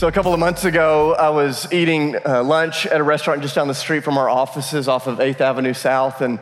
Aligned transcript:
So, 0.00 0.08
a 0.08 0.12
couple 0.12 0.32
of 0.32 0.40
months 0.40 0.64
ago, 0.64 1.14
I 1.14 1.28
was 1.28 1.70
eating 1.70 2.16
uh, 2.24 2.42
lunch 2.42 2.86
at 2.86 2.98
a 2.98 3.02
restaurant 3.02 3.42
just 3.42 3.54
down 3.54 3.68
the 3.68 3.74
street 3.74 4.02
from 4.02 4.16
our 4.16 4.30
offices 4.30 4.88
off 4.88 5.06
of 5.06 5.18
8th 5.18 5.42
Avenue 5.42 5.74
South. 5.74 6.22
And, 6.22 6.40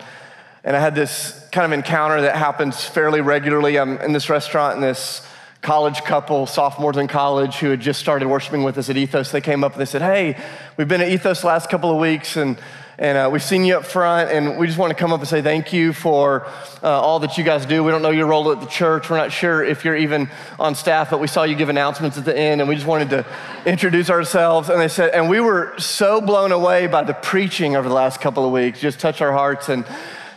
and 0.63 0.77
I 0.77 0.79
had 0.79 0.95
this 0.95 1.45
kind 1.51 1.65
of 1.65 1.77
encounter 1.77 2.21
that 2.21 2.37
happens 2.37 2.85
fairly 2.85 3.21
regularly. 3.21 3.77
I'm 3.77 3.99
in 3.99 4.13
this 4.13 4.31
restaurant, 4.31 4.77
and 4.77 4.85
this 4.85 5.27
college 5.61 6.05
couple, 6.05 6.47
sophomores 6.47 6.99
in 6.99 7.09
college, 7.09 7.57
who 7.57 7.71
had 7.71 7.81
just 7.81 7.99
started 7.99 8.29
worshiping 8.29 8.63
with 8.63 8.79
us 8.79 8.91
at 8.91 8.97
Ethos, 8.97 9.33
they 9.33 9.41
came 9.41 9.65
up 9.65 9.73
and 9.73 9.81
they 9.81 9.87
said, 9.87 10.03
Hey, 10.03 10.41
we've 10.77 10.87
been 10.87 11.01
at 11.01 11.09
Ethos 11.09 11.43
last 11.43 11.69
couple 11.69 11.91
of 11.91 11.99
weeks, 11.99 12.37
and 12.37 12.61
and 13.01 13.17
uh, 13.17 13.31
we've 13.31 13.45
seen 13.45 13.65
you 13.65 13.77
up 13.77 13.85
front, 13.85 14.33
and 14.33 14.59
we 14.59 14.67
just 14.67 14.77
want 14.77 14.91
to 14.91 14.97
come 14.97 15.13
up 15.13 15.21
and 15.21 15.29
say 15.29 15.41
thank 15.41 15.73
you 15.73 15.93
for 15.93 16.49
uh, 16.83 16.89
all 16.89 17.21
that 17.21 17.39
you 17.39 17.45
guys 17.45 17.65
do. 17.65 17.85
We 17.85 17.93
don't 17.93 18.03
know 18.03 18.11
your 18.11 18.27
role 18.27 18.51
at 18.51 18.61
the 18.61 18.67
church. 18.67 19.09
We're 19.09 19.19
not 19.19 19.31
sure 19.31 19.63
if 19.63 19.85
you're 19.85 19.95
even 19.95 20.29
on 20.59 20.75
staff, 20.75 21.11
but 21.11 21.21
we 21.21 21.29
saw 21.29 21.45
you 21.45 21.55
give 21.55 21.69
announcements 21.69 22.19
at 22.19 22.25
the 22.25 22.37
end, 22.37 22.61
and 22.61 22.69
we 22.69 22.75
just 22.75 22.89
wanted 22.89 23.11
to 23.11 23.27
introduce 23.65 24.11
ourselves. 24.11 24.69
And 24.69 24.81
they 24.81 24.89
said, 24.89 25.15
and 25.15 25.31
we 25.31 25.39
were 25.39 25.79
so 25.79 26.21
blown 26.21 26.51
away 26.51 26.89
by 26.89 27.05
the 27.05 27.15
preaching 27.15 27.77
over 27.77 27.89
the 27.89 27.95
last 27.95 28.21
couple 28.21 28.45
of 28.45 28.51
weeks, 28.51 28.81
just 28.81 28.99
touched 28.99 29.23
our 29.23 29.33
hearts. 29.33 29.69
And, 29.69 29.87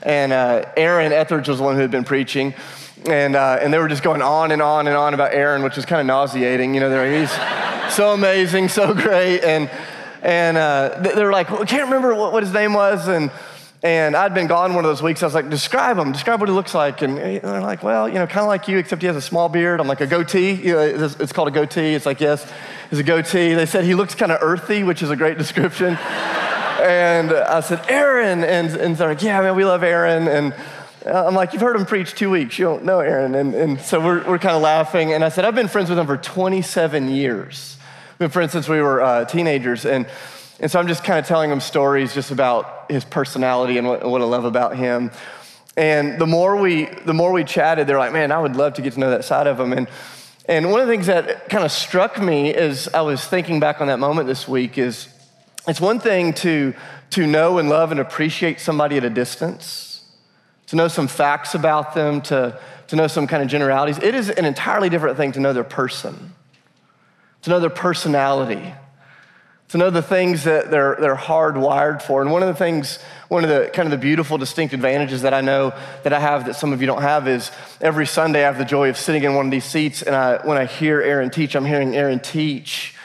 and 0.04 0.32
uh, 0.32 0.66
Aaron 0.78 1.14
Etheridge 1.14 1.48
was 1.48 1.58
the 1.58 1.64
one 1.64 1.74
who 1.74 1.82
had 1.82 1.92
been 1.92 2.04
preaching. 2.04 2.54
And, 3.08 3.36
uh, 3.36 3.58
and 3.60 3.74
they 3.74 3.80
were 3.80 3.88
just 3.88 4.04
going 4.04 4.22
on 4.22 4.52
and 4.52 4.62
on 4.62 4.86
and 4.88 4.96
on 4.96 5.16
about 5.16 5.34
Aaron, 5.34 5.64
which 5.64 5.78
was 5.78 5.88
kind 5.88 6.00
of 6.00 6.06
nauseating. 6.06 6.76
You 6.76 6.82
know, 6.82 6.92
they're, 6.92 7.22
he's 7.22 7.32
so 7.96 8.14
amazing, 8.14 8.70
so 8.70 8.94
great. 8.94 9.42
And, 9.44 9.68
and 10.22 10.58
uh, 10.58 11.00
they're 11.00 11.32
like, 11.32 11.50
well, 11.50 11.62
I 11.62 11.66
can't 11.66 11.86
remember 11.86 12.14
what, 12.14 12.32
what 12.32 12.44
his 12.44 12.54
name 12.54 12.74
was. 12.74 13.08
And, 13.08 13.32
and 13.84 14.16
I'd 14.16 14.36
been 14.36 14.46
gone 14.46 14.76
one 14.76 14.86
of 14.86 14.90
those 14.90 15.02
weeks. 15.02 15.24
I 15.24 15.26
was 15.26 15.34
like, 15.34 15.50
describe 15.50 15.98
him, 15.98 16.12
describe 16.12 16.40
what 16.40 16.48
he 16.48 16.54
looks 16.54 16.76
like. 16.76 17.02
And 17.02 17.18
they're 17.18 17.62
like, 17.62 17.82
well, 17.82 18.08
you 18.08 18.16
know, 18.16 18.28
kind 18.28 18.42
of 18.42 18.48
like 18.48 18.68
you, 18.68 18.78
except 18.78 19.02
he 19.02 19.08
has 19.08 19.16
a 19.16 19.22
small 19.22 19.50
beard. 19.50 19.80
I'm 19.80 19.88
like, 19.88 20.02
a 20.02 20.08
goatee? 20.08 20.52
You 20.52 20.74
know, 20.74 20.82
it's 21.20 21.32
called 21.32 21.48
a 21.48 21.52
goatee. 21.52 21.96
It's 21.96 22.06
like, 22.06 22.22
yes, 22.22 22.50
it's 22.92 23.00
a 23.00 23.04
goatee. 23.04 23.56
They 23.56 23.66
said 23.66 23.84
he 23.84 23.96
looks 23.96 24.14
kind 24.14 24.32
of 24.32 24.40
earthy, 24.42 24.84
which 24.84 25.02
is 25.02 25.10
a 25.10 25.16
great 25.16 25.38
description. 25.40 25.96
and 25.96 27.32
I 27.32 27.62
said, 27.62 27.84
Aaron. 27.90 28.44
And, 28.44 28.70
and 28.76 28.96
they're 28.96 29.10
like, 29.10 29.24
yeah, 29.24 29.42
man, 29.42 29.56
we 29.56 29.66
love 29.66 29.82
Aaron. 29.82 30.28
And 30.28 30.54
I'm 31.08 31.34
like, 31.34 31.54
you've 31.54 31.64
heard 31.64 31.76
him 31.76 31.88
preach 31.88 32.14
two 32.14 32.30
weeks. 32.30 32.60
You 32.60 32.66
don't 32.66 32.86
know 32.86 33.00
Aaron. 33.00 33.34
And, 33.34 33.56
and 33.56 33.82
so 33.82 34.00
we're, 34.00 34.24
we're 34.28 34.38
kind 34.38 34.56
of 34.56 34.62
laughing. 34.62 35.14
And 35.14 35.24
I 35.24 35.30
said, 35.30 35.46
I've 35.46 35.56
been 35.56 35.68
friends 35.68 35.90
with 35.90 35.98
him 35.98 36.06
for 36.06 36.18
27 36.18 37.10
years 37.10 37.78
been 38.30 38.42
instance, 38.44 38.70
we 38.70 38.82
were 38.82 39.02
uh, 39.02 39.26
teenagers. 39.26 39.84
And, 39.84 40.06
and 40.60 40.70
so 40.70 40.80
I'm 40.80 40.88
just 40.88 41.04
kind 41.04 41.18
of 41.18 41.26
telling 41.26 41.50
them 41.50 41.60
stories 41.60 42.14
just 42.14 42.30
about 42.30 42.92
his 42.92 43.04
personality 43.04 43.80
and 43.80 43.88
what, 43.88 44.08
what 44.08 44.22
I 44.22 44.26
love 44.26 44.46
about 44.46 44.78
him. 44.78 45.10
And 45.76 46.22
the 46.22 46.28
more 46.28 46.56
we, 46.56 46.86
the 46.86 47.16
more 47.16 47.32
we 47.32 47.44
chatted, 47.44 47.88
they're 47.88 47.98
like, 47.98 48.14
man, 48.14 48.32
I 48.32 48.38
would 48.38 48.56
love 48.56 48.76
to 48.76 48.84
get 48.84 48.94
to 48.94 49.00
know 49.00 49.10
that 49.10 49.26
side 49.26 49.48
of 49.48 49.60
him. 49.60 49.74
And, 49.74 49.88
and 50.46 50.70
one 50.70 50.82
of 50.82 50.88
the 50.88 50.94
things 50.94 51.08
that 51.08 51.50
kind 51.50 51.64
of 51.64 51.72
struck 51.72 52.22
me 52.22 52.54
as 52.54 52.88
I 52.90 53.02
was 53.02 53.26
thinking 53.26 53.60
back 53.60 53.82
on 53.82 53.88
that 53.88 53.98
moment 53.98 54.28
this 54.28 54.48
week 54.48 54.78
is 54.78 55.08
it's 55.68 55.82
one 55.82 56.00
thing 56.00 56.34
to, 56.34 56.76
to 57.12 57.26
know 57.26 57.58
and 57.58 57.70
love 57.70 57.90
and 57.90 58.00
appreciate 58.00 58.60
somebody 58.60 58.98
at 58.98 59.04
a 59.04 59.10
distance, 59.10 60.04
to 60.68 60.76
know 60.76 60.88
some 60.88 61.08
facts 61.08 61.56
about 61.56 61.96
them, 61.96 62.22
to, 62.22 62.60
to 62.90 62.96
know 62.96 63.08
some 63.08 63.26
kind 63.26 63.42
of 63.42 63.50
generalities. 63.50 63.98
It 63.98 64.14
is 64.14 64.30
an 64.30 64.46
entirely 64.46 64.90
different 64.90 65.18
thing 65.18 65.32
to 65.32 65.40
know 65.40 65.54
their 65.54 65.64
person 65.64 66.34
to 67.44 67.50
know 67.50 67.60
their 67.60 67.70
personality, 67.70 68.74
to 69.70 69.78
know 69.78 69.90
the 69.90 70.02
things 70.02 70.44
that 70.44 70.70
they're, 70.70 70.98
they're 71.00 71.16
hardwired 71.16 72.02
for. 72.02 72.22
And 72.22 72.32
one 72.32 72.44
of 72.44 72.50
the 72.50 72.56
things, 72.56 73.00
one 73.30 73.44
of 73.44 73.50
the 73.50 73.72
kind 73.74 73.88
of 73.88 73.92
the 73.92 73.98
beautiful, 73.98 74.38
distinct 74.38 74.74
advantages 74.74 75.22
that 75.22 75.34
I 75.34 75.42
know 75.42 75.74
that 76.04 76.14
I 76.14 76.20
have 76.20 76.46
that 76.46 76.56
some 76.56 76.74
of 76.74 76.82
you 76.82 76.88
don't 76.88 77.02
have 77.02 77.28
is 77.28 77.52
every 77.80 78.06
Sunday 78.06 78.44
I 78.44 78.48
have 78.48 78.58
the 78.58 78.66
joy 78.66 78.90
of 78.90 78.98
sitting 78.98 79.24
in 79.24 79.34
one 79.34 79.46
of 79.46 79.52
these 79.52 79.66
seats. 79.66 80.02
And 80.02 80.16
I, 80.16 80.46
when 80.46 80.58
I 80.58 80.66
hear 80.66 81.02
Aaron 81.02 81.30
teach, 81.30 81.56
I'm 81.56 81.66
hearing 81.66 81.96
Aaron 81.96 82.20
teach, 82.20 82.96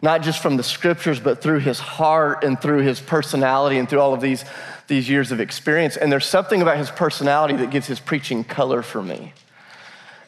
not 0.00 0.22
just 0.22 0.40
from 0.40 0.56
the 0.56 0.62
scriptures, 0.62 1.18
but 1.18 1.42
through 1.42 1.58
his 1.58 1.80
heart 1.80 2.44
and 2.44 2.60
through 2.60 2.82
his 2.82 3.00
personality 3.00 3.78
and 3.78 3.88
through 3.88 4.00
all 4.00 4.14
of 4.14 4.20
these, 4.20 4.44
these 4.86 5.08
years 5.08 5.32
of 5.32 5.40
experience. 5.40 5.96
And 5.96 6.10
there's 6.10 6.26
something 6.26 6.62
about 6.62 6.78
his 6.78 6.90
personality 6.90 7.56
that 7.56 7.70
gives 7.70 7.88
his 7.88 7.98
preaching 7.98 8.44
color 8.44 8.82
for 8.82 9.02
me. 9.02 9.32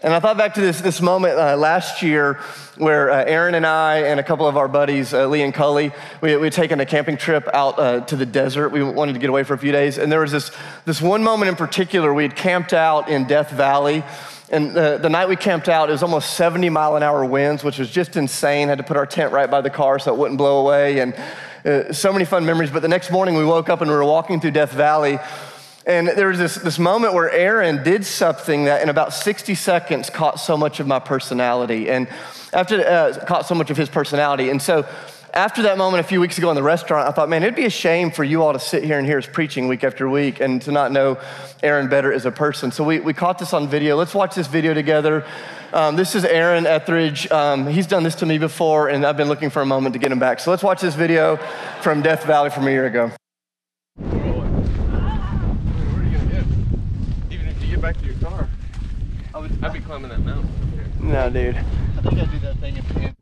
And 0.05 0.13
I 0.13 0.21
thought 0.21 0.37
back 0.37 0.53
to 0.55 0.61
this, 0.61 0.83
this 0.83 1.01
moment 1.01 1.39
uh, 1.39 1.57
last 1.57 2.03
year 2.03 2.35
where 2.77 3.11
uh, 3.11 3.25
Aaron 3.25 3.55
and 3.55 3.65
I 3.65 4.01
and 4.01 4.21
a 4.21 4.23
couple 4.23 4.47
of 4.47 4.55
our 4.59 4.69
buddies, 4.69 5.15
uh, 5.15 5.27
Lee 5.29 5.41
and 5.41 5.55
Cully, 5.55 5.93
we, 6.21 6.37
we 6.37 6.49
had 6.49 6.53
taken 6.53 6.79
a 6.79 6.85
camping 6.85 7.17
trip 7.17 7.49
out 7.55 7.79
uh, 7.79 8.01
to 8.01 8.15
the 8.15 8.27
desert. 8.27 8.69
We 8.69 8.83
wanted 8.83 9.15
to 9.15 9.19
get 9.19 9.31
away 9.31 9.45
for 9.45 9.55
a 9.55 9.59
few 9.59 9.73
days. 9.73 9.97
And 9.97 10.13
there 10.13 10.21
was 10.21 10.31
this, 10.31 10.51
this 10.85 11.01
one 11.01 11.25
moment 11.25 11.49
in 11.49 11.57
particular, 11.57 12.13
we 12.13 12.23
had 12.23 12.37
camped 12.37 12.75
out 12.75 13.09
in 13.09 13.27
Death 13.27 13.53
Valley. 13.53 14.05
And 14.51 14.75
the, 14.75 14.99
the 14.99 15.09
night 15.09 15.31
we 15.31 15.37
camped 15.37 15.71
out, 15.71 15.89
it 15.89 15.93
was 15.93 16.03
almost 16.03 16.35
70 16.35 16.69
mile 16.69 16.97
an 16.97 17.03
hour 17.03 17.25
winds, 17.25 17.65
which 17.65 17.79
was 17.79 17.91
just 17.91 18.15
insane. 18.19 18.69
Had 18.69 18.77
to 18.77 18.85
put 18.85 18.99
our 18.99 19.07
tent 19.07 19.33
right 19.33 19.51
by 19.51 19.63
the 19.63 19.71
car 19.71 19.99
so 19.99 20.13
it 20.13 20.19
wouldn't 20.19 20.37
blow 20.37 20.61
away. 20.61 20.99
And 20.99 21.15
uh, 21.65 21.95
so 21.95 22.13
many 22.13 22.27
fun 22.27 22.45
memories. 22.45 22.71
But 22.71 22.83
the 22.83 22.89
next 22.89 23.11
morning, 23.11 23.37
we 23.37 23.45
woke 23.47 23.71
up 23.71 23.81
and 23.81 23.91
we 23.91 23.97
were 23.97 24.05
walking 24.05 24.39
through 24.39 24.51
Death 24.51 24.73
Valley. 24.73 25.19
And 25.87 26.09
there 26.09 26.29
was 26.29 26.39
this, 26.39 26.55
this 26.55 26.79
moment 26.79 27.13
where 27.13 27.31
Aaron 27.31 27.83
did 27.83 28.07
something 28.07 28.65
that 28.65 28.83
in 28.83 28.89
about 28.89 29.13
60 29.13 29.55
seconds 29.55 30.09
caught 30.09 30.41
so 30.41 30.57
much 30.57 30.81
of 30.81 30.87
my 30.87 30.99
personality 30.99 31.91
and 31.91 32.09
after 32.55 32.81
uh, 32.81 33.23
caught 33.27 33.47
so 33.47 33.55
much 33.55 33.71
of 33.71 33.77
his 33.77 33.91
personality. 33.91 34.49
And 34.49 34.63
so 34.63 34.87
after 35.35 35.63
that 35.63 35.77
moment 35.77 36.01
a 36.01 36.09
few 36.09 36.23
weeks 36.23 36.39
ago 36.39 36.49
in 36.49 36.57
the 36.57 36.63
restaurant, 36.63 37.07
I 37.07 37.13
thought, 37.13 37.29
man, 37.29 37.43
it'd 37.43 37.55
be 37.55 37.67
a 37.67 37.71
shame 37.71 38.11
for 38.11 38.25
you 38.25 38.43
all 38.43 38.55
to 38.55 38.59
sit 38.59 38.83
here 38.83 38.99
and 38.99 39.07
hear 39.07 39.19
us 39.19 39.27
preaching 39.27 39.69
week 39.69 39.85
after 39.85 40.09
week 40.09 40.41
and 40.41 40.63
to 40.63 40.73
not 40.73 40.91
know 40.91 41.19
Aaron 41.63 41.89
better 41.89 42.13
as 42.13 42.25
a 42.25 42.31
person. 42.31 42.71
So 42.71 42.83
we, 42.83 43.01
we 43.01 43.13
caught 43.13 43.39
this 43.39 43.53
on 43.53 43.69
video. 43.69 43.97
Let's 43.97 44.15
watch 44.15 44.35
this 44.35 44.47
video 44.47 44.73
together. 44.73 45.27
Um, 45.75 45.97
this 45.97 46.15
is 46.15 46.25
Aaron 46.25 46.67
Etheridge. 46.67 47.31
Um, 47.31 47.67
he's 47.67 47.87
done 47.87 48.05
this 48.05 48.15
to 48.17 48.27
me 48.27 48.39
before, 48.39 48.89
and 48.89 49.05
I've 49.05 49.19
been 49.19 49.29
looking 49.29 49.51
for 49.51 49.61
a 49.61 49.67
moment 49.67 49.93
to 49.93 49.99
get 49.99 50.13
him 50.13 50.21
back. 50.21 50.41
So 50.41 50.51
let's 50.51 50.63
watch 50.63 50.81
this 50.81 50.95
video 50.95 51.37
from 51.83 52.01
Death 52.01 52.25
Valley 52.25 52.49
from 52.49 52.69
a 52.69 52.71
year 52.71 52.87
ago. 52.87 53.11
back 57.85 57.99
to 57.99 58.07
your 58.07 58.15
car. 58.15 58.49
I 59.34 59.34
would, 59.45 59.65
I'd 59.65 59.73
be 59.73 59.81
climbing 59.81 60.11
that 60.11 60.21
mountain. 60.21 60.51
No, 61.01 61.31
dude. 61.31 61.57
I 61.57 61.63
think 62.01 62.19
I'd 62.19 62.31
do 62.31 62.39
that 62.41 62.57
thing 62.59 62.79
at 62.79 62.89
the 62.89 63.01
end. 63.01 63.15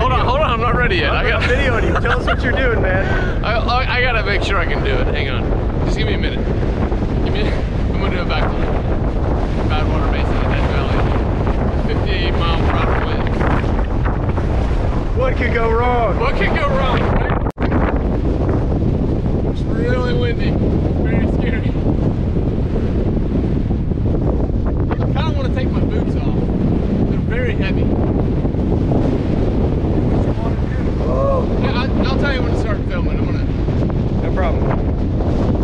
hold 0.00 0.12
on, 0.12 0.26
hold 0.26 0.40
on, 0.40 0.50
I'm 0.50 0.60
not 0.60 0.74
ready 0.74 0.96
yet. 0.96 1.14
I 1.14 1.28
got 1.28 1.42
video 1.42 1.74
on 1.76 1.84
you. 1.84 1.92
Tell 1.92 2.18
us 2.18 2.26
what 2.26 2.42
you're 2.42 2.52
doing, 2.52 2.80
man. 2.80 3.44
I, 3.44 3.58
I, 3.58 3.96
I, 3.96 4.00
gotta 4.00 4.24
make 4.24 4.42
sure 4.42 4.58
I 4.58 4.64
can 4.64 4.82
do 4.82 4.90
it. 4.90 5.06
Hang 5.08 5.28
on. 5.28 5.42
Just 5.84 5.98
give 5.98 6.06
me 6.06 6.14
a 6.14 6.18
minute. 6.18 6.38
Give 7.24 7.34
me. 7.34 7.42
I'm 7.42 8.00
gonna 8.00 8.16
do 8.16 8.22
a 8.22 8.24
backflip. 8.24 8.64
Badwater 9.68 10.10
Basin 10.12 10.34
in 10.34 10.42
Death 10.50 10.70
Valley. 10.72 11.94
58 11.94 12.32
mile 12.32 12.58
per 12.58 12.72
hour 12.78 13.04
wind. 13.06 13.28
What 15.18 15.36
could 15.36 15.52
go 15.52 15.70
wrong? 15.70 16.18
What 16.18 16.36
could 16.36 16.54
go 16.56 16.68
wrong? 16.68 17.00
It's 19.52 19.62
really 19.62 20.14
windy. 20.14 20.50
Very 21.02 21.28
scary. 21.32 21.72
take 25.54 25.70
my 25.70 25.80
boots 25.80 26.16
off. 26.16 26.34
They're 27.10 27.20
very 27.42 27.56
heavy. 27.56 27.82
Oh. 31.00 31.44
Yeah, 31.60 31.82
I, 31.82 31.86
will 31.88 32.20
tell 32.20 32.32
you 32.32 32.40
when 32.40 32.52
to 32.52 32.60
start 32.60 32.78
filming. 32.86 33.18
I'm 33.18 33.24
gonna. 33.24 33.42
No 34.22 34.32
problem. 34.32 34.62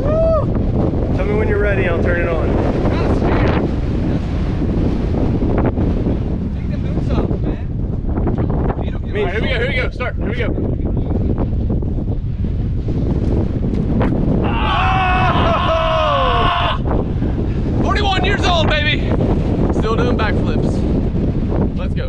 Woo! 0.03 1.17
Tell 1.17 1.27
me 1.27 1.35
when 1.35 1.47
you're 1.47 1.61
ready. 1.61 1.87
I'll 1.87 2.03
turn 2.03 2.23
it 2.23 2.29
on. 2.29 2.53
Kind 2.91 3.07
of 3.07 3.17
scared. 3.19 3.63
Take 6.57 6.69
the 6.73 6.79
boots 6.79 7.11
off, 7.13 7.31
man. 7.43 7.67
All 9.17 9.25
right, 9.25 9.33
here 9.35 9.41
we 9.41 9.49
go. 9.49 9.55
Here 9.61 9.69
we 9.69 9.77
go. 9.77 9.91
Start. 9.91 10.17
Here 10.17 10.31
we 10.31 10.35
go. 10.35 10.49
Ah! 14.43 14.99
Years 18.25 18.45
old, 18.45 18.69
baby. 18.69 18.99
Still 19.73 19.95
doing 19.97 20.19
backflips. 20.19 20.89
Let's 21.79 21.95
go. 21.95 22.09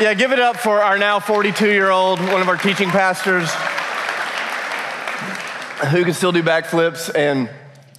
Yeah, 0.00 0.14
give 0.14 0.30
it 0.30 0.38
up 0.38 0.56
for 0.56 0.80
our 0.80 0.96
now 0.96 1.18
42 1.18 1.72
year 1.72 1.90
old, 1.90 2.20
one 2.20 2.40
of 2.40 2.48
our 2.48 2.56
teaching 2.56 2.88
pastors, 2.88 3.52
who 5.90 6.04
can 6.04 6.14
still 6.14 6.30
do 6.30 6.40
backflips. 6.40 7.12
And, 7.12 7.50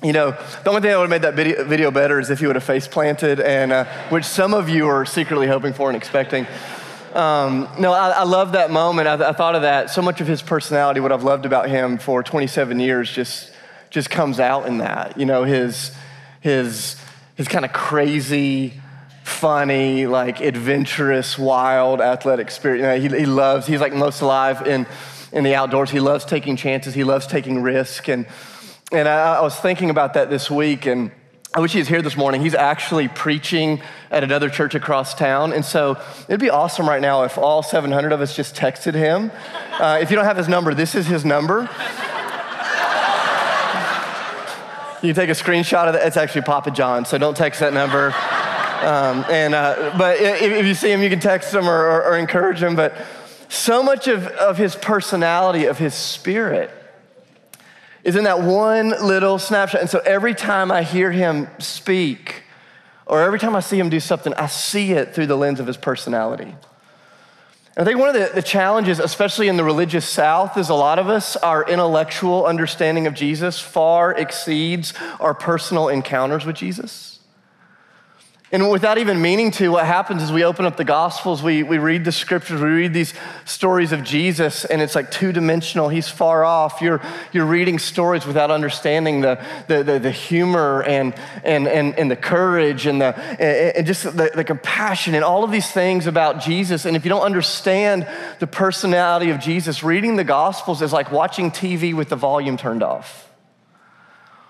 you 0.02 0.14
know, 0.14 0.32
the 0.32 0.70
only 0.70 0.80
thing 0.80 0.92
that 0.92 0.98
would 0.98 1.12
have 1.12 1.22
made 1.22 1.24
that 1.24 1.66
video, 1.68 1.92
better 1.92 2.18
is 2.18 2.30
if 2.30 2.40
he 2.40 2.48
would 2.48 2.56
have 2.56 2.64
face 2.64 2.88
planted, 2.88 3.42
and 3.42 3.74
uh, 3.74 3.84
which 4.08 4.24
some 4.24 4.54
of 4.54 4.70
you 4.70 4.88
are 4.88 5.06
secretly 5.06 5.46
hoping 5.46 5.74
for 5.74 5.90
and 5.90 5.98
expecting. 5.98 6.48
Um, 7.14 7.68
no, 7.78 7.92
I, 7.92 8.12
I, 8.12 8.24
love 8.24 8.54
that 8.54 8.72
moment. 8.72 9.10
I, 9.10 9.16
I, 9.16 9.34
thought 9.34 9.56
of 9.56 9.64
that. 9.64 9.90
So 9.90 10.02
much 10.02 10.22
of 10.22 10.28
his 10.28 10.42
personality, 10.42 11.02
what 11.02 11.12
I've 11.12 11.24
loved 11.24 11.46
about 11.46 11.68
him 11.68 11.98
for 11.98 12.24
27 12.24 12.80
years, 12.80 13.12
just 13.12 13.52
just 13.90 14.10
comes 14.10 14.40
out 14.40 14.68
in 14.68 14.78
that. 14.78 15.20
You 15.20 15.26
know, 15.26 15.44
his, 15.44 15.92
his, 16.40 16.96
his 17.36 17.50
kind 17.50 17.66
of 17.66 17.74
crazy, 17.74 18.80
funny, 19.30 20.08
like 20.08 20.42
adventurous, 20.42 21.38
wild, 21.38 22.02
athletic 22.02 22.52
spirit. 22.52 22.78
You 22.78 22.84
know, 22.84 23.00
he, 23.00 23.20
he 23.20 23.26
loves, 23.26 23.68
he's 23.68 23.80
like 23.80 23.94
most 23.94 24.22
alive 24.22 24.68
in, 24.68 24.86
in 25.32 25.44
the 25.44 25.56
outdoors. 25.56 25.92
He 25.92 26.00
loves 26.00 26.26
taking 26.26 26.56
chances, 26.58 26.94
he 26.94 27.04
loves 27.04 27.28
taking 27.28 27.62
risk. 27.62 28.10
And, 28.10 28.26
and 28.92 29.08
I, 29.08 29.38
I 29.38 29.42
was 29.42 29.56
thinking 29.56 29.90
about 29.90 30.16
that 30.16 30.30
this 30.30 30.52
week, 30.52 30.86
and 30.86 31.12
I 31.56 31.62
wish 31.62 31.72
he 31.72 31.80
was 31.80 31.88
here 31.88 32.02
this 32.02 32.18
morning. 32.18 32.42
He's 32.42 32.54
actually 32.54 33.08
preaching 33.08 33.82
at 34.12 34.24
another 34.24 34.50
church 34.50 34.76
across 34.76 35.16
town. 35.16 35.54
And 35.54 35.64
so 35.64 35.98
it'd 36.28 36.40
be 36.40 36.50
awesome 36.50 36.88
right 36.88 37.02
now 37.02 37.24
if 37.24 37.38
all 37.38 37.64
700 37.64 38.12
of 38.12 38.22
us 38.22 38.36
just 38.36 38.56
texted 38.56 38.94
him. 38.94 39.32
Uh, 39.80 40.00
if 40.02 40.10
you 40.10 40.16
don't 40.16 40.26
have 40.26 40.38
his 40.38 40.48
number, 40.48 40.74
this 40.74 40.94
is 40.94 41.08
his 41.08 41.24
number. 41.24 41.62
you 45.02 45.14
can 45.14 45.16
take 45.16 45.30
a 45.30 45.34
screenshot 45.34 45.88
of 45.88 45.94
that. 45.94 46.06
It's 46.06 46.18
actually 46.18 46.42
Papa 46.42 46.72
John, 46.72 47.06
so 47.06 47.18
don't 47.18 47.38
text 47.38 47.62
that 47.62 47.74
number. 47.74 48.14
Um, 48.84 49.26
and, 49.30 49.54
uh, 49.54 49.96
but 49.98 50.18
if, 50.20 50.66
you 50.66 50.74
see 50.74 50.92
him, 50.92 51.02
you 51.02 51.10
can 51.10 51.20
text 51.20 51.54
him 51.54 51.68
or, 51.68 51.78
or, 51.78 52.04
or 52.06 52.18
encourage 52.18 52.62
him. 52.62 52.76
But 52.76 52.96
so 53.50 53.84
much 53.84 54.08
of, 54.08 54.28
of 54.28 54.58
his 54.58 54.76
personality, 54.76 55.66
of 55.66 55.78
his 55.78 55.94
spirit, 55.94 56.72
is 58.04 58.16
in 58.16 58.24
that 58.24 58.42
one 58.42 58.90
little 58.90 59.38
snapshot. 59.38 59.82
And 59.82 59.90
so 59.90 60.00
every 60.00 60.34
time 60.34 60.72
I 60.72 60.84
hear 60.84 61.12
him 61.12 61.48
speak, 61.60 62.44
or 63.06 63.22
every 63.22 63.40
time 63.40 63.56
I 63.56 63.60
see 63.60 63.80
him 63.80 63.90
do 63.90 64.00
something, 64.00 64.34
I 64.36 64.48
see 64.48 64.94
it 64.94 65.14
through 65.14 65.28
the 65.28 65.36
lens 65.36 65.60
of 65.60 65.68
his 65.68 65.78
personality. 65.78 66.56
And 67.76 67.88
I 67.88 67.92
think 67.92 68.00
one 68.00 68.10
of 68.10 68.16
the, 68.16 68.32
the, 68.36 68.42
challenges, 68.42 69.00
especially 69.00 69.48
in 69.48 69.58
the 69.58 69.64
religious 69.64 70.08
South, 70.08 70.58
is 70.58 70.70
a 70.70 70.74
lot 70.74 71.00
of 71.00 71.08
us, 71.08 71.36
our 71.38 71.68
intellectual 71.68 72.46
understanding 72.46 73.08
of 73.08 73.14
Jesus 73.14 73.60
far 73.60 74.14
exceeds 74.14 74.94
our 75.20 75.34
personal 75.34 75.88
encounters 75.88 76.46
with 76.46 76.56
Jesus. 76.56 77.19
And 78.52 78.72
without 78.72 78.98
even 78.98 79.22
meaning 79.22 79.52
to, 79.52 79.70
what 79.70 79.86
happens 79.86 80.24
is 80.24 80.32
we 80.32 80.44
open 80.44 80.66
up 80.66 80.76
the 80.76 80.84
Gospels, 80.84 81.44
we, 81.44 81.62
we 81.62 81.78
read 81.78 82.04
the 82.04 82.12
scriptures, 82.12 82.60
we 82.60 82.68
read 82.68 82.96
these 82.96 83.14
stories 83.46 83.92
of 83.92 84.04
Jesus, 84.04 84.66
and 84.66 84.82
it's 84.82 84.96
like 84.96 85.12
two 85.12 85.32
dimensional. 85.32 85.88
He's 85.88 86.08
far 86.08 86.44
off. 86.44 86.82
You're, 86.82 87.00
you're 87.32 87.46
reading 87.46 87.78
stories 87.78 88.26
without 88.26 88.50
understanding 88.50 89.22
the, 89.22 89.40
the, 89.68 89.84
the, 89.84 90.00
the 90.00 90.12
humor 90.12 90.82
and, 90.82 91.14
and, 91.44 91.68
and, 91.68 91.94
and 91.94 92.10
the 92.10 92.16
courage 92.16 92.88
and, 92.88 93.00
the, 93.00 93.16
and 93.40 93.86
just 93.86 94.04
the, 94.04 94.32
the 94.34 94.44
compassion 94.44 95.14
and 95.14 95.24
all 95.24 95.44
of 95.44 95.52
these 95.52 95.70
things 95.72 96.08
about 96.08 96.42
Jesus. 96.42 96.86
And 96.86 96.98
if 96.98 97.06
you 97.06 97.10
don't 97.10 97.22
understand 97.22 98.08
the 98.40 98.48
personality 98.48 99.30
of 99.30 99.40
Jesus, 99.40 99.84
reading 99.84 100.16
the 100.16 100.24
Gospels 100.24 100.82
is 100.82 100.92
like 100.92 101.12
watching 101.12 101.52
TV 101.52 101.94
with 101.94 102.10
the 102.10 102.16
volume 102.16 102.58
turned 102.58 102.82
off. 102.82 103.30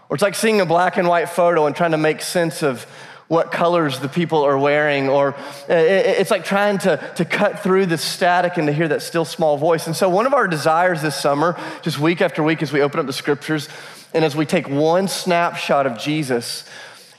Or 0.07 0.15
it's 0.15 0.23
like 0.23 0.35
seeing 0.35 0.61
a 0.61 0.65
black 0.65 0.95
and 0.95 1.07
white 1.07 1.29
photo 1.29 1.67
and 1.67 1.75
trying 1.75 1.91
to 1.91 1.97
make 1.97 2.21
sense 2.21 2.63
of 2.63 2.87
what 3.29 3.51
colors 3.51 3.99
the 3.99 4.09
people 4.09 4.41
are 4.43 4.57
wearing, 4.57 5.07
or 5.07 5.35
uh, 5.35 5.73
it's 5.73 6.31
like 6.31 6.43
trying 6.43 6.79
to, 6.79 6.97
to 7.15 7.23
cut 7.23 7.59
through 7.59 7.85
the 7.85 7.97
static 7.97 8.57
and 8.57 8.65
to 8.67 8.73
hear 8.73 8.87
that 8.87 9.03
still 9.03 9.23
small 9.23 9.55
voice. 9.55 9.85
And 9.85 9.95
so, 9.95 10.09
one 10.09 10.25
of 10.25 10.33
our 10.33 10.47
desires 10.47 11.03
this 11.03 11.15
summer, 11.15 11.55
just 11.83 11.99
week 11.99 12.21
after 12.21 12.41
week, 12.41 12.63
as 12.63 12.73
we 12.73 12.81
open 12.81 12.99
up 12.99 13.05
the 13.05 13.13
scriptures 13.13 13.69
and 14.15 14.25
as 14.25 14.35
we 14.35 14.47
take 14.47 14.67
one 14.67 15.07
snapshot 15.07 15.85
of 15.85 15.99
Jesus, 15.99 16.67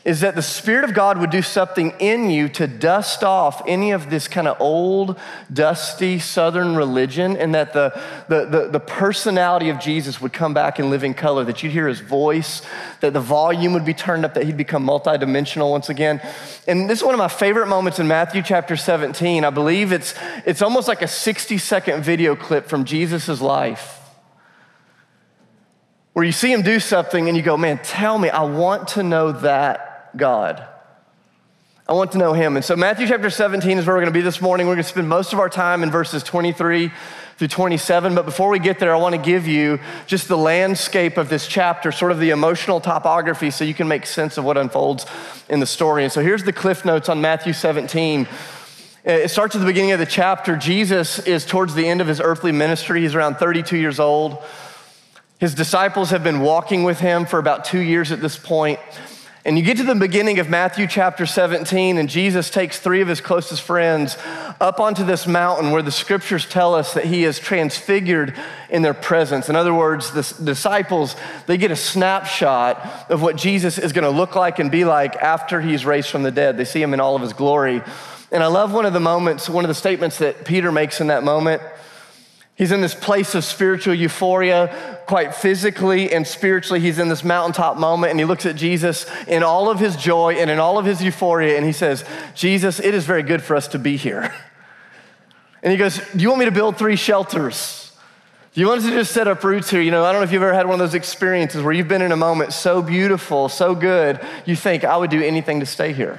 is 0.03 0.21
that 0.21 0.35
the 0.35 0.43
Spirit 0.43 0.85
of 0.85 0.95
God 0.95 1.19
would 1.19 1.29
do 1.29 1.43
something 1.43 1.93
in 1.99 2.31
you 2.31 2.49
to 2.49 2.67
dust 2.67 3.23
off 3.23 3.63
any 3.67 3.91
of 3.91 4.09
this 4.09 4.29
kind 4.29 4.49
of 4.49 4.59
old, 4.59 5.19
dusty 5.53 6.19
Southern 6.19 6.75
religion, 6.75 7.37
and 7.37 7.55
that 7.55 7.75
the, 7.75 7.91
the, 8.29 8.47
the, 8.47 8.69
the, 8.69 8.81
personality 8.81 9.69
of 9.69 9.79
Jesus 9.79 10.19
would 10.21 10.33
come 10.33 10.55
back 10.55 10.79
in 10.79 10.89
living 10.89 11.13
color, 11.13 11.45
that 11.45 11.63
you'd 11.63 11.73
hear 11.73 11.87
his 11.87 12.01
voice, 12.01 12.63
that 13.01 13.13
the 13.13 13.21
volume 13.21 13.75
would 13.75 13.85
be 13.85 13.93
turned 13.93 14.25
up, 14.25 14.33
that 14.35 14.45
he'd 14.45 14.57
become 14.57 14.87
multidimensional 14.87 15.71
once 15.71 15.91
again. 15.91 16.21
And 16.67 16.89
this 16.89 17.01
is 17.01 17.05
one 17.05 17.15
of 17.15 17.19
my 17.19 17.29
favorite 17.29 17.67
moments 17.67 17.99
in 17.99 18.09
Matthew 18.09 18.43
chapter 18.43 18.77
17. 18.77 19.45
I 19.45 19.51
believe 19.51 19.93
it's, 19.93 20.15
it's 20.47 20.63
almost 20.63 20.89
like 20.89 21.03
a 21.03 21.09
60 21.09 21.59
second 21.59 22.03
video 22.03 22.35
clip 22.35 22.69
from 22.69 22.87
Jesus' 22.87 23.41
life 23.43 23.99
where 26.15 26.25
you 26.25 26.33
see 26.33 26.53
him 26.53 26.63
do 26.63 26.81
something 26.81 27.29
and 27.29 27.37
you 27.37 27.43
go, 27.43 27.57
man, 27.57 27.79
tell 27.83 28.19
me, 28.19 28.29
I 28.29 28.43
want 28.43 28.89
to 28.89 29.03
know 29.03 29.33
that 29.33 29.90
God. 30.17 30.67
I 31.91 31.93
want 31.93 32.13
to 32.13 32.19
know 32.19 32.33
him. 32.35 32.55
And 32.55 32.65
so, 32.65 32.77
Matthew 32.77 33.09
chapter 33.09 33.31
17 33.31 33.79
is 33.79 33.85
where 33.85 33.97
we're 33.97 34.03
going 34.03 34.13
to 34.13 34.17
be 34.17 34.23
this 34.23 34.41
morning. 34.41 34.69
We're 34.69 34.75
going 34.75 34.85
to 34.85 34.89
spend 34.89 35.09
most 35.09 35.33
of 35.33 35.41
our 35.41 35.49
time 35.49 35.83
in 35.83 35.91
verses 35.91 36.23
23 36.23 36.93
through 37.37 37.49
27. 37.49 38.15
But 38.15 38.27
before 38.27 38.49
we 38.49 38.61
get 38.61 38.79
there, 38.79 38.95
I 38.95 38.99
want 38.99 39.17
to 39.17 39.21
give 39.21 39.49
you 39.49 39.81
just 40.07 40.29
the 40.29 40.39
landscape 40.39 41.17
of 41.17 41.29
this 41.29 41.49
chapter, 41.49 41.91
sort 41.91 42.13
of 42.13 42.21
the 42.21 42.31
emotional 42.31 42.81
topography, 42.81 43.51
so 43.51 43.65
you 43.65 43.75
can 43.75 43.89
make 43.89 44.07
sense 44.07 44.39
of 44.39 44.45
what 44.45 44.57
unfolds 44.57 45.05
in 45.49 45.59
the 45.59 45.67
story. 45.67 46.05
And 46.05 46.13
so, 46.13 46.23
here's 46.23 46.45
the 46.45 46.53
cliff 46.53 46.85
notes 46.85 47.09
on 47.09 47.21
Matthew 47.21 47.53
17. 47.53 48.29
It 49.03 49.31
starts 49.31 49.57
at 49.57 49.59
the 49.59 49.67
beginning 49.67 49.91
of 49.91 49.99
the 49.99 50.07
chapter. 50.07 50.57
Jesus 50.57 51.19
is 51.19 51.45
towards 51.45 51.75
the 51.75 51.89
end 51.89 52.01
of 52.01 52.07
his 52.07 52.21
earthly 52.21 52.53
ministry. 52.53 53.01
He's 53.01 53.17
around 53.17 53.35
32 53.35 53.77
years 53.77 53.99
old. 53.99 54.39
His 55.41 55.57
disciples 55.57 56.11
have 56.11 56.23
been 56.23 56.41
walking 56.41 56.85
with 56.85 57.01
him 57.01 57.27
for 57.27 57.41
about 57.41 57.65
two 57.65 57.81
years 57.81 58.13
at 58.13 58.21
this 58.21 58.39
point. 58.39 58.79
And 59.43 59.57
you 59.57 59.65
get 59.65 59.79
to 59.79 59.85
the 59.85 59.95
beginning 59.95 60.39
of 60.39 60.51
Matthew 60.51 60.87
chapter 60.87 61.25
17, 61.25 61.97
and 61.97 62.11
Jesus 62.11 62.51
takes 62.51 62.79
three 62.79 63.01
of 63.01 63.09
his 63.09 63.23
closest 63.23 63.63
friends 63.63 64.19
up 64.61 64.81
onto 64.81 65.03
this 65.03 65.27
mountain 65.27 65.71
where 65.71 65.81
the 65.81 65.91
scriptures 65.91 66.47
tell 66.47 66.75
us 66.75 66.93
that 66.93 67.07
he 67.07 67.25
is 67.25 67.39
transfigured 67.39 68.35
in 68.69 68.83
their 68.83 68.93
presence. 68.93 69.49
In 69.49 69.57
other 69.57 69.73
words, 69.73 70.11
the 70.11 70.45
disciples, 70.45 71.17
they 71.47 71.57
get 71.57 71.71
a 71.71 71.77
snapshot 71.77 73.07
of 73.09 73.23
what 73.23 73.37
Jesus 73.37 73.79
is 73.79 73.95
going 73.95 74.05
to 74.05 74.11
look 74.11 74.37
like 74.37 74.59
and 74.59 74.71
be 74.71 74.85
like 74.85 75.17
after 75.17 75.63
he's 75.63 75.87
raised 75.87 76.11
from 76.11 76.23
the 76.23 76.31
dead. 76.31 76.59
They 76.59 76.67
see 76.67 76.83
him 76.83 76.93
in 76.93 77.01
all 77.01 77.17
of 77.17 77.23
his 77.23 77.33
glory. 77.33 77.83
And 78.31 78.43
I 78.43 78.47
love 78.49 78.75
one 78.75 78.85
of 78.85 78.93
the 78.93 79.01
moments, 79.01 79.49
one 79.49 79.65
of 79.65 79.69
the 79.69 79.75
statements 79.75 80.19
that 80.19 80.45
Peter 80.45 80.71
makes 80.71 81.01
in 81.01 81.07
that 81.07 81.25
moment. 81.25 81.63
He's 82.61 82.73
in 82.73 82.83
this 82.83 82.95
place 82.95 83.35
of 83.35 83.43
spiritual 83.43 83.95
euphoria, 83.95 84.99
quite 85.07 85.35
physically 85.35 86.13
and 86.13 86.27
spiritually. 86.27 86.79
He's 86.79 86.99
in 86.99 87.09
this 87.09 87.25
mountaintop 87.25 87.79
moment 87.79 88.11
and 88.11 88.21
he 88.21 88.27
looks 88.27 88.45
at 88.45 88.55
Jesus 88.55 89.07
in 89.27 89.43
all 89.43 89.71
of 89.71 89.81
his 89.81 89.97
joy 89.97 90.35
and 90.35 90.51
in 90.51 90.59
all 90.59 90.77
of 90.77 90.85
his 90.85 91.03
euphoria 91.03 91.57
and 91.57 91.65
he 91.65 91.73
says, 91.73 92.05
Jesus, 92.35 92.79
it 92.79 92.93
is 92.93 93.07
very 93.07 93.23
good 93.23 93.43
for 93.43 93.57
us 93.57 93.67
to 93.69 93.79
be 93.79 93.97
here. 93.97 94.31
And 95.63 95.71
he 95.71 95.77
goes, 95.77 95.99
Do 96.13 96.21
you 96.21 96.29
want 96.29 96.39
me 96.39 96.45
to 96.47 96.51
build 96.51 96.79
three 96.79 96.97
shelters? 96.97 97.95
Do 98.55 98.63
you 98.63 98.67
want 98.67 98.81
us 98.81 98.87
to 98.87 98.93
just 98.93 99.13
set 99.13 99.29
up 99.29 99.45
roots 99.45 99.69
here? 99.69 99.83
You 99.83 99.91
know, 99.91 100.05
I 100.05 100.13
don't 100.13 100.23
know 100.23 100.25
if 100.25 100.33
you've 100.33 100.43
ever 100.43 100.55
had 100.55 100.67
one 100.67 100.75
of 100.75 100.79
those 100.79 100.95
experiences 100.95 101.63
where 101.63 101.75
you've 101.75 101.87
been 101.87 102.01
in 102.01 102.13
a 102.13 102.17
moment 102.17 102.55
so 102.55 102.81
beautiful, 102.81 103.51
so 103.51 103.75
good, 103.75 104.21
you 104.47 104.57
think, 104.57 104.85
I 104.85 104.97
would 104.97 105.11
do 105.11 105.23
anything 105.23 105.61
to 105.61 105.67
stay 105.67 105.93
here. 105.93 106.19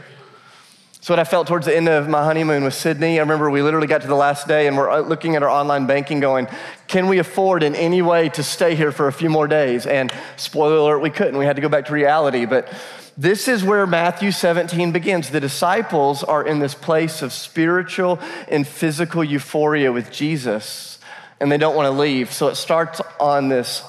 So 1.03 1.13
what 1.15 1.19
I 1.19 1.23
felt 1.23 1.47
towards 1.47 1.65
the 1.65 1.75
end 1.75 1.89
of 1.89 2.07
my 2.07 2.23
honeymoon 2.23 2.63
with 2.63 2.75
Sydney. 2.75 3.17
I 3.17 3.23
remember 3.23 3.49
we 3.49 3.63
literally 3.63 3.87
got 3.87 4.01
to 4.01 4.07
the 4.07 4.13
last 4.13 4.47
day 4.47 4.67
and 4.67 4.77
we're 4.77 4.87
uh, 4.87 4.99
looking 4.99 5.35
at 5.35 5.41
our 5.41 5.49
online 5.49 5.87
banking 5.87 6.19
going, 6.19 6.47
can 6.87 7.07
we 7.07 7.17
afford 7.17 7.63
in 7.63 7.73
any 7.73 8.03
way 8.03 8.29
to 8.29 8.43
stay 8.43 8.75
here 8.75 8.91
for 8.91 9.07
a 9.07 9.11
few 9.11 9.27
more 9.27 9.47
days? 9.47 9.87
And 9.87 10.13
spoiler 10.35 10.75
alert, 10.75 10.99
we 10.99 11.09
couldn't. 11.09 11.39
We 11.39 11.45
had 11.45 11.55
to 11.55 11.61
go 11.63 11.69
back 11.69 11.87
to 11.87 11.93
reality. 11.93 12.45
But 12.45 12.71
this 13.17 13.47
is 13.47 13.63
where 13.63 13.87
Matthew 13.87 14.31
17 14.31 14.91
begins. 14.91 15.31
The 15.31 15.39
disciples 15.39 16.23
are 16.23 16.45
in 16.45 16.59
this 16.59 16.75
place 16.75 17.23
of 17.23 17.33
spiritual 17.33 18.19
and 18.47 18.67
physical 18.67 19.23
euphoria 19.23 19.91
with 19.91 20.11
Jesus, 20.11 20.99
and 21.39 21.51
they 21.51 21.57
don't 21.57 21.75
want 21.75 21.87
to 21.87 21.99
leave. 21.99 22.31
So 22.31 22.47
it 22.47 22.55
starts 22.55 23.01
on 23.19 23.49
this 23.49 23.81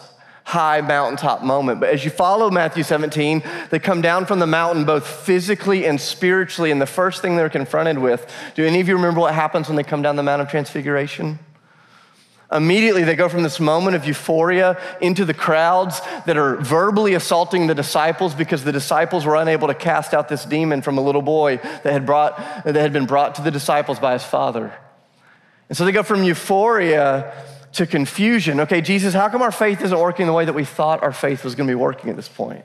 high 0.44 0.80
mountaintop 0.80 1.42
moment. 1.42 1.80
But 1.80 1.90
as 1.90 2.04
you 2.04 2.10
follow 2.10 2.50
Matthew 2.50 2.82
17, 2.82 3.42
they 3.70 3.78
come 3.78 4.00
down 4.00 4.26
from 4.26 4.38
the 4.38 4.46
mountain 4.46 4.84
both 4.84 5.06
physically 5.06 5.86
and 5.86 6.00
spiritually. 6.00 6.70
And 6.70 6.80
the 6.80 6.86
first 6.86 7.22
thing 7.22 7.36
they're 7.36 7.48
confronted 7.48 7.98
with 7.98 8.30
do 8.54 8.64
any 8.64 8.80
of 8.80 8.88
you 8.88 8.96
remember 8.96 9.20
what 9.20 9.34
happens 9.34 9.68
when 9.68 9.76
they 9.76 9.82
come 9.82 10.02
down 10.02 10.16
the 10.16 10.22
Mount 10.22 10.42
of 10.42 10.48
Transfiguration? 10.48 11.38
Immediately, 12.52 13.04
they 13.04 13.16
go 13.16 13.30
from 13.30 13.42
this 13.42 13.58
moment 13.58 13.96
of 13.96 14.06
euphoria 14.06 14.78
into 15.00 15.24
the 15.24 15.32
crowds 15.32 16.02
that 16.26 16.36
are 16.36 16.56
verbally 16.56 17.14
assaulting 17.14 17.66
the 17.66 17.74
disciples 17.74 18.34
because 18.34 18.62
the 18.62 18.72
disciples 18.72 19.24
were 19.24 19.36
unable 19.36 19.68
to 19.68 19.74
cast 19.74 20.12
out 20.12 20.28
this 20.28 20.44
demon 20.44 20.82
from 20.82 20.98
a 20.98 21.00
little 21.00 21.22
boy 21.22 21.56
that 21.56 21.92
had, 21.92 22.04
brought, 22.04 22.36
that 22.64 22.76
had 22.76 22.92
been 22.92 23.06
brought 23.06 23.36
to 23.36 23.42
the 23.42 23.50
disciples 23.50 23.98
by 23.98 24.12
his 24.12 24.22
father. 24.22 24.70
And 25.70 25.78
so 25.78 25.86
they 25.86 25.92
go 25.92 26.02
from 26.02 26.24
euphoria 26.24 27.32
to 27.72 27.86
confusion. 27.86 28.60
Okay, 28.60 28.80
Jesus, 28.80 29.14
how 29.14 29.28
come 29.28 29.42
our 29.42 29.52
faith 29.52 29.82
isn't 29.82 29.98
working 29.98 30.26
the 30.26 30.32
way 30.32 30.44
that 30.44 30.52
we 30.52 30.64
thought 30.64 31.02
our 31.02 31.12
faith 31.12 31.44
was 31.44 31.54
going 31.54 31.66
to 31.66 31.70
be 31.70 31.76
working 31.76 32.10
at 32.10 32.16
this 32.16 32.28
point? 32.28 32.64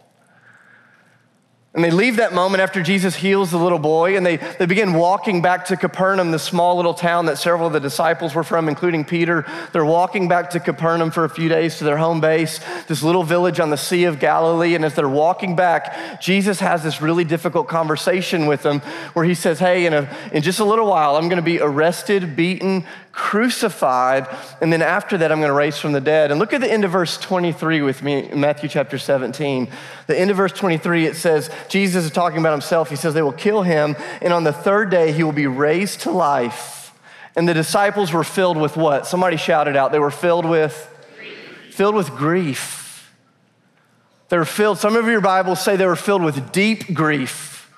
And 1.77 1.83
they 1.83 1.91
leave 1.91 2.15
that 2.15 2.33
moment 2.33 2.63
after 2.63 2.81
Jesus 2.81 3.15
heals 3.15 3.51
the 3.51 3.59
little 3.59 3.77
boy 3.77 4.17
and 4.17 4.25
they, 4.25 4.37
they 4.37 4.65
begin 4.65 4.93
walking 4.93 5.43
back 5.43 5.65
to 5.65 5.77
Capernaum, 5.77 6.31
the 6.31 6.39
small 6.39 6.75
little 6.75 6.95
town 6.95 7.27
that 7.27 7.37
several 7.37 7.67
of 7.67 7.73
the 7.73 7.79
disciples 7.79 8.33
were 8.33 8.43
from, 8.43 8.67
including 8.67 9.05
Peter. 9.05 9.45
They're 9.73 9.85
walking 9.85 10.27
back 10.27 10.49
to 10.51 10.59
Capernaum 10.59 11.11
for 11.11 11.23
a 11.23 11.29
few 11.29 11.49
days 11.49 11.77
to 11.77 11.83
their 11.83 11.97
home 11.97 12.19
base, 12.19 12.61
this 12.87 13.03
little 13.03 13.21
village 13.21 13.59
on 13.59 13.69
the 13.69 13.77
Sea 13.77 14.05
of 14.05 14.19
Galilee. 14.19 14.73
And 14.73 14.83
as 14.83 14.95
they're 14.95 15.07
walking 15.07 15.55
back, 15.55 16.19
Jesus 16.19 16.59
has 16.61 16.81
this 16.81 16.99
really 16.99 17.23
difficult 17.23 17.67
conversation 17.67 18.47
with 18.47 18.63
them 18.63 18.79
where 19.13 19.25
he 19.25 19.35
says, 19.35 19.59
Hey, 19.59 19.85
in, 19.85 19.93
a, 19.93 20.09
in 20.31 20.41
just 20.41 20.59
a 20.59 20.65
little 20.65 20.87
while, 20.87 21.15
I'm 21.15 21.29
going 21.29 21.35
to 21.35 21.43
be 21.43 21.59
arrested, 21.59 22.35
beaten, 22.35 22.85
crucified, 23.17 24.27
and 24.61 24.71
then 24.71 24.83
after 24.83 25.17
that, 25.17 25.31
I'm 25.31 25.39
going 25.39 25.49
to 25.49 25.53
raise 25.53 25.77
from 25.79 25.91
the 25.91 25.99
dead. 25.99 26.29
And 26.29 26.39
look 26.39 26.53
at 26.53 26.61
the 26.61 26.71
end 26.71 26.85
of 26.85 26.91
verse 26.91 27.17
23 27.17 27.81
with 27.81 28.03
me, 28.03 28.29
in 28.29 28.39
Matthew 28.39 28.69
chapter 28.69 28.99
17. 28.99 29.67
The 30.05 30.17
end 30.17 30.29
of 30.29 30.37
verse 30.37 30.53
23, 30.53 31.07
it 31.07 31.15
says, 31.15 31.49
Jesus 31.67 32.05
is 32.05 32.11
talking 32.11 32.37
about 32.37 32.51
himself. 32.51 32.91
He 32.91 32.95
says, 32.95 33.15
They 33.15 33.23
will 33.23 33.33
kill 33.33 33.63
him, 33.63 33.95
and 34.21 34.31
on 34.31 34.43
the 34.43 34.53
third 34.53 34.91
day, 34.91 35.11
he 35.11 35.23
will 35.23 35.31
be 35.31 35.47
raised 35.47 36.01
to 36.01 36.11
life. 36.11 36.93
And 37.35 37.49
the 37.49 37.55
disciples 37.55 38.13
were 38.13 38.23
filled 38.23 38.55
with 38.55 38.77
what? 38.77 39.07
Somebody 39.07 39.35
shouted 39.35 39.75
out. 39.75 39.91
They 39.91 39.99
were 39.99 40.11
filled 40.11 40.45
with? 40.45 40.87
Grief. 41.17 41.73
Filled 41.73 41.95
with 41.95 42.11
grief. 42.11 43.11
They 44.29 44.37
were 44.37 44.45
filled, 44.45 44.77
some 44.77 44.95
of 44.95 45.07
your 45.07 45.21
Bibles 45.21 45.63
say 45.63 45.75
they 45.75 45.87
were 45.87 45.95
filled 45.95 46.23
with 46.23 46.51
deep 46.51 46.93
grief. 46.93 47.73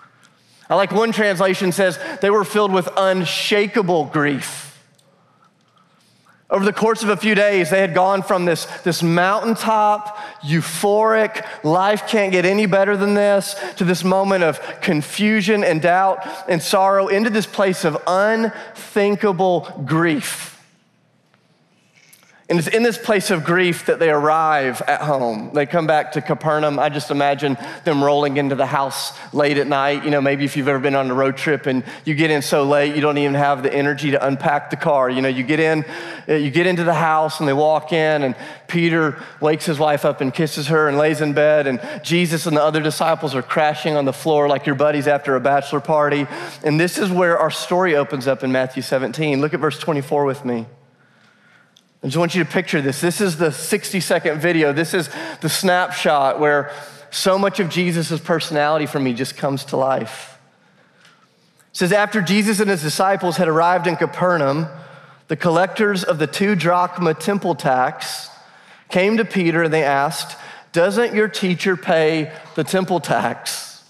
I 0.69 0.75
like 0.75 0.91
one 0.91 1.13
translation 1.13 1.72
says 1.72 1.98
they 2.22 2.29
were 2.29 2.43
filled 2.43 2.74
with 2.74 2.89
unshakable 2.98 4.05
grief. 4.05 4.68
Over 6.51 6.65
the 6.65 6.73
course 6.73 7.03
of 7.03 7.09
a 7.09 7.17
few 7.17 7.35
days, 7.35 7.69
they 7.69 7.79
had 7.79 7.93
gone 7.93 8.23
from 8.23 8.45
this, 8.45 8.65
this 8.83 9.03
mountaintop, 9.03 10.17
euphoric, 10.41 11.45
life 11.63 12.07
can't 12.07 12.31
get 12.31 12.43
any 12.43 12.65
better 12.65 12.97
than 12.97 13.13
this, 13.13 13.55
to 13.75 13.85
this 13.85 14.03
moment 14.03 14.43
of 14.43 14.59
confusion 14.81 15.63
and 15.63 15.79
doubt 15.79 16.25
and 16.49 16.61
sorrow, 16.61 17.07
into 17.07 17.29
this 17.29 17.45
place 17.45 17.85
of 17.85 18.01
unthinkable 18.07 19.83
grief. 19.85 20.58
And 22.49 22.57
it's 22.57 22.67
in 22.67 22.81
this 22.81 22.97
place 22.97 23.29
of 23.29 23.43
grief 23.43 23.85
that 23.85 23.99
they 23.99 24.09
arrive 24.09 24.81
at 24.87 25.01
home. 25.01 25.51
They 25.53 25.67
come 25.67 25.85
back 25.85 26.13
to 26.13 26.21
Capernaum. 26.21 26.79
I 26.79 26.89
just 26.89 27.11
imagine 27.11 27.59
them 27.83 28.03
rolling 28.03 28.37
into 28.37 28.55
the 28.55 28.65
house 28.65 29.15
late 29.35 29.59
at 29.59 29.67
night. 29.67 30.03
You 30.03 30.09
know, 30.09 30.19
maybe 30.19 30.45
if 30.45 30.57
you've 30.57 30.67
ever 30.67 30.79
been 30.79 30.95
on 30.95 31.11
a 31.11 31.13
road 31.13 31.37
trip 31.37 31.67
and 31.67 31.83
you 32.05 32.15
get 32.15 32.31
in 32.31 32.41
so 32.41 32.63
late, 32.63 32.95
you 32.95 33.01
don't 33.01 33.19
even 33.19 33.35
have 33.35 33.61
the 33.61 33.71
energy 33.71 34.09
to 34.11 34.25
unpack 34.25 34.71
the 34.71 34.77
car. 34.77 35.11
You 35.11 35.21
know, 35.21 35.29
you 35.29 35.43
get 35.43 35.59
in, 35.59 35.85
uh, 36.27 36.33
you 36.33 36.49
get 36.49 36.65
into 36.65 36.83
the 36.83 36.93
house 36.95 37.39
and 37.39 37.47
they 37.47 37.53
walk 37.53 37.93
in 37.93 38.23
and 38.23 38.35
Peter 38.67 39.21
wakes 39.39 39.67
his 39.67 39.77
wife 39.77 40.03
up 40.03 40.19
and 40.19 40.33
kisses 40.33 40.69
her 40.69 40.87
and 40.87 40.97
lays 40.97 41.21
in 41.21 41.33
bed 41.33 41.67
and 41.67 41.79
Jesus 42.03 42.47
and 42.47 42.57
the 42.57 42.63
other 42.63 42.81
disciples 42.81 43.35
are 43.35 43.43
crashing 43.43 43.95
on 43.95 44.05
the 44.05 44.13
floor 44.13 44.47
like 44.47 44.65
your 44.65 44.75
buddies 44.75 45.07
after 45.07 45.35
a 45.35 45.39
bachelor 45.39 45.81
party. 45.81 46.25
And 46.63 46.79
this 46.79 46.97
is 46.97 47.11
where 47.11 47.37
our 47.37 47.51
story 47.51 47.95
opens 47.95 48.25
up 48.25 48.43
in 48.43 48.51
Matthew 48.51 48.81
17. 48.81 49.39
Look 49.39 49.53
at 49.53 49.59
verse 49.59 49.77
24 49.77 50.25
with 50.25 50.43
me. 50.43 50.65
I 52.01 52.07
just 52.07 52.17
want 52.17 52.33
you 52.33 52.43
to 52.43 52.49
picture 52.49 52.81
this. 52.81 53.01
This 53.01 53.19
is 53.19 53.37
the 53.37 53.51
60 53.51 53.99
second 53.99 54.39
video. 54.39 54.71
This 54.71 54.93
is 54.93 55.09
the 55.41 55.49
snapshot 55.49 56.39
where 56.39 56.71
so 57.11 57.37
much 57.37 57.59
of 57.59 57.69
Jesus' 57.69 58.19
personality 58.21 58.85
for 58.85 58.99
me 58.99 59.13
just 59.13 59.35
comes 59.35 59.65
to 59.65 59.77
life. 59.77 60.37
It 61.71 61.77
says, 61.77 61.91
After 61.91 62.21
Jesus 62.21 62.61
and 62.61 62.69
his 62.69 62.81
disciples 62.81 63.35
had 63.35 63.49
arrived 63.49 63.85
in 63.85 63.97
Capernaum, 63.97 64.67
the 65.27 65.35
collectors 65.35 66.03
of 66.03 66.19
the 66.19 66.27
two 66.27 66.55
drachma 66.55 67.13
temple 67.13 67.55
tax 67.55 68.29
came 68.87 69.17
to 69.17 69.25
Peter 69.25 69.63
and 69.63 69.73
they 69.73 69.83
asked, 69.83 70.37
Doesn't 70.71 71.13
your 71.13 71.27
teacher 71.27 71.75
pay 71.75 72.31
the 72.55 72.63
temple 72.63 73.01
tax? 73.01 73.83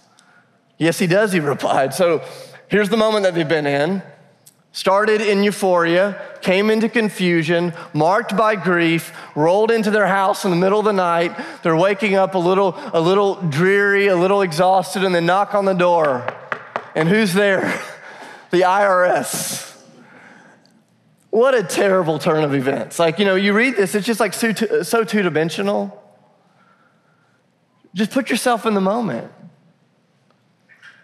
Yes, 0.79 0.97
he 0.97 1.05
does, 1.05 1.31
he 1.31 1.39
replied. 1.39 1.93
So 1.93 2.23
here's 2.69 2.89
the 2.89 2.97
moment 2.97 3.23
that 3.23 3.35
they've 3.35 3.47
been 3.47 3.67
in 3.67 4.01
started 4.71 5.21
in 5.21 5.43
euphoria, 5.43 6.21
came 6.41 6.69
into 6.69 6.88
confusion, 6.88 7.73
marked 7.93 8.38
by 8.38 8.55
grief, 8.55 9.11
rolled 9.35 9.71
into 9.71 9.91
their 9.91 10.07
house 10.07 10.45
in 10.45 10.51
the 10.51 10.57
middle 10.57 10.79
of 10.79 10.85
the 10.85 10.93
night. 10.93 11.35
They're 11.63 11.75
waking 11.75 12.15
up 12.15 12.35
a 12.35 12.38
little, 12.38 12.75
a 12.93 13.01
little 13.01 13.35
dreary, 13.35 14.07
a 14.07 14.15
little 14.15 14.41
exhausted, 14.41 15.03
and 15.03 15.13
they 15.13 15.21
knock 15.21 15.53
on 15.55 15.65
the 15.65 15.73
door. 15.73 16.31
And 16.95 17.07
who's 17.07 17.33
there? 17.33 17.79
The 18.51 18.61
IRS. 18.61 19.79
What 21.29 21.53
a 21.53 21.61
terrible 21.61 22.17
turn 22.17 22.43
of 22.43 22.55
events. 22.55 22.97
Like, 22.97 23.19
you 23.19 23.25
know, 23.25 23.35
you 23.35 23.53
read 23.53 23.75
this, 23.75 23.93
it's 23.93 24.07
just 24.07 24.19
like 24.19 24.33
so 24.33 25.03
two 25.03 25.21
dimensional. 25.21 26.03
Just 27.93 28.09
put 28.09 28.31
yourself 28.31 28.65
in 28.65 28.73
the 28.73 28.81
moment. 28.81 29.31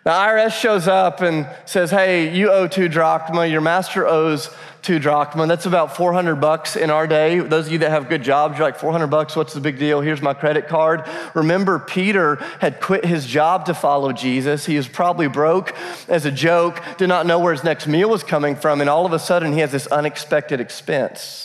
The 0.06 0.12
IRS 0.12 0.52
shows 0.52 0.88
up 0.88 1.22
and 1.22 1.50
says, 1.66 1.90
Hey, 1.90 2.38
you 2.38 2.52
owe 2.52 2.68
two 2.68 2.88
drachma, 2.88 3.48
your 3.48 3.62
master 3.62 4.06
owes 4.06 4.52
two 4.84 5.00
drachma. 5.00 5.48
That's 5.48 5.66
about 5.66 5.96
400 5.98 6.36
bucks 6.36 6.76
in 6.76 6.92
our 6.92 7.08
day. 7.08 7.40
Those 7.40 7.66
of 7.66 7.72
you 7.72 7.80
that 7.80 7.90
have 7.90 8.08
good 8.08 8.22
jobs, 8.22 8.56
you're 8.56 8.68
like, 8.68 8.78
400 8.78 9.08
bucks, 9.08 9.36
what's 9.36 9.56
the 9.56 9.60
big 9.60 9.80
deal? 9.80 10.02
Here's 10.02 10.22
my 10.22 10.36
credit 10.36 10.68
card. 10.68 11.10
Remember, 11.34 11.80
Peter 11.80 12.36
had 12.60 12.82
quit 12.82 13.04
his 13.04 13.26
job 13.26 13.66
to 13.66 13.74
follow 13.74 14.14
Jesus. 14.14 14.68
He 14.68 14.78
was 14.78 14.88
probably 14.88 15.28
broke 15.28 15.74
as 16.08 16.28
a 16.28 16.32
joke, 16.32 16.84
did 17.00 17.08
not 17.08 17.26
know 17.26 17.40
where 17.40 17.54
his 17.54 17.64
next 17.64 17.88
meal 17.88 18.08
was 18.08 18.22
coming 18.22 18.56
from, 18.56 18.82
and 18.82 18.90
all 18.92 19.08
of 19.08 19.14
a 19.14 19.18
sudden 19.18 19.54
he 19.54 19.60
has 19.62 19.72
this 19.72 19.88
unexpected 19.88 20.62
expense. 20.62 21.45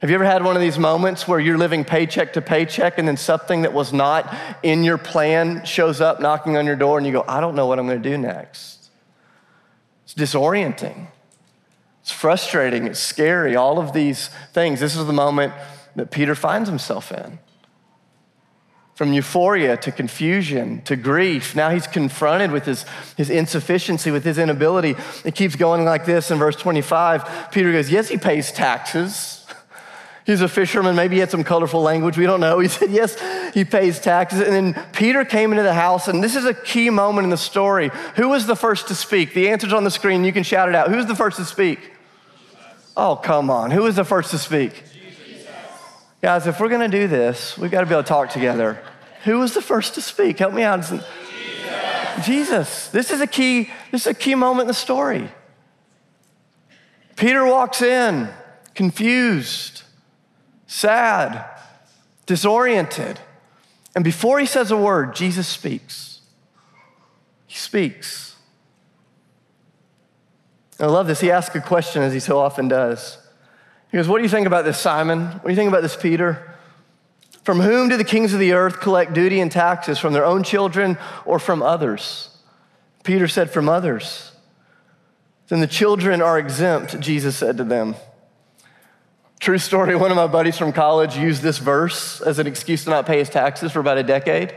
Have 0.00 0.10
you 0.10 0.14
ever 0.16 0.26
had 0.26 0.44
one 0.44 0.56
of 0.56 0.62
these 0.62 0.78
moments 0.78 1.26
where 1.26 1.40
you're 1.40 1.56
living 1.56 1.82
paycheck 1.82 2.34
to 2.34 2.42
paycheck 2.42 2.98
and 2.98 3.08
then 3.08 3.16
something 3.16 3.62
that 3.62 3.72
was 3.72 3.94
not 3.94 4.34
in 4.62 4.84
your 4.84 4.98
plan 4.98 5.64
shows 5.64 6.02
up 6.02 6.20
knocking 6.20 6.58
on 6.58 6.66
your 6.66 6.76
door 6.76 6.98
and 6.98 7.06
you 7.06 7.12
go, 7.12 7.24
I 7.26 7.40
don't 7.40 7.54
know 7.54 7.66
what 7.66 7.78
I'm 7.78 7.86
going 7.86 8.02
to 8.02 8.08
do 8.10 8.18
next? 8.18 8.90
It's 10.04 10.14
disorienting. 10.14 11.06
It's 12.02 12.12
frustrating. 12.12 12.86
It's 12.86 13.00
scary. 13.00 13.56
All 13.56 13.78
of 13.78 13.94
these 13.94 14.28
things. 14.52 14.80
This 14.80 14.96
is 14.96 15.06
the 15.06 15.14
moment 15.14 15.54
that 15.96 16.10
Peter 16.10 16.34
finds 16.34 16.68
himself 16.68 17.10
in. 17.10 17.38
From 18.94 19.14
euphoria 19.14 19.78
to 19.78 19.90
confusion 19.90 20.82
to 20.82 20.96
grief. 20.96 21.56
Now 21.56 21.70
he's 21.70 21.86
confronted 21.86 22.50
with 22.50 22.66
his, 22.66 22.84
his 23.16 23.30
insufficiency, 23.30 24.10
with 24.10 24.24
his 24.24 24.36
inability. 24.36 24.94
It 25.24 25.34
keeps 25.34 25.56
going 25.56 25.86
like 25.86 26.04
this 26.04 26.30
in 26.30 26.38
verse 26.38 26.56
25. 26.56 27.50
Peter 27.50 27.72
goes, 27.72 27.90
Yes, 27.90 28.08
he 28.08 28.18
pays 28.18 28.52
taxes. 28.52 29.45
He's 30.26 30.40
a 30.40 30.48
fisherman. 30.48 30.96
Maybe 30.96 31.14
he 31.14 31.20
had 31.20 31.30
some 31.30 31.44
colorful 31.44 31.82
language. 31.82 32.18
We 32.18 32.26
don't 32.26 32.40
know. 32.40 32.58
He 32.66 32.68
said, 32.68 32.90
yes, 32.90 33.16
he 33.54 33.64
pays 33.64 34.00
taxes. 34.00 34.40
And 34.40 34.52
then 34.52 34.86
Peter 34.92 35.24
came 35.24 35.52
into 35.52 35.62
the 35.62 35.72
house, 35.72 36.08
and 36.08 36.22
this 36.22 36.34
is 36.34 36.44
a 36.44 36.52
key 36.52 36.90
moment 36.90 37.24
in 37.24 37.30
the 37.30 37.36
story. 37.36 37.92
Who 38.16 38.28
was 38.30 38.46
the 38.46 38.56
first 38.56 38.88
to 38.88 38.94
speak? 38.96 39.34
The 39.34 39.50
answer's 39.50 39.72
on 39.72 39.84
the 39.84 39.90
screen. 39.90 40.24
You 40.24 40.32
can 40.32 40.42
shout 40.42 40.68
it 40.68 40.74
out. 40.74 40.90
Who's 40.90 41.06
the 41.06 41.14
first 41.14 41.36
to 41.36 41.44
speak? 41.44 41.92
Oh, 42.96 43.14
come 43.14 43.50
on. 43.50 43.70
Who 43.70 43.84
was 43.84 43.94
the 43.94 44.04
first 44.04 44.32
to 44.32 44.38
speak? 44.38 44.82
Jesus. 44.92 45.46
Guys, 46.20 46.48
if 46.48 46.58
we're 46.58 46.70
going 46.70 46.90
to 46.90 46.98
do 46.98 47.06
this, 47.06 47.56
we've 47.56 47.70
got 47.70 47.82
to 47.82 47.86
be 47.86 47.92
able 47.92 48.02
to 48.02 48.08
talk 48.08 48.30
together. 48.30 48.82
Who 49.24 49.38
was 49.38 49.54
the 49.54 49.62
first 49.62 49.94
to 49.94 50.02
speak? 50.02 50.40
Help 50.40 50.54
me 50.54 50.64
out. 50.64 50.80
Jesus. 50.80 51.04
Jesus. 52.24 52.88
This 52.88 53.12
is 53.12 53.20
a 53.20 53.26
key, 53.28 53.70
this 53.92 54.02
is 54.02 54.06
a 54.08 54.14
key 54.14 54.34
moment 54.34 54.62
in 54.62 54.68
the 54.68 54.74
story. 54.74 55.30
Peter 57.14 57.46
walks 57.46 57.80
in, 57.80 58.28
confused 58.74 59.84
sad, 60.66 61.44
disoriented. 62.26 63.20
And 63.94 64.04
before 64.04 64.38
he 64.38 64.46
says 64.46 64.70
a 64.70 64.76
word, 64.76 65.14
Jesus 65.14 65.48
speaks. 65.48 66.20
He 67.46 67.56
speaks. 67.56 68.36
I 70.78 70.86
love 70.86 71.06
this. 71.06 71.20
He 71.20 71.30
asks 71.30 71.54
a 71.54 71.60
question 71.60 72.02
as 72.02 72.12
he 72.12 72.20
so 72.20 72.38
often 72.38 72.68
does. 72.68 73.18
He 73.90 73.96
goes, 73.96 74.08
What 74.08 74.18
do 74.18 74.24
you 74.24 74.28
think 74.28 74.46
about 74.46 74.64
this, 74.64 74.78
Simon? 74.78 75.26
What 75.26 75.44
do 75.44 75.50
you 75.50 75.56
think 75.56 75.68
about 75.68 75.82
this, 75.82 75.96
Peter? 75.96 76.54
From 77.44 77.60
whom 77.60 77.88
do 77.88 77.96
the 77.96 78.04
kings 78.04 78.34
of 78.34 78.40
the 78.40 78.52
earth 78.52 78.80
collect 78.80 79.14
duty 79.14 79.40
and 79.40 79.50
taxes? 79.50 79.98
From 79.98 80.12
their 80.12 80.24
own 80.24 80.42
children 80.42 80.98
or 81.24 81.38
from 81.38 81.62
others? 81.62 82.36
Peter 83.04 83.28
said, 83.28 83.50
From 83.50 83.68
others. 83.68 84.32
Then 85.48 85.60
the 85.60 85.66
children 85.66 86.20
are 86.20 86.38
exempt, 86.38 86.98
Jesus 87.00 87.36
said 87.36 87.56
to 87.56 87.64
them. 87.64 87.94
True 89.38 89.58
story, 89.58 89.94
one 89.94 90.10
of 90.10 90.16
my 90.16 90.26
buddies 90.26 90.56
from 90.56 90.72
college 90.72 91.16
used 91.16 91.42
this 91.42 91.58
verse 91.58 92.20
as 92.22 92.38
an 92.38 92.46
excuse 92.46 92.84
to 92.84 92.90
not 92.90 93.06
pay 93.06 93.18
his 93.18 93.28
taxes 93.28 93.70
for 93.70 93.80
about 93.80 93.98
a 93.98 94.02
decade. 94.02 94.56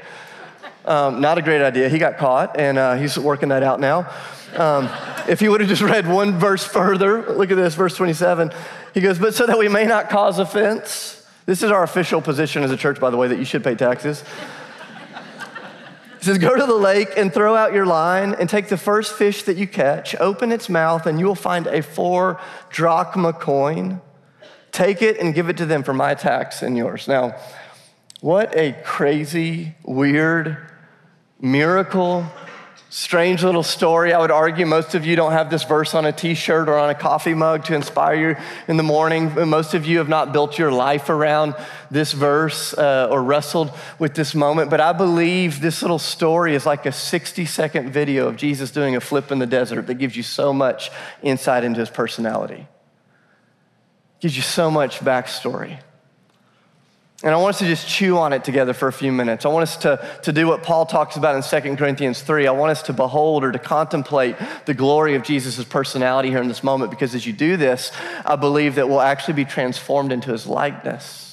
Um, 0.86 1.22
not 1.22 1.38
a 1.38 1.42
great 1.42 1.62
idea. 1.62 1.90
He 1.90 1.98
got 1.98 2.18
caught, 2.18 2.58
and 2.60 2.78
uh, 2.78 2.96
he's 2.96 3.20
working 3.20 3.50
that 3.50 3.62
out 3.62 3.80
now. 3.80 4.10
Um, 4.56 4.90
if 5.28 5.40
he 5.40 5.50
would 5.50 5.60
have 5.60 5.70
just 5.70 5.82
read 5.82 6.08
one 6.08 6.40
verse 6.40 6.64
further, 6.64 7.34
look 7.34 7.52
at 7.52 7.56
this, 7.56 7.76
verse 7.76 7.96
27. 7.96 8.52
He 8.94 9.02
goes, 9.02 9.20
But 9.20 9.36
so 9.36 9.46
that 9.46 9.60
we 9.60 9.68
may 9.68 9.86
not 9.86 10.10
cause 10.10 10.40
offense, 10.40 11.28
this 11.46 11.62
is 11.62 11.72
our 11.72 11.84
official 11.84 12.22
position 12.22 12.64
as 12.64 12.72
a 12.72 12.78
church, 12.78 13.00
by 13.00 13.10
the 13.10 13.18
way, 13.18 13.28
that 13.28 13.38
you 13.38 13.46
should 13.46 13.64
pay 13.64 13.76
taxes. 13.76 14.24
He 16.20 16.26
says, 16.26 16.38
Go 16.38 16.56
to 16.56 16.66
the 16.66 16.74
lake 16.74 17.10
and 17.18 17.34
throw 17.34 17.56
out 17.56 17.74
your 17.74 17.86
line 17.86 18.34
and 18.34 18.50
take 18.50 18.70
the 18.70 18.78
first 18.78 19.14
fish 19.14 19.44
that 19.44 19.58
you 19.58 19.68
catch, 19.68 20.16
open 20.16 20.52
its 20.52 20.70
mouth, 20.70 21.06
and 21.06 21.20
you 21.20 21.26
will 21.26 21.36
find 21.36 21.68
a 21.68 21.84
four 21.84 22.40
drachma 22.70 23.34
coin. 23.34 24.02
Take 24.72 25.02
it 25.02 25.20
and 25.20 25.34
give 25.34 25.50
it 25.50 25.58
to 25.58 25.66
them 25.66 25.84
for 25.84 25.94
my 25.94 26.14
tax 26.14 26.62
and 26.62 26.78
yours. 26.78 27.08
Now, 27.08 27.36
what 28.22 28.56
a 28.56 28.74
crazy, 28.84 29.76
weird, 29.84 30.58
miracle, 31.40 32.26
strange 32.90 33.44
little 33.44 33.64
story. 33.64 34.14
I 34.14 34.20
would 34.20 34.32
argue 34.32 34.66
most 34.66 34.96
of 34.96 35.06
you 35.06 35.16
don't 35.16 35.32
have 35.32 35.50
this 35.50 35.64
verse 35.64 35.94
on 35.94 36.06
a 36.06 36.12
t 36.12 36.34
shirt 36.34 36.68
or 36.68 36.78
on 36.78 36.90
a 36.90 36.96
coffee 36.96 37.34
mug 37.34 37.66
to 37.66 37.76
inspire 37.76 38.32
you 38.32 38.36
in 38.68 38.78
the 38.78 38.84
morning. 38.84 39.34
Most 39.48 39.74
of 39.74 39.86
you 39.86 40.00
have 40.00 40.10
not 40.10 40.34
built 40.34 40.58
your 40.58 40.72
life 40.72 41.10
around 41.10 41.56
this 41.92 42.12
verse 42.12 42.74
uh, 42.74 43.08
or 43.10 43.24
wrestled 43.24 43.72
with 44.00 44.16
this 44.16 44.34
moment. 44.36 44.70
But 44.70 44.82
I 44.82 44.92
believe 44.94 45.62
this 45.62 45.82
little 45.82 46.00
story 46.00 46.56
is 46.56 46.66
like 46.66 46.86
a 46.86 46.92
60 46.92 47.46
second 47.46 47.92
video 47.92 48.28
of 48.28 48.36
Jesus 48.36 48.72
doing 48.72 48.96
a 48.96 49.02
flip 49.02 49.32
in 49.32 49.40
the 49.40 49.48
desert 49.48 49.88
that 49.88 49.96
gives 49.96 50.16
you 50.16 50.24
so 50.24 50.52
much 50.52 50.92
insight 51.22 51.64
into 51.64 51.80
his 51.80 51.90
personality. 51.90 52.68
Gives 54.20 54.36
you 54.36 54.44
so 54.44 54.70
much 54.70 55.00
backstory. 55.00 55.80
And 57.22 57.34
I 57.34 57.38
want 57.38 57.56
us 57.56 57.60
to 57.60 57.66
just 57.66 57.86
chew 57.86 58.18
on 58.18 58.32
it 58.32 58.46
together 58.46 58.74
for 58.74 58.88
a 58.88 58.94
few 58.94 59.12
minutes. 59.12 59.46
I 59.46 59.50
want 59.50 59.64
us 59.64 59.76
to, 59.78 60.06
to 60.24 60.32
do 60.32 60.48
what 60.48 60.64
Paul 60.64 60.86
talks 60.86 61.18
about 61.18 61.36
in 61.36 61.62
2 61.62 61.76
Corinthians 61.76 62.22
3. 62.22 62.48
I 62.48 62.52
want 62.52 62.72
us 62.72 62.82
to 62.84 62.94
behold 62.94 63.44
or 63.44 63.52
to 63.52 63.60
contemplate 63.60 64.38
the 64.66 64.74
glory 64.74 65.16
of 65.16 65.24
Jesus' 65.24 65.62
personality 65.66 66.30
here 66.30 66.42
in 66.42 66.48
this 66.48 66.64
moment 66.64 66.92
because 66.92 67.16
as 67.16 67.28
you 67.28 67.34
do 67.34 67.58
this, 67.58 67.92
I 68.26 68.38
believe 68.38 68.76
that 68.76 68.88
we'll 68.88 69.02
actually 69.02 69.34
be 69.34 69.44
transformed 69.44 70.14
into 70.14 70.32
his 70.32 70.48
likeness. 70.48 71.29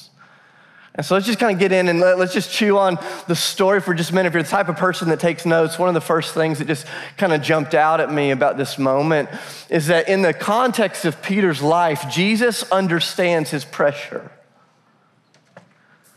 And 0.96 1.04
so 1.04 1.14
let's 1.14 1.26
just 1.26 1.38
kind 1.38 1.52
of 1.52 1.58
get 1.58 1.72
in 1.72 1.88
and 1.88 2.00
let, 2.00 2.18
us 2.18 2.32
just 2.32 2.50
chew 2.50 2.78
on 2.78 2.98
the 3.26 3.36
story 3.36 3.80
for 3.80 3.92
just 3.92 4.10
a 4.10 4.14
minute. 4.14 4.28
If 4.28 4.34
you're 4.34 4.42
the 4.42 4.48
type 4.48 4.68
of 4.68 4.76
person 4.76 5.10
that 5.10 5.20
takes 5.20 5.44
notes, 5.44 5.78
one 5.78 5.88
of 5.88 5.94
the 5.94 6.00
first 6.00 6.32
things 6.32 6.58
that 6.58 6.66
just 6.66 6.86
kind 7.18 7.34
of 7.34 7.42
jumped 7.42 7.74
out 7.74 8.00
at 8.00 8.10
me 8.10 8.30
about 8.30 8.56
this 8.56 8.78
moment 8.78 9.28
is 9.68 9.88
that 9.88 10.08
in 10.08 10.22
the 10.22 10.32
context 10.32 11.04
of 11.04 11.20
Peter's 11.22 11.60
life, 11.60 12.06
Jesus 12.10 12.62
understands 12.70 13.50
his 13.50 13.64
pressure. 13.64 14.30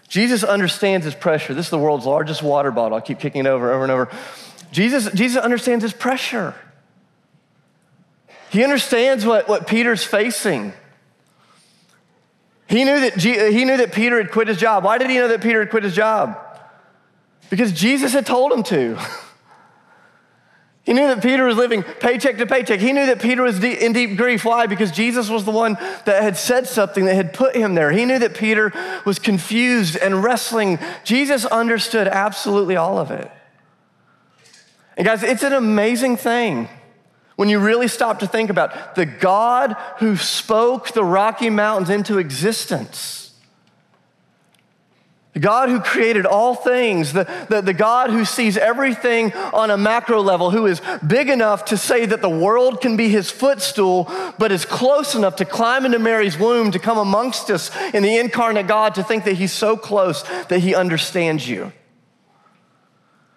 Jesus 0.07 0.43
understands 0.43 1.05
his 1.05 1.13
pressure. 1.13 1.53
This 1.53 1.67
is 1.67 1.71
the 1.71 1.77
world's 1.77 2.05
largest 2.05 2.41
water 2.41 2.71
bottle. 2.71 2.97
I 2.97 3.01
keep 3.01 3.19
kicking 3.19 3.45
it 3.45 3.49
over, 3.49 3.71
over 3.71 3.83
and 3.83 3.91
over. 3.91 4.09
Jesus, 4.71 5.11
Jesus 5.11 5.41
understands 5.41 5.83
his 5.83 5.93
pressure. 5.93 6.55
He 8.49 8.63
understands 8.63 9.25
what, 9.25 9.49
what 9.49 9.67
Peter's 9.67 10.03
facing. 10.03 10.73
He 12.69 12.83
knew, 12.83 12.99
that 12.99 13.15
he 13.15 13.65
knew 13.65 13.77
that 13.77 13.91
Peter 13.91 14.17
had 14.17 14.29
quit 14.31 14.47
his 14.47 14.57
job. 14.57 14.83
Why 14.83 14.99
did 14.99 15.09
he 15.09 15.17
know 15.17 15.27
that 15.27 15.41
Peter 15.41 15.59
had 15.59 15.71
quit 15.71 15.83
his 15.83 15.95
job? 15.95 16.37
Because 17.49 17.71
Jesus 17.71 18.13
had 18.13 18.25
told 18.25 18.51
him 18.51 18.63
to. 18.63 18.97
He 20.85 20.93
knew 20.93 21.05
that 21.05 21.21
Peter 21.21 21.45
was 21.45 21.55
living 21.55 21.83
paycheck 21.83 22.37
to 22.37 22.47
paycheck. 22.47 22.79
He 22.79 22.93
knew 22.93 23.05
that 23.05 23.21
Peter 23.21 23.43
was 23.43 23.63
in 23.63 23.93
deep 23.93 24.17
grief. 24.17 24.43
Why? 24.43 24.65
Because 24.65 24.91
Jesus 24.91 25.29
was 25.29 25.45
the 25.45 25.51
one 25.51 25.75
that 26.05 26.23
had 26.23 26.35
said 26.35 26.65
something 26.65 27.05
that 27.05 27.13
had 27.13 27.31
put 27.31 27.55
him 27.55 27.75
there. 27.75 27.91
He 27.91 28.05
knew 28.05 28.17
that 28.17 28.33
Peter 28.33 28.73
was 29.05 29.19
confused 29.19 29.97
and 29.97 30.23
wrestling. 30.23 30.79
Jesus 31.03 31.45
understood 31.45 32.07
absolutely 32.07 32.75
all 32.75 32.97
of 32.97 33.11
it. 33.11 33.29
And 34.97 35.05
guys, 35.05 35.21
it's 35.21 35.43
an 35.43 35.53
amazing 35.53 36.17
thing 36.17 36.67
when 37.39 37.47
you 37.47 37.57
really 37.57 37.87
stop 37.87 38.19
to 38.19 38.27
think 38.27 38.49
about 38.49 38.95
the 38.95 39.05
God 39.05 39.71
who 39.99 40.17
spoke 40.17 40.91
the 40.91 41.05
Rocky 41.05 41.49
Mountains 41.49 41.89
into 41.89 42.17
existence. 42.17 43.33
The 45.31 45.39
God 45.39 45.69
who 45.69 45.79
created 45.79 46.25
all 46.25 46.53
things, 46.53 47.13
the, 47.13 47.23
the, 47.47 47.61
the, 47.61 47.73
God 47.73 48.09
who 48.09 48.25
sees 48.25 48.57
everything 48.57 49.31
on 49.31 49.71
a 49.71 49.77
macro 49.77 50.19
level, 50.19 50.51
who 50.51 50.65
is 50.65 50.81
big 51.07 51.29
enough 51.29 51.63
to 51.65 51.77
say 51.77 52.05
that 52.07 52.21
the 52.21 52.29
world 52.29 52.81
can 52.81 52.97
be 52.97 53.07
his 53.07 53.31
footstool, 53.31 54.11
but 54.37 54.51
is 54.51 54.65
close 54.65 55.15
enough 55.15 55.37
to 55.37 55.45
climb 55.45 55.85
into 55.85 55.97
Mary's 55.97 56.37
womb, 56.37 56.71
to 56.71 56.79
come 56.79 56.97
amongst 56.97 57.49
us 57.49 57.71
in 57.93 58.03
the 58.03 58.17
incarnate 58.17 58.67
God, 58.67 58.95
to 58.95 59.03
think 59.03 59.23
that 59.23 59.35
he's 59.35 59.53
so 59.53 59.77
close 59.77 60.23
that 60.49 60.59
he 60.59 60.75
understands 60.75 61.47
you. 61.47 61.71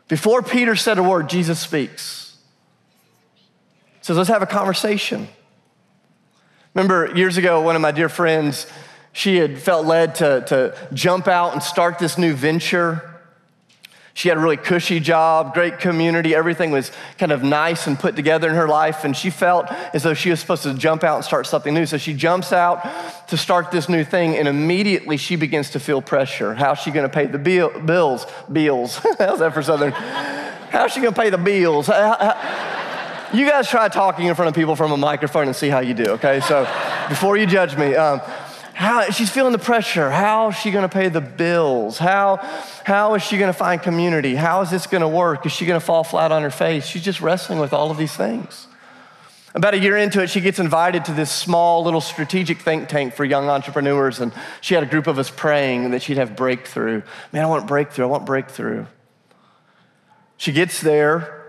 Before 0.09 0.43
Peter 0.43 0.75
said 0.75 0.99
a 0.99 1.05
word, 1.05 1.29
Jesus 1.29 1.61
speaks 1.61 2.22
says, 4.03 4.17
let's 4.17 4.29
have 4.29 4.43
a 4.43 4.47
conversation. 4.47 5.29
Remember 6.75 7.15
years 7.15 7.37
ago, 7.37 7.61
one 7.61 7.77
of 7.77 7.83
my 7.83 7.93
dear 7.93 8.09
friends, 8.09 8.67
she 9.13 9.37
had 9.37 9.59
felt 9.59 9.87
led 9.87 10.17
to, 10.17 10.43
to 10.47 10.89
jump 10.95 11.29
out 11.29 11.53
and 11.53 11.63
start 11.63 11.99
this 11.99 12.17
new 12.17 12.33
venture. 12.33 13.09
She 14.15 14.29
had 14.29 14.37
a 14.37 14.41
really 14.41 14.57
cushy 14.57 15.01
job, 15.01 15.55
great 15.55 15.79
community, 15.79 16.35
everything 16.35 16.71
was 16.71 16.91
kind 17.19 17.33
of 17.33 17.43
nice 17.43 17.87
and 17.87 17.99
put 17.99 18.15
together 18.17 18.49
in 18.49 18.55
her 18.55 18.69
life, 18.69 19.05
and 19.05 19.17
she 19.17 19.31
felt 19.31 19.71
as 19.95 20.03
though 20.03 20.13
she 20.13 20.31
was 20.31 20.41
supposed 20.41 20.65
to 20.65 20.75
jump 20.75 21.03
out 21.05 21.17
and 21.17 21.25
start 21.25 21.47
something 21.47 21.73
new. 21.73 21.87
So 21.87 21.97
she 21.97 22.13
jumps 22.13 22.53
out 22.53 22.87
to 23.29 23.37
start 23.37 23.71
this 23.71 23.89
new 23.89 24.05
thing, 24.05 24.37
and 24.37 24.49
immediately 24.49 25.17
she 25.17 25.37
begins 25.37 25.71
to 25.71 25.81
feel 25.81 26.03
pressure. 26.03 26.55
How's 26.55 26.79
she 26.79 26.91
gonna 26.91 27.09
pay 27.09 27.27
the 27.27 27.39
bill, 27.39 27.71
bills? 27.81 28.27
Bills. 28.51 28.97
How's 29.19 29.39
that 29.39 29.55
for 29.55 29.63
Southern? 29.63 29.93
How's 29.93 30.93
she 30.93 31.01
gonna 31.01 31.17
pay 31.17 31.31
the 31.31 31.39
bills? 31.39 31.87
How, 31.87 32.17
how, 32.19 32.82
you 33.33 33.49
guys 33.49 33.69
try 33.69 33.89
talking 33.89 34.27
in 34.27 34.35
front 34.35 34.49
of 34.49 34.55
people 34.55 34.77
from 34.77 34.93
a 34.93 34.97
microphone 34.97 35.47
and 35.47 35.57
see 35.57 35.69
how 35.69 35.81
you 35.81 35.95
do, 35.95 36.13
okay? 36.13 36.41
So 36.41 36.65
before 37.09 37.37
you 37.37 37.47
judge 37.47 37.77
me, 37.77 37.95
um, 37.95 38.21
how, 38.75 39.05
she's 39.11 39.31
feeling 39.31 39.53
the 39.53 39.59
pressure. 39.59 40.11
How 40.11 40.49
is 40.49 40.57
she 40.57 40.71
going 40.71 40.89
to 40.89 40.93
pay 40.93 41.09
the 41.09 41.21
bills? 41.21 41.99
How, 41.99 42.37
how 42.85 43.15
is 43.15 43.23
she 43.23 43.39
going 43.39 43.53
to 43.53 43.59
find 43.59 43.81
community? 43.81 44.35
How 44.35 44.63
is 44.63 44.71
this 44.71 44.87
going 44.87 45.03
to 45.03 45.09
work? 45.09 45.47
Is 45.47 45.53
she 45.53 45.67
going 45.67 45.79
to 45.79 45.85
fall 45.85 46.05
flat 46.05 46.33
on 46.33 46.43
her 46.43 46.51
face? 46.51 46.87
She's 46.87 47.05
just 47.05 47.21
wrestling 47.21 47.59
with 47.59 47.73
all 47.73 47.91
of 47.91 47.99
these 47.99 48.15
things. 48.15 48.67
About 49.55 49.75
a 49.75 49.79
year 49.79 49.99
into 49.99 50.23
it, 50.23 50.31
she 50.31 50.41
gets 50.41 50.59
invited 50.59 51.05
to 51.05 51.13
this 51.13 51.31
small 51.31 51.85
little 51.85 52.01
strategic 52.01 52.59
think 52.61 52.89
tank 52.89 53.15
for 53.15 53.25
young 53.25 53.51
entrepreneurs, 53.51 54.19
and 54.19 54.33
she 54.63 54.75
had 54.75 54.83
a 54.83 54.87
group 54.87 55.07
of 55.07 55.19
us 55.19 55.31
praying 55.31 55.91
that 55.91 56.01
she'd 56.01 56.17
have 56.17 56.35
breakthrough. 56.35 57.03
Man, 57.33 57.43
I 57.43 57.47
want 57.47 57.67
breakthrough. 57.67 58.07
I 58.07 58.09
want 58.09 58.25
breakthrough. 58.25 58.87
She 60.39 60.53
gets 60.53 60.81
there, 60.81 61.42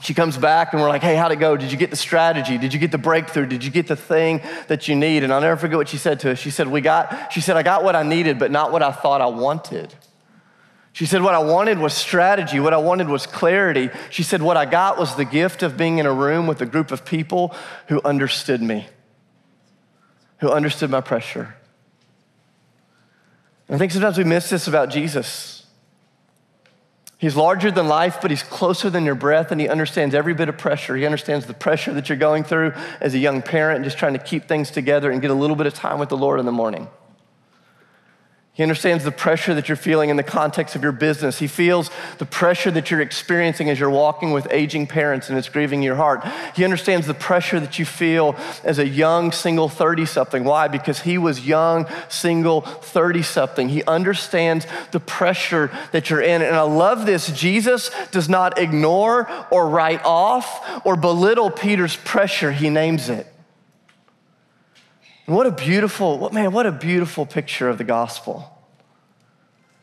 she 0.00 0.14
comes 0.14 0.36
back 0.36 0.72
and 0.72 0.80
we're 0.80 0.88
like, 0.88 1.02
hey, 1.02 1.16
how'd 1.16 1.32
it 1.32 1.36
go? 1.36 1.56
Did 1.56 1.72
you 1.72 1.78
get 1.78 1.90
the 1.90 1.96
strategy? 1.96 2.56
Did 2.58 2.72
you 2.72 2.78
get 2.78 2.92
the 2.92 2.98
breakthrough? 2.98 3.46
Did 3.46 3.64
you 3.64 3.70
get 3.70 3.88
the 3.88 3.96
thing 3.96 4.40
that 4.68 4.88
you 4.88 4.94
need? 4.94 5.24
And 5.24 5.32
I'll 5.32 5.40
never 5.40 5.56
forget 5.56 5.76
what 5.76 5.88
she 5.88 5.96
said 5.96 6.20
to 6.20 6.32
us. 6.32 6.38
She 6.38 6.50
said, 6.50 6.68
We 6.68 6.80
got, 6.80 7.32
she 7.32 7.40
said, 7.40 7.56
I 7.56 7.62
got 7.62 7.82
what 7.82 7.96
I 7.96 8.02
needed, 8.02 8.38
but 8.38 8.50
not 8.50 8.70
what 8.70 8.82
I 8.82 8.92
thought 8.92 9.20
I 9.20 9.26
wanted. 9.26 9.92
She 10.92 11.06
said, 11.06 11.22
What 11.22 11.34
I 11.34 11.38
wanted 11.38 11.78
was 11.78 11.94
strategy. 11.94 12.60
What 12.60 12.72
I 12.72 12.78
wanted 12.78 13.08
was 13.08 13.26
clarity. 13.26 13.90
She 14.10 14.22
said, 14.22 14.40
What 14.40 14.56
I 14.56 14.66
got 14.66 14.98
was 14.98 15.16
the 15.16 15.24
gift 15.24 15.62
of 15.62 15.76
being 15.76 15.98
in 15.98 16.06
a 16.06 16.12
room 16.12 16.46
with 16.46 16.60
a 16.60 16.66
group 16.66 16.92
of 16.92 17.04
people 17.04 17.54
who 17.88 18.00
understood 18.04 18.62
me, 18.62 18.86
who 20.38 20.50
understood 20.50 20.90
my 20.90 21.00
pressure. 21.00 21.56
I 23.70 23.76
think 23.76 23.92
sometimes 23.92 24.16
we 24.16 24.24
miss 24.24 24.48
this 24.48 24.66
about 24.66 24.90
Jesus. 24.90 25.57
He's 27.18 27.34
larger 27.34 27.72
than 27.72 27.88
life, 27.88 28.18
but 28.22 28.30
he's 28.30 28.44
closer 28.44 28.90
than 28.90 29.04
your 29.04 29.16
breath, 29.16 29.50
and 29.50 29.60
he 29.60 29.68
understands 29.68 30.14
every 30.14 30.34
bit 30.34 30.48
of 30.48 30.56
pressure. 30.56 30.94
He 30.94 31.04
understands 31.04 31.46
the 31.46 31.54
pressure 31.54 31.92
that 31.94 32.08
you're 32.08 32.16
going 32.16 32.44
through 32.44 32.74
as 33.00 33.12
a 33.12 33.18
young 33.18 33.42
parent, 33.42 33.84
just 33.84 33.98
trying 33.98 34.12
to 34.12 34.20
keep 34.20 34.46
things 34.46 34.70
together 34.70 35.10
and 35.10 35.20
get 35.20 35.32
a 35.32 35.34
little 35.34 35.56
bit 35.56 35.66
of 35.66 35.74
time 35.74 35.98
with 35.98 36.10
the 36.10 36.16
Lord 36.16 36.38
in 36.38 36.46
the 36.46 36.52
morning. 36.52 36.86
He 38.58 38.64
understands 38.64 39.04
the 39.04 39.12
pressure 39.12 39.54
that 39.54 39.68
you're 39.68 39.76
feeling 39.76 40.10
in 40.10 40.16
the 40.16 40.24
context 40.24 40.74
of 40.74 40.82
your 40.82 40.90
business. 40.90 41.38
He 41.38 41.46
feels 41.46 41.92
the 42.18 42.26
pressure 42.26 42.72
that 42.72 42.90
you're 42.90 43.00
experiencing 43.00 43.70
as 43.70 43.78
you're 43.78 43.88
walking 43.88 44.32
with 44.32 44.48
aging 44.50 44.88
parents 44.88 45.28
and 45.28 45.38
it's 45.38 45.48
grieving 45.48 45.80
your 45.80 45.94
heart. 45.94 46.26
He 46.56 46.64
understands 46.64 47.06
the 47.06 47.14
pressure 47.14 47.60
that 47.60 47.78
you 47.78 47.84
feel 47.84 48.34
as 48.64 48.80
a 48.80 48.88
young 48.88 49.30
single 49.30 49.68
30 49.68 50.06
something. 50.06 50.42
Why? 50.42 50.66
Because 50.66 51.02
he 51.02 51.18
was 51.18 51.46
young, 51.46 51.86
single 52.08 52.62
30 52.62 53.22
something. 53.22 53.68
He 53.68 53.84
understands 53.84 54.66
the 54.90 54.98
pressure 54.98 55.70
that 55.92 56.10
you're 56.10 56.20
in. 56.20 56.42
And 56.42 56.56
I 56.56 56.62
love 56.62 57.06
this. 57.06 57.30
Jesus 57.30 57.92
does 58.10 58.28
not 58.28 58.58
ignore 58.58 59.30
or 59.52 59.68
write 59.68 60.04
off 60.04 60.84
or 60.84 60.96
belittle 60.96 61.52
Peter's 61.52 61.94
pressure, 61.94 62.50
he 62.50 62.70
names 62.70 63.08
it. 63.08 63.32
What 65.28 65.46
a 65.46 65.50
beautiful, 65.50 66.16
what, 66.16 66.32
man, 66.32 66.52
what 66.52 66.64
a 66.64 66.72
beautiful 66.72 67.26
picture 67.26 67.68
of 67.68 67.76
the 67.76 67.84
gospel. 67.84 68.50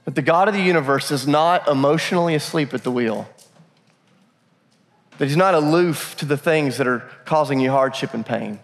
That 0.05 0.15
the 0.15 0.23
God 0.23 0.47
of 0.47 0.55
the 0.55 0.61
universe 0.61 1.11
is 1.11 1.27
not 1.27 1.67
emotionally 1.67 2.33
asleep 2.33 2.73
at 2.73 2.83
the 2.83 2.89
wheel. 2.89 3.29
That 5.19 5.27
he's 5.27 5.37
not 5.37 5.53
aloof 5.53 6.15
to 6.17 6.25
the 6.25 6.35
things 6.35 6.79
that 6.79 6.87
are 6.87 7.07
causing 7.25 7.59
you 7.59 7.69
hardship 7.69 8.15
and 8.15 8.25
pain, 8.25 8.59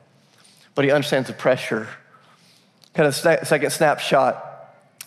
but 0.73 0.83
he 0.83 0.89
understands 0.89 1.27
the 1.27 1.35
pressure. 1.35 1.87
Kind 2.95 3.07
of 3.07 3.13
second 3.13 3.69
snapshot 3.69 4.43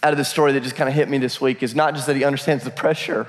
out 0.00 0.12
of 0.12 0.16
the 0.16 0.24
story 0.24 0.52
that 0.52 0.62
just 0.62 0.76
kind 0.76 0.88
of 0.88 0.94
hit 0.94 1.08
me 1.08 1.18
this 1.18 1.40
week 1.40 1.60
is 1.60 1.74
not 1.74 1.96
just 1.96 2.06
that 2.06 2.14
he 2.14 2.22
understands 2.22 2.62
the 2.62 2.70
pressure, 2.70 3.26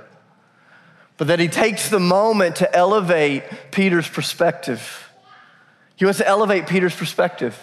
but 1.17 1.25
that 1.29 1.39
he 1.39 1.47
takes 1.47 1.89
the 1.89 1.99
moment 1.99 2.57
to 2.57 2.75
elevate 2.75 3.43
Peter's 3.71 4.07
perspective. 4.07 5.09
He 5.95 6.05
wants 6.05 6.19
to 6.19 6.27
elevate 6.27 6.67
Peter's 6.67 6.95
perspective. 6.95 7.59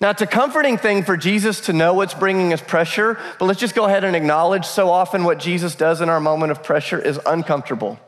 Now, 0.00 0.08
it's 0.08 0.22
a 0.22 0.26
comforting 0.26 0.78
thing 0.78 1.02
for 1.02 1.18
Jesus 1.18 1.60
to 1.62 1.74
know 1.74 1.92
what's 1.92 2.14
bringing 2.14 2.54
us 2.54 2.62
pressure, 2.62 3.18
but 3.38 3.44
let's 3.44 3.60
just 3.60 3.74
go 3.74 3.84
ahead 3.84 4.02
and 4.02 4.16
acknowledge 4.16 4.64
so 4.64 4.88
often 4.88 5.24
what 5.24 5.38
Jesus 5.38 5.74
does 5.74 6.00
in 6.00 6.08
our 6.08 6.20
moment 6.20 6.52
of 6.52 6.62
pressure 6.62 6.98
is 6.98 7.20
uncomfortable. 7.26 8.00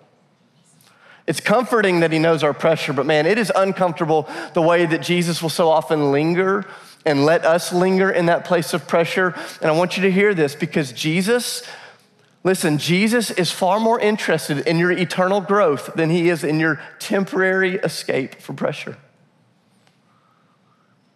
It's 1.26 1.40
comforting 1.40 2.00
that 2.00 2.11
he 2.11 2.18
knows 2.18 2.42
our 2.42 2.55
pressure, 2.55 2.94
but 2.94 3.05
man, 3.05 3.26
it 3.26 3.37
is 3.37 3.52
uncomfortable 3.55 4.26
the 4.55 4.62
way 4.62 4.87
that 4.87 5.02
Jesus 5.02 5.42
will 5.42 5.50
so 5.50 5.68
often 5.68 6.11
linger 6.11 6.64
and 7.05 7.26
let 7.26 7.44
us 7.44 7.74
linger 7.74 8.11
in 8.11 8.26
that 8.26 8.46
place 8.46 8.72
of 8.72 8.88
pressure. 8.88 9.35
And 9.61 9.70
I 9.70 9.72
want 9.72 9.98
you 9.98 10.02
to 10.05 10.11
hear 10.11 10.33
this 10.33 10.55
because 10.55 10.92
Jesus, 10.92 11.62
listen, 12.42 12.78
Jesus 12.78 13.31
is 13.31 13.50
far 13.50 13.78
more 13.78 14.00
interested 14.00 14.66
in 14.66 14.78
your 14.78 14.92
eternal 14.92 15.42
growth 15.42 15.92
than 15.94 16.09
he 16.09 16.31
is 16.31 16.42
in 16.42 16.59
your 16.59 16.81
temporary 16.98 17.74
escape 17.76 18.37
from 18.37 18.57
pressure. 18.57 18.96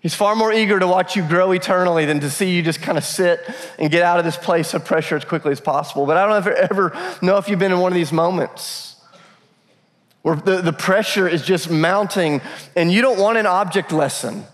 He's 0.06 0.14
far 0.14 0.36
more 0.36 0.52
eager 0.52 0.78
to 0.78 0.86
watch 0.86 1.16
you 1.16 1.26
grow 1.26 1.50
eternally 1.50 2.04
than 2.04 2.20
to 2.20 2.30
see 2.30 2.54
you 2.54 2.62
just 2.62 2.80
kind 2.80 2.96
of 2.96 3.02
sit 3.02 3.40
and 3.76 3.90
get 3.90 4.04
out 4.04 4.20
of 4.20 4.24
this 4.24 4.36
place 4.36 4.72
of 4.72 4.84
pressure 4.84 5.16
as 5.16 5.24
quickly 5.24 5.50
as 5.50 5.60
possible. 5.60 6.06
But 6.06 6.16
I 6.16 6.24
don't 6.24 6.36
ever, 6.36 6.52
ever 6.54 7.16
know 7.20 7.38
if 7.38 7.48
you've 7.48 7.58
been 7.58 7.72
in 7.72 7.80
one 7.80 7.90
of 7.90 7.96
these 7.96 8.12
moments 8.12 8.94
where 10.22 10.36
the, 10.36 10.62
the 10.62 10.72
pressure 10.72 11.26
is 11.26 11.42
just 11.42 11.68
mounting 11.68 12.40
and 12.76 12.92
you 12.92 13.02
don't 13.02 13.18
want 13.18 13.36
an 13.36 13.46
object 13.46 13.90
lesson. 13.90 14.44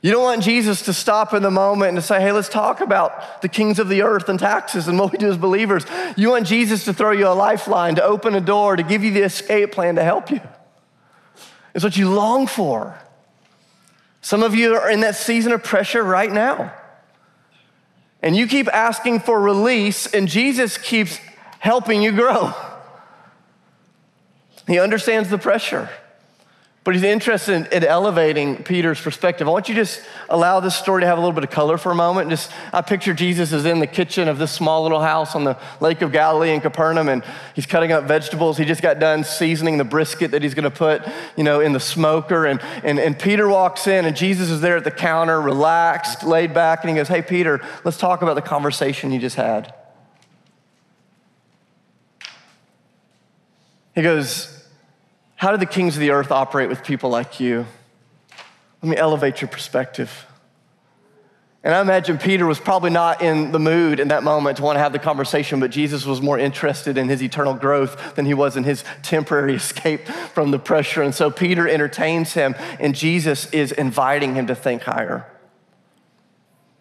You 0.00 0.12
don't 0.12 0.22
want 0.22 0.44
Jesus 0.44 0.82
to 0.82 0.92
stop 0.92 1.34
in 1.34 1.42
the 1.42 1.50
moment 1.50 1.88
and 1.88 1.98
to 1.98 2.02
say, 2.02 2.20
hey, 2.20 2.30
let's 2.30 2.48
talk 2.48 2.80
about 2.80 3.42
the 3.42 3.48
kings 3.48 3.80
of 3.80 3.88
the 3.88 4.02
earth 4.02 4.28
and 4.28 4.38
taxes 4.38 4.86
and 4.86 4.96
what 4.96 5.10
we 5.10 5.18
do 5.18 5.28
as 5.28 5.36
believers. 5.36 5.84
You 6.16 6.30
want 6.30 6.46
Jesus 6.46 6.84
to 6.84 6.92
throw 6.92 7.10
you 7.10 7.26
a 7.26 7.34
lifeline, 7.34 7.96
to 7.96 8.04
open 8.04 8.36
a 8.36 8.40
door, 8.40 8.76
to 8.76 8.84
give 8.84 9.02
you 9.02 9.10
the 9.10 9.22
escape 9.22 9.72
plan 9.72 9.96
to 9.96 10.04
help 10.04 10.30
you. 10.30 10.40
It's 11.74 11.82
what 11.82 11.96
you 11.96 12.08
long 12.10 12.46
for. 12.46 12.96
Some 14.20 14.42
of 14.42 14.54
you 14.54 14.74
are 14.74 14.90
in 14.90 15.00
that 15.00 15.16
season 15.16 15.52
of 15.52 15.62
pressure 15.62 16.02
right 16.02 16.30
now. 16.30 16.72
And 18.20 18.36
you 18.36 18.46
keep 18.46 18.68
asking 18.68 19.20
for 19.20 19.40
release, 19.40 20.06
and 20.12 20.28
Jesus 20.28 20.76
keeps 20.76 21.20
helping 21.60 22.02
you 22.02 22.12
grow. 22.12 22.52
He 24.66 24.78
understands 24.78 25.30
the 25.30 25.38
pressure. 25.38 25.88
But 26.88 26.94
he's 26.94 27.04
interested 27.04 27.70
in 27.70 27.84
elevating 27.84 28.64
Peter's 28.64 28.98
perspective. 28.98 29.46
I 29.46 29.50
want 29.50 29.68
you 29.68 29.74
to 29.74 29.80
just 29.82 30.00
allow 30.30 30.58
this 30.60 30.74
story 30.74 31.02
to 31.02 31.06
have 31.06 31.18
a 31.18 31.20
little 31.20 31.34
bit 31.34 31.44
of 31.44 31.50
color 31.50 31.76
for 31.76 31.92
a 31.92 31.94
moment. 31.94 32.30
Just 32.30 32.50
I 32.72 32.80
picture 32.80 33.12
Jesus 33.12 33.52
is 33.52 33.66
in 33.66 33.80
the 33.80 33.86
kitchen 33.86 34.26
of 34.26 34.38
this 34.38 34.52
small 34.52 34.84
little 34.84 35.02
house 35.02 35.34
on 35.34 35.44
the 35.44 35.58
Lake 35.82 36.00
of 36.00 36.12
Galilee 36.12 36.50
in 36.50 36.62
Capernaum, 36.62 37.10
and 37.10 37.22
he's 37.54 37.66
cutting 37.66 37.92
up 37.92 38.04
vegetables. 38.04 38.56
He 38.56 38.64
just 38.64 38.80
got 38.80 38.98
done 38.98 39.22
seasoning 39.22 39.76
the 39.76 39.84
brisket 39.84 40.30
that 40.30 40.42
he's 40.42 40.54
going 40.54 40.64
to 40.64 40.70
put, 40.70 41.02
you 41.36 41.44
know, 41.44 41.60
in 41.60 41.74
the 41.74 41.78
smoker. 41.78 42.46
And, 42.46 42.58
and, 42.82 42.98
and 42.98 43.18
Peter 43.18 43.46
walks 43.46 43.86
in, 43.86 44.06
and 44.06 44.16
Jesus 44.16 44.48
is 44.48 44.62
there 44.62 44.78
at 44.78 44.84
the 44.84 44.90
counter, 44.90 45.38
relaxed, 45.42 46.24
laid 46.24 46.54
back, 46.54 46.84
and 46.84 46.88
he 46.88 46.96
goes, 46.96 47.08
Hey, 47.08 47.20
Peter, 47.20 47.60
let's 47.84 47.98
talk 47.98 48.22
about 48.22 48.32
the 48.32 48.40
conversation 48.40 49.12
you 49.12 49.18
just 49.18 49.36
had. 49.36 49.74
He 53.94 54.00
goes, 54.00 54.57
how 55.38 55.52
do 55.52 55.56
the 55.56 55.66
kings 55.66 55.94
of 55.94 56.00
the 56.00 56.10
earth 56.10 56.32
operate 56.32 56.68
with 56.68 56.82
people 56.82 57.10
like 57.10 57.38
you? 57.38 57.64
Let 58.82 58.90
me 58.90 58.96
elevate 58.96 59.40
your 59.40 59.46
perspective. 59.46 60.26
And 61.62 61.72
I 61.72 61.80
imagine 61.80 62.18
Peter 62.18 62.44
was 62.44 62.58
probably 62.58 62.90
not 62.90 63.22
in 63.22 63.52
the 63.52 63.60
mood 63.60 64.00
in 64.00 64.08
that 64.08 64.24
moment 64.24 64.56
to 64.56 64.64
want 64.64 64.74
to 64.74 64.80
have 64.80 64.92
the 64.92 64.98
conversation, 64.98 65.60
but 65.60 65.70
Jesus 65.70 66.04
was 66.04 66.20
more 66.20 66.40
interested 66.40 66.98
in 66.98 67.08
his 67.08 67.22
eternal 67.22 67.54
growth 67.54 68.16
than 68.16 68.26
he 68.26 68.34
was 68.34 68.56
in 68.56 68.64
his 68.64 68.82
temporary 69.04 69.54
escape 69.54 70.08
from 70.08 70.50
the 70.50 70.58
pressure. 70.58 71.02
And 71.02 71.14
so 71.14 71.30
Peter 71.30 71.68
entertains 71.68 72.32
him, 72.32 72.56
and 72.80 72.92
Jesus 72.92 73.48
is 73.52 73.70
inviting 73.70 74.34
him 74.34 74.48
to 74.48 74.56
think 74.56 74.82
higher. 74.82 75.24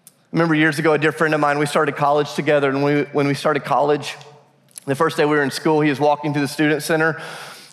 I 0.08 0.12
remember 0.32 0.56
years 0.56 0.80
ago, 0.80 0.94
a 0.94 0.98
dear 0.98 1.12
friend 1.12 1.36
of 1.36 1.40
mine, 1.40 1.60
we 1.60 1.68
started 1.68 1.96
college 1.96 2.34
together, 2.34 2.72
and 2.72 2.84
we, 2.84 3.04
when 3.04 3.28
we 3.28 3.36
started 3.36 3.66
college, 3.66 4.16
the 4.86 4.96
first 4.96 5.16
day 5.16 5.26
we 5.26 5.36
were 5.36 5.44
in 5.44 5.52
school, 5.52 5.82
he 5.82 5.92
was 5.92 6.00
walking 6.00 6.34
to 6.34 6.40
the 6.40 6.48
student 6.48 6.82
center 6.82 7.22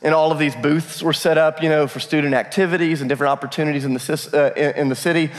and 0.04 0.14
all 0.14 0.30
of 0.30 0.38
these 0.38 0.54
booths 0.54 1.02
were 1.02 1.14
set 1.14 1.38
up, 1.38 1.62
you 1.62 1.68
know, 1.68 1.88
for 1.88 1.98
student 1.98 2.34
activities 2.34 3.00
and 3.00 3.08
different 3.08 3.30
opportunities 3.32 3.84
in 3.84 3.94
the, 3.94 4.30
uh, 4.56 4.60
in 4.78 4.88
the 4.88 4.94
city. 4.94 5.30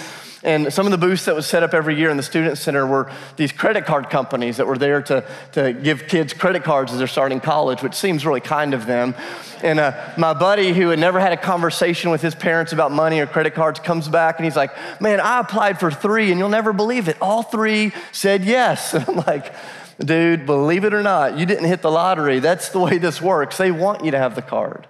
And 0.46 0.72
some 0.72 0.86
of 0.86 0.92
the 0.92 1.00
booths 1.00 1.26
that 1.26 1.34
was 1.34 1.48
set 1.48 1.64
up 1.64 1.74
every 1.74 1.98
year 1.98 2.12
in 2.12 2.18
the 2.18 2.24
student 2.24 2.60
center 2.60 2.86
were 2.86 3.12
these 3.36 3.52
credit 3.52 3.86
card 3.86 4.12
companies 4.12 4.58
that 4.58 4.68
were 4.68 4.78
there 4.78 5.02
to, 5.02 5.26
to 5.54 5.74
give 5.74 6.08
kids 6.08 6.34
credit 6.34 6.64
cards 6.64 6.92
as 6.92 7.00
they're 7.00 7.08
starting 7.08 7.40
college, 7.40 7.82
which 7.82 7.96
seems 7.96 8.28
really 8.28 8.42
kind 8.42 8.76
of 8.76 8.86
them. 8.86 9.16
And 9.64 9.80
uh, 9.80 10.14
my 10.18 10.34
buddy, 10.34 10.72
who 10.72 10.90
had 10.90 11.00
never 11.00 11.20
had 11.20 11.32
a 11.32 11.38
conversation 11.38 12.12
with 12.12 12.22
his 12.22 12.36
parents 12.36 12.74
about 12.74 12.92
money 12.92 13.20
or 13.20 13.26
credit 13.26 13.56
cards, 13.56 13.80
comes 13.80 14.08
back 14.08 14.38
and 14.38 14.46
he's 14.46 14.56
like, 14.56 14.72
Man, 15.02 15.20
I 15.20 15.40
applied 15.40 15.80
for 15.80 15.90
three, 15.90 16.30
and 16.30 16.38
you'll 16.38 16.50
never 16.50 16.74
believe 16.74 17.08
it. 17.08 17.18
All 17.22 17.42
three 17.42 17.92
said 18.12 18.44
yes. 18.46 18.94
And 19.06 19.10
I'm 19.10 19.16
like, 19.26 19.52
Dude, 20.00 20.46
believe 20.46 20.84
it 20.84 20.94
or 20.94 21.02
not, 21.02 21.38
you 21.38 21.46
didn't 21.46 21.66
hit 21.66 21.82
the 21.82 21.92
lottery. 21.92 22.40
That's 22.40 22.70
the 22.70 22.80
way 22.80 22.98
this 22.98 23.22
works. 23.22 23.58
They 23.58 23.72
want 23.72 24.04
you 24.04 24.12
to 24.12 24.18
have 24.18 24.36
the 24.36 24.42
card. 24.42 24.88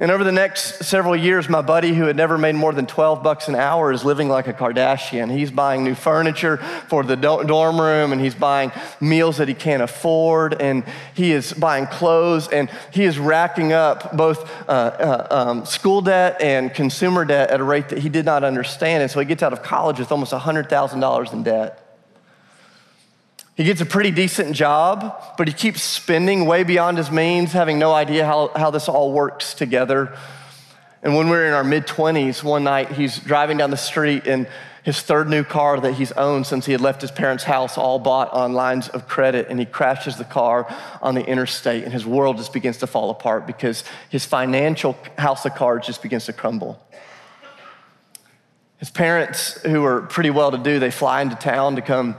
And 0.00 0.12
over 0.12 0.22
the 0.22 0.30
next 0.30 0.84
several 0.84 1.16
years, 1.16 1.48
my 1.48 1.60
buddy 1.60 1.92
who 1.92 2.04
had 2.04 2.14
never 2.14 2.38
made 2.38 2.54
more 2.54 2.72
than 2.72 2.86
12 2.86 3.20
bucks 3.20 3.48
an 3.48 3.56
hour 3.56 3.90
is 3.90 4.04
living 4.04 4.28
like 4.28 4.46
a 4.46 4.52
Kardashian. 4.52 5.28
He's 5.28 5.50
buying 5.50 5.82
new 5.82 5.96
furniture 5.96 6.58
for 6.86 7.02
the 7.02 7.16
dorm 7.16 7.80
room 7.80 8.12
and 8.12 8.20
he's 8.20 8.36
buying 8.36 8.70
meals 9.00 9.38
that 9.38 9.48
he 9.48 9.54
can't 9.54 9.82
afford 9.82 10.62
and 10.62 10.84
he 11.14 11.32
is 11.32 11.52
buying 11.52 11.88
clothes 11.88 12.46
and 12.46 12.70
he 12.92 13.02
is 13.02 13.18
racking 13.18 13.72
up 13.72 14.16
both 14.16 14.48
uh, 14.68 14.72
uh, 14.72 15.26
um, 15.32 15.66
school 15.66 16.00
debt 16.00 16.40
and 16.40 16.72
consumer 16.72 17.24
debt 17.24 17.50
at 17.50 17.58
a 17.58 17.64
rate 17.64 17.88
that 17.88 17.98
he 17.98 18.08
did 18.08 18.24
not 18.24 18.44
understand. 18.44 19.02
And 19.02 19.10
so 19.10 19.18
he 19.18 19.26
gets 19.26 19.42
out 19.42 19.52
of 19.52 19.64
college 19.64 19.98
with 19.98 20.12
almost 20.12 20.32
$100,000 20.32 21.32
in 21.32 21.42
debt. 21.42 21.87
He 23.58 23.64
gets 23.64 23.80
a 23.80 23.86
pretty 23.86 24.12
decent 24.12 24.54
job, 24.54 25.20
but 25.36 25.48
he 25.48 25.52
keeps 25.52 25.82
spending 25.82 26.46
way 26.46 26.62
beyond 26.62 26.96
his 26.96 27.10
means, 27.10 27.50
having 27.50 27.76
no 27.76 27.92
idea 27.92 28.24
how, 28.24 28.52
how 28.54 28.70
this 28.70 28.88
all 28.88 29.10
works 29.12 29.52
together. 29.52 30.16
And 31.02 31.16
when 31.16 31.28
we 31.28 31.36
are 31.38 31.44
in 31.44 31.52
our 31.52 31.64
mid 31.64 31.88
20s, 31.88 32.44
one 32.44 32.62
night 32.62 32.92
he's 32.92 33.18
driving 33.18 33.56
down 33.56 33.72
the 33.72 33.76
street 33.76 34.28
in 34.28 34.46
his 34.84 35.00
third 35.00 35.28
new 35.28 35.42
car 35.42 35.80
that 35.80 35.94
he's 35.94 36.12
owned 36.12 36.46
since 36.46 36.66
he 36.66 36.72
had 36.72 36.80
left 36.80 37.00
his 37.00 37.10
parents' 37.10 37.42
house, 37.42 37.76
all 37.76 37.98
bought 37.98 38.32
on 38.32 38.52
lines 38.52 38.88
of 38.90 39.08
credit, 39.08 39.48
and 39.50 39.58
he 39.58 39.66
crashes 39.66 40.14
the 40.18 40.24
car 40.24 40.72
on 41.02 41.16
the 41.16 41.26
interstate, 41.26 41.82
and 41.82 41.92
his 41.92 42.06
world 42.06 42.36
just 42.36 42.52
begins 42.52 42.76
to 42.76 42.86
fall 42.86 43.10
apart 43.10 43.44
because 43.44 43.82
his 44.08 44.24
financial 44.24 44.96
house 45.18 45.44
of 45.44 45.56
cards 45.56 45.84
just 45.84 46.00
begins 46.00 46.26
to 46.26 46.32
crumble. 46.32 46.80
His 48.76 48.90
parents, 48.92 49.60
who 49.62 49.84
are 49.84 50.02
pretty 50.02 50.30
well 50.30 50.52
to 50.52 50.58
do, 50.58 50.78
they 50.78 50.92
fly 50.92 51.22
into 51.22 51.34
town 51.34 51.74
to 51.74 51.82
come 51.82 52.14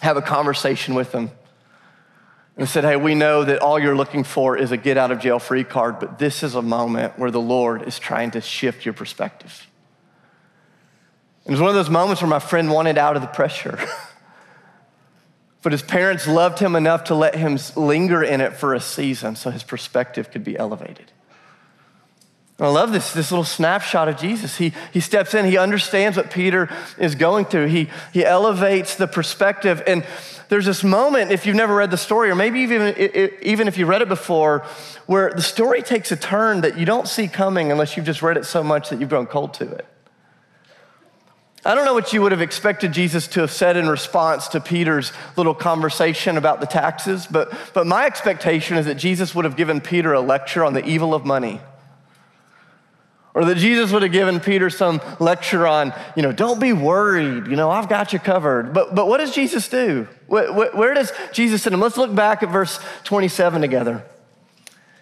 have 0.00 0.16
a 0.16 0.22
conversation 0.22 0.94
with 0.94 1.12
them 1.12 1.30
and 2.56 2.68
said, 2.68 2.84
Hey, 2.84 2.96
we 2.96 3.14
know 3.14 3.44
that 3.44 3.60
all 3.60 3.78
you're 3.78 3.96
looking 3.96 4.24
for 4.24 4.56
is 4.56 4.72
a 4.72 4.76
get 4.76 4.96
out 4.96 5.10
of 5.10 5.20
jail 5.20 5.38
free 5.38 5.64
card, 5.64 5.98
but 6.00 6.18
this 6.18 6.42
is 6.42 6.54
a 6.54 6.62
moment 6.62 7.18
where 7.18 7.30
the 7.30 7.40
Lord 7.40 7.82
is 7.82 7.98
trying 7.98 8.32
to 8.32 8.40
shift 8.40 8.84
your 8.84 8.94
perspective. 8.94 9.66
It 11.46 11.50
was 11.50 11.60
one 11.60 11.70
of 11.70 11.74
those 11.74 11.88
moments 11.88 12.20
where 12.20 12.28
my 12.28 12.40
friend 12.40 12.70
wanted 12.70 12.98
out 12.98 13.16
of 13.16 13.22
the 13.22 13.28
pressure. 13.28 13.78
but 15.62 15.72
his 15.72 15.82
parents 15.82 16.26
loved 16.26 16.58
him 16.58 16.76
enough 16.76 17.04
to 17.04 17.14
let 17.14 17.34
him 17.34 17.58
linger 17.74 18.22
in 18.22 18.40
it 18.40 18.54
for 18.54 18.74
a 18.74 18.80
season 18.80 19.34
so 19.34 19.50
his 19.50 19.62
perspective 19.62 20.30
could 20.30 20.44
be 20.44 20.58
elevated. 20.58 21.10
I 22.60 22.66
love 22.66 22.90
this, 22.90 23.12
this 23.12 23.30
little 23.30 23.44
snapshot 23.44 24.08
of 24.08 24.16
Jesus. 24.16 24.56
He, 24.56 24.72
he 24.92 24.98
steps 24.98 25.32
in, 25.32 25.44
he 25.44 25.56
understands 25.56 26.16
what 26.16 26.32
Peter 26.32 26.68
is 26.98 27.14
going 27.14 27.44
through, 27.44 27.66
he, 27.66 27.88
he 28.12 28.24
elevates 28.24 28.96
the 28.96 29.06
perspective. 29.06 29.80
And 29.86 30.04
there's 30.48 30.66
this 30.66 30.82
moment, 30.82 31.30
if 31.30 31.46
you've 31.46 31.54
never 31.54 31.76
read 31.76 31.92
the 31.92 31.96
story, 31.96 32.30
or 32.30 32.34
maybe 32.34 32.60
even, 32.60 32.96
even 33.42 33.68
if 33.68 33.78
you 33.78 33.86
read 33.86 34.02
it 34.02 34.08
before, 34.08 34.64
where 35.06 35.30
the 35.30 35.42
story 35.42 35.82
takes 35.82 36.10
a 36.10 36.16
turn 36.16 36.62
that 36.62 36.76
you 36.76 36.84
don't 36.84 37.06
see 37.06 37.28
coming 37.28 37.70
unless 37.70 37.96
you've 37.96 38.06
just 38.06 38.22
read 38.22 38.36
it 38.36 38.44
so 38.44 38.64
much 38.64 38.90
that 38.90 38.98
you've 38.98 39.10
grown 39.10 39.26
cold 39.26 39.54
to 39.54 39.70
it. 39.70 39.86
I 41.64 41.74
don't 41.74 41.84
know 41.84 41.94
what 41.94 42.12
you 42.12 42.22
would 42.22 42.32
have 42.32 42.40
expected 42.40 42.92
Jesus 42.92 43.28
to 43.28 43.40
have 43.40 43.52
said 43.52 43.76
in 43.76 43.88
response 43.88 44.48
to 44.48 44.60
Peter's 44.60 45.12
little 45.36 45.54
conversation 45.54 46.36
about 46.36 46.60
the 46.60 46.66
taxes, 46.66 47.26
but, 47.30 47.52
but 47.72 47.86
my 47.86 48.06
expectation 48.06 48.76
is 48.78 48.86
that 48.86 48.94
Jesus 48.94 49.34
would 49.34 49.44
have 49.44 49.54
given 49.54 49.80
Peter 49.80 50.12
a 50.12 50.20
lecture 50.20 50.64
on 50.64 50.72
the 50.72 50.84
evil 50.84 51.14
of 51.14 51.24
money. 51.24 51.60
Or 53.38 53.44
that 53.44 53.56
Jesus 53.56 53.92
would 53.92 54.02
have 54.02 54.10
given 54.10 54.40
Peter 54.40 54.68
some 54.68 55.00
lecture 55.20 55.64
on, 55.64 55.94
you 56.16 56.22
know, 56.22 56.32
don't 56.32 56.58
be 56.58 56.72
worried, 56.72 57.46
you 57.46 57.54
know, 57.54 57.70
I've 57.70 57.88
got 57.88 58.12
you 58.12 58.18
covered. 58.18 58.74
But, 58.74 58.96
but 58.96 59.06
what 59.06 59.18
does 59.18 59.32
Jesus 59.32 59.68
do? 59.68 60.08
Where, 60.26 60.52
where 60.52 60.92
does 60.92 61.12
Jesus 61.30 61.62
send 61.62 61.72
him? 61.72 61.80
Let's 61.80 61.96
look 61.96 62.12
back 62.12 62.42
at 62.42 62.48
verse 62.48 62.80
27 63.04 63.60
together. 63.62 64.04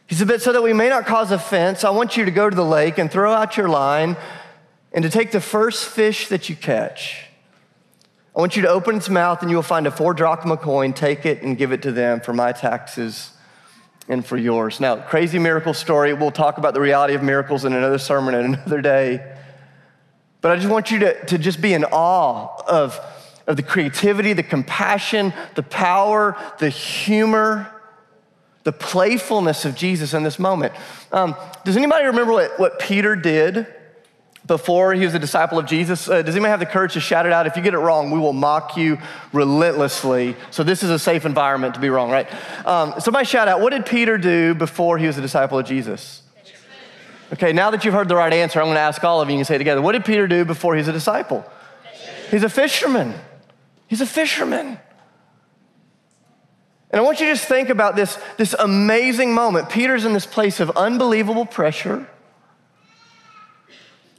He 0.06 0.14
said, 0.14 0.28
But 0.28 0.42
so 0.42 0.52
that 0.52 0.62
we 0.62 0.74
may 0.74 0.90
not 0.90 1.06
cause 1.06 1.30
offense, 1.30 1.82
I 1.82 1.88
want 1.88 2.18
you 2.18 2.26
to 2.26 2.30
go 2.30 2.50
to 2.50 2.54
the 2.54 2.62
lake 2.62 2.98
and 2.98 3.10
throw 3.10 3.32
out 3.32 3.56
your 3.56 3.70
line 3.70 4.18
and 4.92 5.02
to 5.02 5.08
take 5.08 5.30
the 5.30 5.40
first 5.40 5.88
fish 5.88 6.28
that 6.28 6.50
you 6.50 6.56
catch. 6.56 7.24
I 8.36 8.40
want 8.40 8.54
you 8.54 8.60
to 8.60 8.68
open 8.68 8.96
its 8.96 9.08
mouth 9.08 9.40
and 9.40 9.50
you 9.50 9.56
will 9.56 9.62
find 9.62 9.86
a 9.86 9.90
four 9.90 10.12
drachma 10.12 10.58
coin. 10.58 10.92
Take 10.92 11.24
it 11.24 11.40
and 11.40 11.56
give 11.56 11.72
it 11.72 11.80
to 11.84 11.90
them 11.90 12.20
for 12.20 12.34
my 12.34 12.52
taxes 12.52 13.30
and 14.08 14.24
for 14.24 14.36
yours. 14.36 14.80
Now, 14.80 14.96
crazy 14.96 15.38
miracle 15.38 15.74
story. 15.74 16.14
We'll 16.14 16.30
talk 16.30 16.58
about 16.58 16.74
the 16.74 16.80
reality 16.80 17.14
of 17.14 17.22
miracles 17.22 17.64
in 17.64 17.72
another 17.72 17.98
sermon 17.98 18.34
at 18.34 18.44
another 18.44 18.80
day. 18.80 19.34
But 20.40 20.52
I 20.52 20.56
just 20.56 20.68
want 20.68 20.90
you 20.90 21.00
to, 21.00 21.26
to 21.26 21.38
just 21.38 21.60
be 21.60 21.74
in 21.74 21.84
awe 21.84 22.62
of, 22.68 23.00
of 23.46 23.56
the 23.56 23.62
creativity, 23.62 24.32
the 24.32 24.42
compassion, 24.42 25.32
the 25.54 25.62
power, 25.62 26.36
the 26.58 26.68
humor, 26.68 27.72
the 28.62 28.72
playfulness 28.72 29.64
of 29.64 29.74
Jesus 29.74 30.14
in 30.14 30.22
this 30.22 30.38
moment. 30.38 30.72
Um, 31.12 31.36
does 31.64 31.76
anybody 31.76 32.06
remember 32.06 32.32
what, 32.32 32.58
what 32.58 32.78
Peter 32.78 33.16
did 33.16 33.66
before 34.46 34.94
he 34.94 35.04
was 35.04 35.14
a 35.14 35.18
disciple 35.18 35.58
of 35.58 35.66
Jesus. 35.66 36.08
Uh, 36.08 36.22
does 36.22 36.34
anyone 36.34 36.50
have 36.50 36.60
the 36.60 36.66
courage 36.66 36.92
to 36.92 37.00
shout 37.00 37.26
it 37.26 37.32
out? 37.32 37.46
If 37.46 37.56
you 37.56 37.62
get 37.62 37.74
it 37.74 37.78
wrong, 37.78 38.10
we 38.10 38.18
will 38.18 38.32
mock 38.32 38.76
you 38.76 38.98
relentlessly. 39.32 40.36
So 40.50 40.62
this 40.62 40.82
is 40.82 40.90
a 40.90 40.98
safe 40.98 41.24
environment 41.24 41.74
to 41.74 41.80
be 41.80 41.88
wrong, 41.88 42.10
right? 42.10 42.28
Um, 42.66 42.94
somebody 42.98 43.26
shout 43.26 43.48
out, 43.48 43.60
what 43.60 43.70
did 43.70 43.86
Peter 43.86 44.18
do 44.18 44.54
before 44.54 44.98
he 44.98 45.06
was 45.06 45.18
a 45.18 45.22
disciple 45.22 45.58
of 45.58 45.66
Jesus? 45.66 46.22
Okay, 47.32 47.52
now 47.52 47.70
that 47.70 47.84
you've 47.84 47.94
heard 47.94 48.08
the 48.08 48.14
right 48.14 48.32
answer, 48.32 48.60
I'm 48.60 48.66
going 48.66 48.76
to 48.76 48.80
ask 48.80 49.02
all 49.02 49.20
of 49.20 49.28
you, 49.28 49.36
can 49.36 49.44
say 49.44 49.58
together. 49.58 49.82
What 49.82 49.92
did 49.92 50.04
Peter 50.04 50.28
do 50.28 50.44
before 50.44 50.74
he 50.74 50.78
was 50.78 50.88
a 50.88 50.92
disciple? 50.92 51.44
He's 52.30 52.44
a 52.44 52.48
fisherman. 52.48 53.14
He's 53.88 54.00
a 54.00 54.06
fisherman. 54.06 54.78
And 56.90 57.00
I 57.00 57.00
want 57.00 57.18
you 57.18 57.26
to 57.26 57.32
just 57.32 57.48
think 57.48 57.68
about 57.68 57.96
this, 57.96 58.16
this 58.36 58.54
amazing 58.54 59.34
moment. 59.34 59.70
Peter's 59.70 60.04
in 60.04 60.12
this 60.12 60.26
place 60.26 60.60
of 60.60 60.70
unbelievable 60.76 61.46
pressure. 61.46 62.08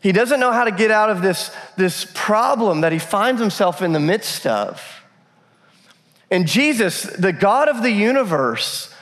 He 0.02 0.12
doesn't 0.12 0.40
know 0.40 0.52
how 0.52 0.64
to 0.64 0.72
get 0.72 0.92
out 0.92 1.10
of 1.10 1.22
this, 1.22 1.56
this 1.76 2.10
problem 2.14 2.82
that 2.82 2.92
he 2.92 3.00
finds 3.00 3.42
himself 3.42 3.82
in 3.82 3.94
the 3.94 4.00
midst 4.00 4.46
of. 4.46 4.82
And 6.30 6.48
Jesus, 6.48 7.04
the 7.04 7.34
God 7.34 7.70
of 7.70 7.82
the 7.82 7.92
universe, 7.92 8.94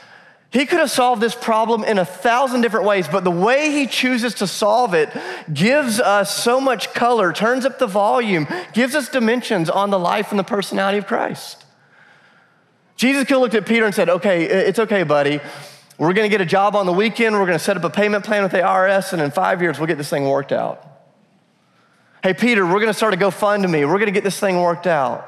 He 0.52 0.64
could 0.64 0.78
have 0.78 0.90
solved 0.90 1.20
this 1.20 1.34
problem 1.34 1.84
in 1.84 1.98
a 1.98 2.04
thousand 2.04 2.60
different 2.62 2.86
ways, 2.86 3.08
but 3.08 3.24
the 3.24 3.30
way 3.30 3.72
he 3.72 3.86
chooses 3.86 4.34
to 4.34 4.46
solve 4.46 4.94
it 4.94 5.10
gives 5.52 6.00
us 6.00 6.34
so 6.42 6.60
much 6.60 6.94
color, 6.94 7.32
turns 7.32 7.66
up 7.66 7.78
the 7.78 7.86
volume, 7.86 8.46
gives 8.72 8.94
us 8.94 9.08
dimensions 9.08 9.68
on 9.68 9.90
the 9.90 9.98
life 9.98 10.30
and 10.30 10.38
the 10.38 10.44
personality 10.44 10.98
of 10.98 11.06
Christ. 11.06 11.64
Jesus 12.96 13.24
could 13.24 13.34
have 13.34 13.40
looked 13.40 13.54
at 13.54 13.66
Peter 13.66 13.84
and 13.84 13.94
said, 13.94 14.08
Okay, 14.08 14.44
it's 14.44 14.78
okay, 14.78 15.02
buddy. 15.02 15.40
We're 15.98 16.12
gonna 16.12 16.28
get 16.28 16.40
a 16.40 16.46
job 16.46 16.76
on 16.76 16.84
the 16.84 16.92
weekend, 16.92 17.34
we're 17.34 17.46
gonna 17.46 17.58
set 17.58 17.76
up 17.76 17.84
a 17.84 17.90
payment 17.90 18.24
plan 18.24 18.42
with 18.42 18.52
the 18.52 18.58
IRS, 18.58 19.12
and 19.12 19.22
in 19.22 19.30
five 19.30 19.62
years, 19.62 19.78
we'll 19.78 19.86
get 19.86 19.96
this 19.96 20.10
thing 20.10 20.28
worked 20.28 20.52
out. 20.52 20.82
Hey, 22.22 22.34
Peter, 22.34 22.66
we're 22.66 22.80
gonna 22.80 22.92
start 22.92 23.14
a 23.14 23.16
GoFundMe, 23.16 23.88
we're 23.88 23.98
gonna 23.98 24.10
get 24.10 24.24
this 24.24 24.38
thing 24.38 24.60
worked 24.60 24.86
out. 24.86 25.26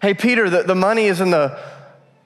Hey, 0.00 0.14
Peter, 0.14 0.48
the, 0.48 0.62
the 0.62 0.74
money 0.74 1.06
is 1.06 1.20
in 1.20 1.30
the 1.30 1.58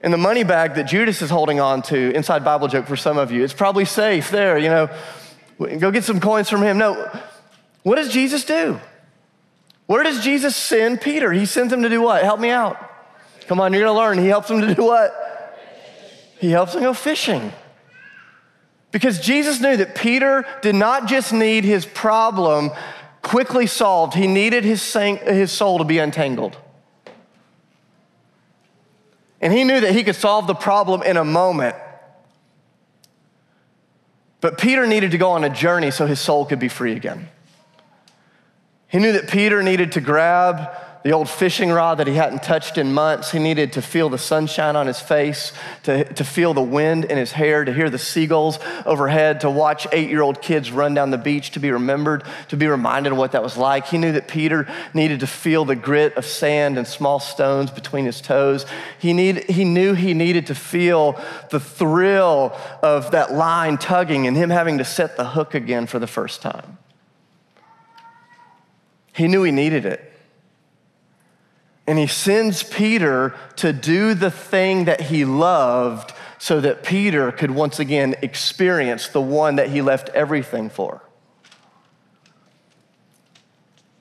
in 0.01 0.11
the 0.11 0.17
money 0.17 0.43
bag 0.43 0.75
that 0.75 0.83
Judas 0.83 1.21
is 1.21 1.31
holding 1.31 1.59
on 1.59 1.81
to, 1.83 2.13
inside 2.15 2.45
Bible 2.45 2.67
joke 2.67 2.85
for 2.85 2.95
some 2.95 3.17
of 3.17 3.31
you. 3.31 3.43
It's 3.43 3.53
probably 3.53 3.85
safe 3.85 4.29
there, 4.29 4.55
you 4.57 4.69
know. 4.69 4.87
Go 5.57 5.89
get 5.89 6.03
some 6.03 6.19
coins 6.19 6.47
from 6.47 6.61
him. 6.61 6.77
No. 6.77 7.09
What 7.81 7.95
does 7.95 8.09
Jesus 8.09 8.45
do? 8.45 8.79
Where 9.87 10.03
does 10.03 10.23
Jesus 10.23 10.55
send 10.55 11.01
Peter? 11.01 11.31
He 11.31 11.45
sends 11.45 11.73
him 11.73 11.81
to 11.81 11.89
do 11.89 12.01
what? 12.01 12.23
Help 12.23 12.39
me 12.39 12.51
out. 12.51 12.77
Come 13.47 13.59
on, 13.59 13.73
you're 13.73 13.83
gonna 13.83 13.97
learn. 13.97 14.19
He 14.19 14.27
helps 14.27 14.49
him 14.49 14.61
to 14.61 14.75
do 14.75 14.83
what? 14.83 15.24
He 16.37 16.51
helps 16.51 16.75
him 16.75 16.81
go 16.81 16.93
fishing. 16.93 17.51
Because 18.91 19.19
Jesus 19.19 19.59
knew 19.59 19.75
that 19.77 19.95
Peter 19.95 20.45
did 20.61 20.75
not 20.75 21.07
just 21.07 21.33
need 21.33 21.65
his 21.65 21.85
problem 21.85 22.71
quickly 23.21 23.67
solved, 23.67 24.13
he 24.13 24.27
needed 24.27 24.63
his, 24.63 24.81
soul 24.81 25.77
to 25.79 25.83
be 25.83 25.97
untangled. 25.97 26.57
And 29.41 29.51
he 29.51 29.63
knew 29.63 29.79
that 29.79 29.93
he 29.93 30.03
could 30.03 30.15
solve 30.15 30.47
the 30.47 30.55
problem 30.55 31.03
in 31.03 31.17
a 31.17 31.25
moment. 31.25 31.75
But 34.41 34.57
Peter 34.57 34.85
needed 34.85 35.11
to 35.11 35.17
go 35.17 35.31
on 35.31 35.43
a 35.43 35.49
journey 35.49 35.91
so 35.91 36.05
his 36.05 36.19
soul 36.19 36.45
could 36.45 36.59
be 36.59 36.69
free 36.69 36.93
again. 36.93 37.29
He 38.87 38.99
knew 38.99 39.11
that 39.13 39.27
Peter 39.27 39.61
needed 39.63 39.93
to 39.93 40.01
grab 40.01 40.71
the 41.05 41.11
old 41.11 41.29
fishing 41.29 41.69
rod 41.69 41.99
that 41.99 42.07
he 42.07 42.15
hadn't 42.15 42.41
touched 42.41 42.79
in 42.79 42.91
months. 42.91 43.29
He 43.29 43.37
needed 43.37 43.73
to 43.73 43.81
feel 43.83 44.09
the 44.09 44.17
sunshine 44.17 44.75
on 44.75 44.87
his 44.87 44.99
face, 44.99 45.53
to, 45.83 46.03
to 46.03 46.23
feel 46.23 46.55
the 46.55 46.63
wind 46.63 47.05
in 47.05 47.15
his 47.15 47.31
hair, 47.31 47.63
to 47.63 47.71
hear 47.71 47.91
the 47.91 47.99
seagulls 47.99 48.57
overhead, 48.87 49.41
to 49.41 49.49
watch 49.51 49.85
eight 49.91 50.09
year 50.09 50.23
old 50.23 50.41
kids 50.41 50.71
run 50.71 50.95
down 50.95 51.11
the 51.11 51.19
beach, 51.19 51.51
to 51.51 51.59
be 51.59 51.69
remembered, 51.69 52.23
to 52.47 52.57
be 52.57 52.65
reminded 52.65 53.11
of 53.11 53.19
what 53.19 53.33
that 53.33 53.43
was 53.43 53.55
like. 53.55 53.85
He 53.85 53.99
knew 53.99 54.13
that 54.13 54.27
Peter 54.27 54.67
needed 54.95 55.19
to 55.19 55.27
feel 55.27 55.63
the 55.63 55.75
grit 55.75 56.15
of 56.15 56.25
sand 56.25 56.75
and 56.75 56.87
small 56.87 57.19
stones 57.19 57.69
between 57.69 58.05
his 58.05 58.19
toes. 58.19 58.65
He, 58.97 59.13
need, 59.13 59.47
he 59.47 59.63
knew 59.63 59.93
he 59.93 60.15
needed 60.15 60.47
to 60.47 60.55
feel 60.55 61.21
the 61.51 61.59
thrill 61.59 62.57
of 62.81 63.11
that 63.11 63.31
line 63.31 63.77
tugging 63.77 64.25
and 64.25 64.35
him 64.35 64.49
having 64.49 64.79
to 64.79 64.83
set 64.83 65.17
the 65.17 65.25
hook 65.25 65.53
again 65.53 65.85
for 65.85 65.99
the 65.99 66.07
first 66.07 66.41
time. 66.41 66.79
He 69.13 69.27
knew 69.27 69.43
he 69.43 69.51
needed 69.51 69.85
it. 69.85 70.13
And 71.87 71.99
he 71.99 72.07
sends 72.07 72.63
Peter 72.63 73.35
to 73.57 73.71
do 73.71 74.13
the 74.13 74.31
thing 74.31 74.85
that 74.85 75.01
he 75.01 75.23
loved 75.23 76.13
so 76.39 76.59
that 76.61 76.83
Peter 76.83 77.31
could 77.31 77.51
once 77.51 77.79
again 77.79 78.15
experience 78.21 79.07
the 79.07 79.21
one 79.21 79.55
that 79.55 79.69
he 79.69 79.81
left 79.81 80.09
everything 80.09 80.69
for. 80.69 81.01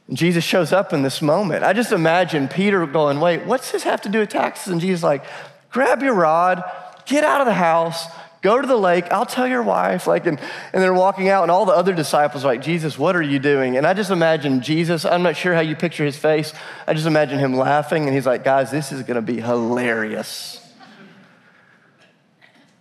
And 0.09 0.17
Jesus 0.17 0.45
shows 0.45 0.73
up 0.73 0.93
in 0.93 1.03
this 1.03 1.23
moment. 1.23 1.65
I 1.65 1.73
just 1.73 1.93
imagine 1.93 2.49
Peter 2.49 2.87
going, 2.87 3.21
Wait, 3.21 3.47
what's 3.47 3.73
this 3.73 3.83
have 3.85 4.03
to 4.03 4.09
do 4.09 4.21
with 4.21 4.29
taxes? 4.31 4.73
And 4.73 4.81
Jesus, 4.81 5.03
like, 5.03 5.25
grab 5.71 6.03
your 6.03 6.15
rod, 6.15 6.63
get 7.07 7.25
out 7.25 7.41
of 7.41 7.47
the 7.47 7.55
house, 7.55 8.07
Go 8.45 8.61
to 8.61 8.69
the 8.69 8.77
lake. 8.77 9.11
I'll 9.11 9.25
tell 9.25 9.49
your 9.49 9.63
wife. 9.63 10.07
Like, 10.07 10.27
and, 10.27 10.39
and 10.75 10.83
they're 10.83 10.93
walking 10.93 11.31
out, 11.31 11.45
and 11.45 11.51
all 11.51 11.65
the 11.65 11.73
other 11.73 11.95
disciples 11.95 12.45
are 12.45 12.49
like, 12.49 12.61
Jesus, 12.61 12.99
what 12.99 13.17
are 13.17 13.23
you 13.23 13.39
doing? 13.39 13.79
And 13.79 13.87
I 13.87 13.95
just 13.95 14.11
imagine 14.11 14.61
Jesus, 14.61 15.07
I'm 15.07 15.23
not 15.23 15.35
sure 15.35 15.55
how 15.55 15.63
you 15.63 15.75
picture 15.75 16.05
his 16.05 16.19
face. 16.19 16.53
I 16.87 16.93
just 16.93 17.07
imagine 17.07 17.39
him 17.39 17.57
laughing, 17.57 18.05
and 18.05 18.15
he's 18.15 18.27
like, 18.27 18.45
guys, 18.45 18.71
this 18.71 18.93
is 18.93 19.01
going 19.01 19.15
to 19.15 19.23
be 19.23 19.41
hilarious. 19.41 20.61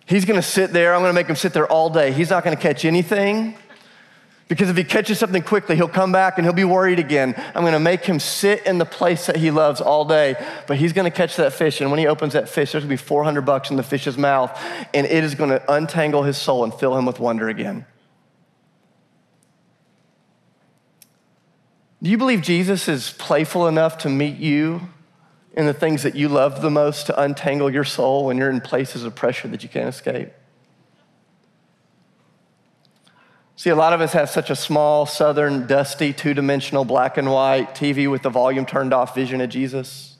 He's 0.06 0.26
going 0.26 0.38
to 0.38 0.45
sit 0.45 0.73
there. 0.73 0.93
I'm 0.93 0.99
going 0.99 1.12
to 1.12 1.15
make 1.15 1.28
him 1.28 1.38
sit 1.38 1.54
there 1.54 1.65
all 1.65 1.89
day. 1.89 2.12
He's 2.12 2.30
not 2.30 2.43
going 2.43 2.58
to 2.58 2.62
catch 2.62 2.84
anything. 2.84 3.56
Because 4.54 4.70
if 4.70 4.78
he 4.78 4.84
catches 4.84 5.18
something 5.18 5.42
quickly, 5.42 5.76
he'll 5.76 5.88
come 5.88 6.12
back 6.12 6.38
and 6.38 6.46
he'll 6.46 6.54
be 6.54 6.63
worried 6.63 7.00
again. 7.00 7.34
I'm 7.56 7.63
going 7.63 7.74
to 7.74 7.80
make 7.80 8.06
him 8.06 8.20
sit 8.20 8.68
in 8.68 8.78
the 8.78 8.86
place 8.86 9.26
that 9.26 9.36
he 9.36 9.50
loves 9.50 9.82
all 9.82 10.06
day, 10.06 10.36
but 10.68 10.78
he's 10.78 10.94
going 10.94 11.10
to 11.10 11.18
catch 11.18 11.38
that 11.38 11.54
fish. 11.54 11.82
And 11.82 11.89
when 11.89 11.98
he 11.98 12.06
opens 12.06 12.34
that 12.34 12.48
fish, 12.48 12.72
there's 12.72 12.84
going 12.84 12.96
to 12.96 13.02
be 13.04 13.08
400 13.08 13.42
bucks 13.42 13.72
in 13.72 13.78
the 13.78 13.84
fish's 13.84 14.16
mouth, 14.16 14.56
and 14.94 15.08
it 15.08 15.24
is 15.24 15.34
going 15.34 15.50
to 15.50 15.74
untangle 15.74 16.22
his 16.22 16.38
soul 16.38 16.63
and 16.63 16.72
fill 16.72 16.96
him 16.96 17.08
with 17.08 17.20
wonder 17.20 17.50
again. 17.50 17.88
Do 22.04 22.12
you 22.12 22.20
believe 22.20 22.44
Jesus 22.44 22.88
is 22.88 23.10
playful 23.10 23.68
enough 23.68 23.98
to 24.00 24.10
meet 24.10 24.38
you 24.38 24.82
in 25.58 25.66
the 25.66 25.74
things 25.74 26.04
that 26.04 26.13
you 26.13 26.30
love 26.30 26.62
the 26.62 26.70
most 26.70 27.08
to 27.08 27.20
untangle 27.20 27.74
your 27.74 27.86
soul 27.86 28.28
when 28.28 28.38
you're 28.38 28.52
in 28.52 28.62
places 28.62 29.04
of 29.04 29.16
pressure 29.16 29.48
that 29.48 29.63
you 29.63 29.70
can't 29.70 29.89
escape? 29.89 30.32
See, 33.56 33.70
a 33.70 33.76
lot 33.76 33.94
of 33.94 34.02
us 34.02 34.13
have 34.13 34.30
such 34.30 34.50
a 34.50 34.56
small, 34.56 35.06
southern, 35.06 35.68
dusty, 35.68 36.12
two 36.12 36.34
dimensional, 36.34 36.86
black 36.86 37.18
and 37.18 37.32
white 37.32 37.76
TV 37.76 38.10
with 38.10 38.24
the 38.24 38.30
volume 38.30 38.66
turned 38.66 38.94
off 38.94 39.13
vision 39.13 39.42
of 39.42 39.50
Jesus. 39.50 40.18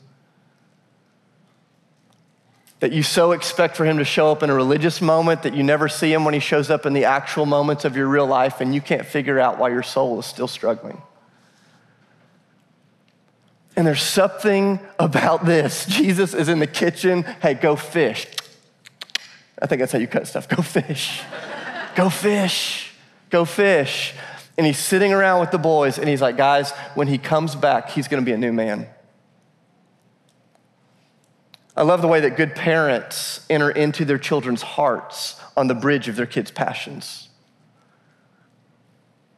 That 2.80 2.92
you 2.92 3.02
so 3.02 3.32
expect 3.32 3.76
for 3.76 3.86
him 3.86 3.98
to 3.98 4.06
show 4.06 4.32
up 4.32 4.44
in 4.44 4.50
a 4.50 4.54
religious 4.54 5.02
moment 5.02 5.44
that 5.44 5.56
you 5.56 5.64
never 5.64 5.88
see 5.88 6.14
him 6.14 6.26
when 6.26 6.34
he 6.34 6.40
shows 6.40 6.70
up 6.70 6.86
in 6.86 6.94
the 6.94 7.06
actual 7.06 7.46
moments 7.46 7.86
of 7.86 7.98
your 7.98 8.08
real 8.08 8.28
life, 8.28 8.62
and 8.62 8.76
you 8.76 8.82
can't 8.82 9.06
figure 9.06 9.40
out 9.40 9.58
why 9.58 9.70
your 9.70 9.84
soul 9.84 10.20
is 10.20 10.26
still 10.26 10.48
struggling. 10.48 11.02
And 13.76 13.88
there's 13.88 14.04
something 14.04 14.80
about 15.00 15.46
this. 15.46 15.86
Jesus 15.90 16.36
is 16.36 16.50
in 16.50 16.60
the 16.60 16.68
kitchen. 16.68 17.24
Hey, 17.24 17.56
go 17.56 17.76
fish. 17.76 18.28
I 19.60 19.66
think 19.66 19.80
that's 19.80 19.92
how 19.92 20.00
you 20.00 20.08
cut 20.08 20.28
stuff. 20.28 20.48
Go 20.48 20.62
fish. 20.62 21.22
go 21.96 22.10
fish 22.10 22.83
go 23.34 23.44
fish. 23.44 24.14
And 24.58 24.66
he's 24.66 24.78
sitting 24.78 25.12
around 25.12 25.42
with 25.42 25.52
the 25.52 25.58
boys 25.58 25.98
and 25.98 26.08
he's 26.08 26.22
like, 26.22 26.38
guys, 26.38 26.72
when 26.94 27.08
he 27.08 27.18
comes 27.18 27.56
back, 27.56 27.90
he's 27.90 28.08
gonna 28.08 28.22
be 28.22 28.32
a 28.32 28.38
new 28.38 28.54
man. 28.54 28.88
I 31.76 31.82
love 31.82 32.04
the 32.04 32.08
way 32.08 32.20
that 32.20 32.38
good 32.38 32.54
parents 32.54 33.44
enter 33.50 33.72
into 33.72 34.06
their 34.06 34.20
children's 34.20 34.62
hearts 34.62 35.42
on 35.58 35.68
the 35.68 35.74
bridge 35.74 36.08
of 36.08 36.16
their 36.16 36.28
kids' 36.28 36.52
passions. 36.52 37.30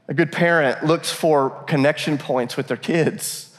A 0.09 0.13
good 0.13 0.33
parent 0.33 0.83
looks 0.85 1.11
for 1.11 1.49
connection 1.63 2.17
points 2.17 2.57
with 2.57 2.67
their 2.67 2.77
kids 2.77 3.54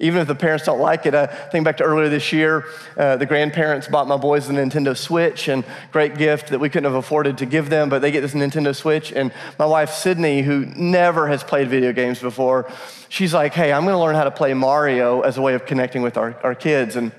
even 0.00 0.20
if 0.20 0.26
the 0.26 0.34
parents 0.34 0.64
don't 0.64 0.80
like 0.80 1.06
it. 1.06 1.14
I 1.14 1.26
think 1.26 1.64
back 1.64 1.76
to 1.76 1.84
earlier 1.84 2.08
this 2.08 2.32
year, 2.32 2.64
uh, 2.96 3.16
the 3.16 3.26
grandparents 3.26 3.86
bought 3.86 4.08
my 4.08 4.16
boys 4.16 4.48
a 4.48 4.52
Nintendo 4.52 4.96
Switch, 4.96 5.46
and 5.48 5.64
great 5.92 6.16
gift 6.16 6.48
that 6.48 6.58
we 6.58 6.68
couldn't 6.68 6.90
have 6.90 6.94
afforded 6.94 7.38
to 7.38 7.46
give 7.46 7.70
them, 7.70 7.88
but 7.88 8.00
they 8.00 8.10
get 8.10 8.22
this 8.22 8.34
Nintendo 8.34 8.74
Switch. 8.74 9.12
And 9.12 9.32
my 9.58 9.66
wife, 9.66 9.90
Sydney, 9.90 10.42
who 10.42 10.64
never 10.64 11.28
has 11.28 11.44
played 11.44 11.68
video 11.68 11.92
games 11.92 12.18
before, 12.18 12.70
she's 13.08 13.34
like, 13.34 13.52
hey, 13.52 13.72
I'm 13.72 13.84
gonna 13.84 14.00
learn 14.00 14.16
how 14.16 14.24
to 14.24 14.30
play 14.30 14.54
Mario 14.54 15.20
as 15.20 15.36
a 15.36 15.42
way 15.42 15.54
of 15.54 15.66
connecting 15.66 16.02
with 16.02 16.16
our, 16.16 16.34
our 16.42 16.54
kids. 16.54 16.96
And 16.96 17.12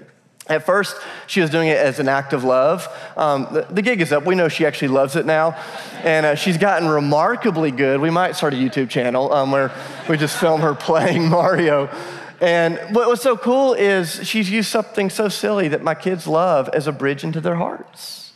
at 0.47 0.65
first, 0.65 0.97
she 1.27 1.39
was 1.39 1.49
doing 1.49 1.69
it 1.69 1.77
as 1.77 1.99
an 1.99 2.09
act 2.09 2.33
of 2.33 2.43
love. 2.43 2.87
Um, 3.15 3.47
the, 3.51 3.61
the, 3.69 3.81
gig 3.81 4.01
is 4.01 4.11
up. 4.11 4.25
We 4.25 4.35
know 4.35 4.49
she 4.49 4.65
actually 4.65 4.89
loves 4.89 5.15
it 5.15 5.25
now. 5.25 5.51
And 6.03 6.25
uh, 6.25 6.35
she's 6.35 6.57
gotten 6.57 6.89
remarkably 6.89 7.69
good. 7.69 8.01
We 8.01 8.09
might 8.09 8.35
start 8.35 8.53
a 8.53 8.57
YouTube 8.57 8.89
channel 8.89 9.31
um, 9.31 9.51
where 9.51 9.71
we 10.09 10.17
just 10.17 10.37
film 10.37 10.61
her 10.61 10.73
playing 10.89 11.29
Mario. 11.29 11.89
And 12.41 12.79
what 12.95 13.07
was 13.07 13.21
so 13.21 13.37
cool 13.37 13.75
is 13.75 14.27
she's 14.27 14.49
used 14.49 14.69
something 14.69 15.11
so 15.11 15.29
silly 15.29 15.67
that 15.67 15.83
my 15.83 15.93
kids 15.93 16.25
love 16.25 16.69
as 16.69 16.87
a 16.87 16.91
bridge 16.91 17.23
into 17.23 17.39
their 17.39 17.55
hearts. 17.55 18.33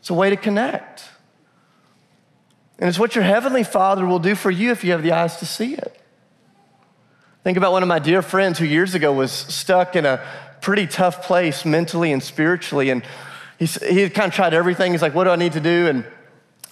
It's 0.00 0.10
a 0.10 0.14
way 0.14 0.30
to 0.30 0.36
connect. 0.36 1.04
And 2.80 2.88
it's 2.88 2.98
what 2.98 3.14
your 3.14 3.22
heavenly 3.22 3.62
Father 3.62 4.04
will 4.04 4.18
do 4.18 4.34
for 4.34 4.50
you 4.50 4.72
if 4.72 4.82
you 4.82 4.90
have 4.90 5.04
the 5.04 5.12
eyes 5.12 5.36
to 5.36 5.46
see 5.46 5.74
it. 5.74 6.00
Think 7.44 7.56
about 7.56 7.70
one 7.70 7.84
of 7.84 7.88
my 7.88 8.00
dear 8.00 8.20
friends 8.20 8.58
who 8.58 8.64
years 8.64 8.96
ago 8.96 9.12
was 9.12 9.30
stuck 9.30 9.94
in 9.94 10.04
a 10.06 10.20
pretty 10.60 10.88
tough 10.88 11.22
place 11.22 11.64
mentally 11.64 12.10
and 12.10 12.22
spiritually. 12.22 12.90
And 12.90 13.04
he, 13.60 13.66
he 13.66 14.10
kind 14.10 14.28
of 14.28 14.34
tried 14.34 14.54
everything. 14.54 14.90
He's 14.90 15.02
like, 15.02 15.14
What 15.14 15.24
do 15.24 15.30
I 15.30 15.36
need 15.36 15.52
to 15.52 15.60
do? 15.60 15.86
And 15.86 16.04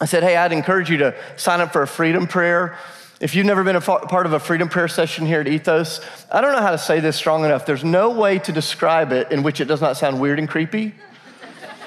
I 0.00 0.06
said, 0.06 0.24
Hey, 0.24 0.36
I'd 0.36 0.52
encourage 0.52 0.90
you 0.90 0.96
to 0.98 1.14
sign 1.36 1.60
up 1.60 1.72
for 1.72 1.82
a 1.82 1.86
freedom 1.86 2.26
prayer. 2.26 2.76
If 3.22 3.36
you've 3.36 3.46
never 3.46 3.62
been 3.62 3.76
a 3.76 3.80
part 3.80 4.26
of 4.26 4.32
a 4.32 4.40
freedom 4.40 4.68
prayer 4.68 4.88
session 4.88 5.26
here 5.26 5.40
at 5.40 5.46
Ethos, 5.46 6.00
I 6.28 6.40
don't 6.40 6.50
know 6.50 6.60
how 6.60 6.72
to 6.72 6.78
say 6.78 6.98
this 6.98 7.14
strong 7.14 7.44
enough. 7.44 7.64
There's 7.64 7.84
no 7.84 8.10
way 8.10 8.40
to 8.40 8.50
describe 8.50 9.12
it 9.12 9.30
in 9.30 9.44
which 9.44 9.60
it 9.60 9.66
does 9.66 9.80
not 9.80 9.96
sound 9.96 10.20
weird 10.20 10.40
and 10.40 10.48
creepy. 10.48 10.92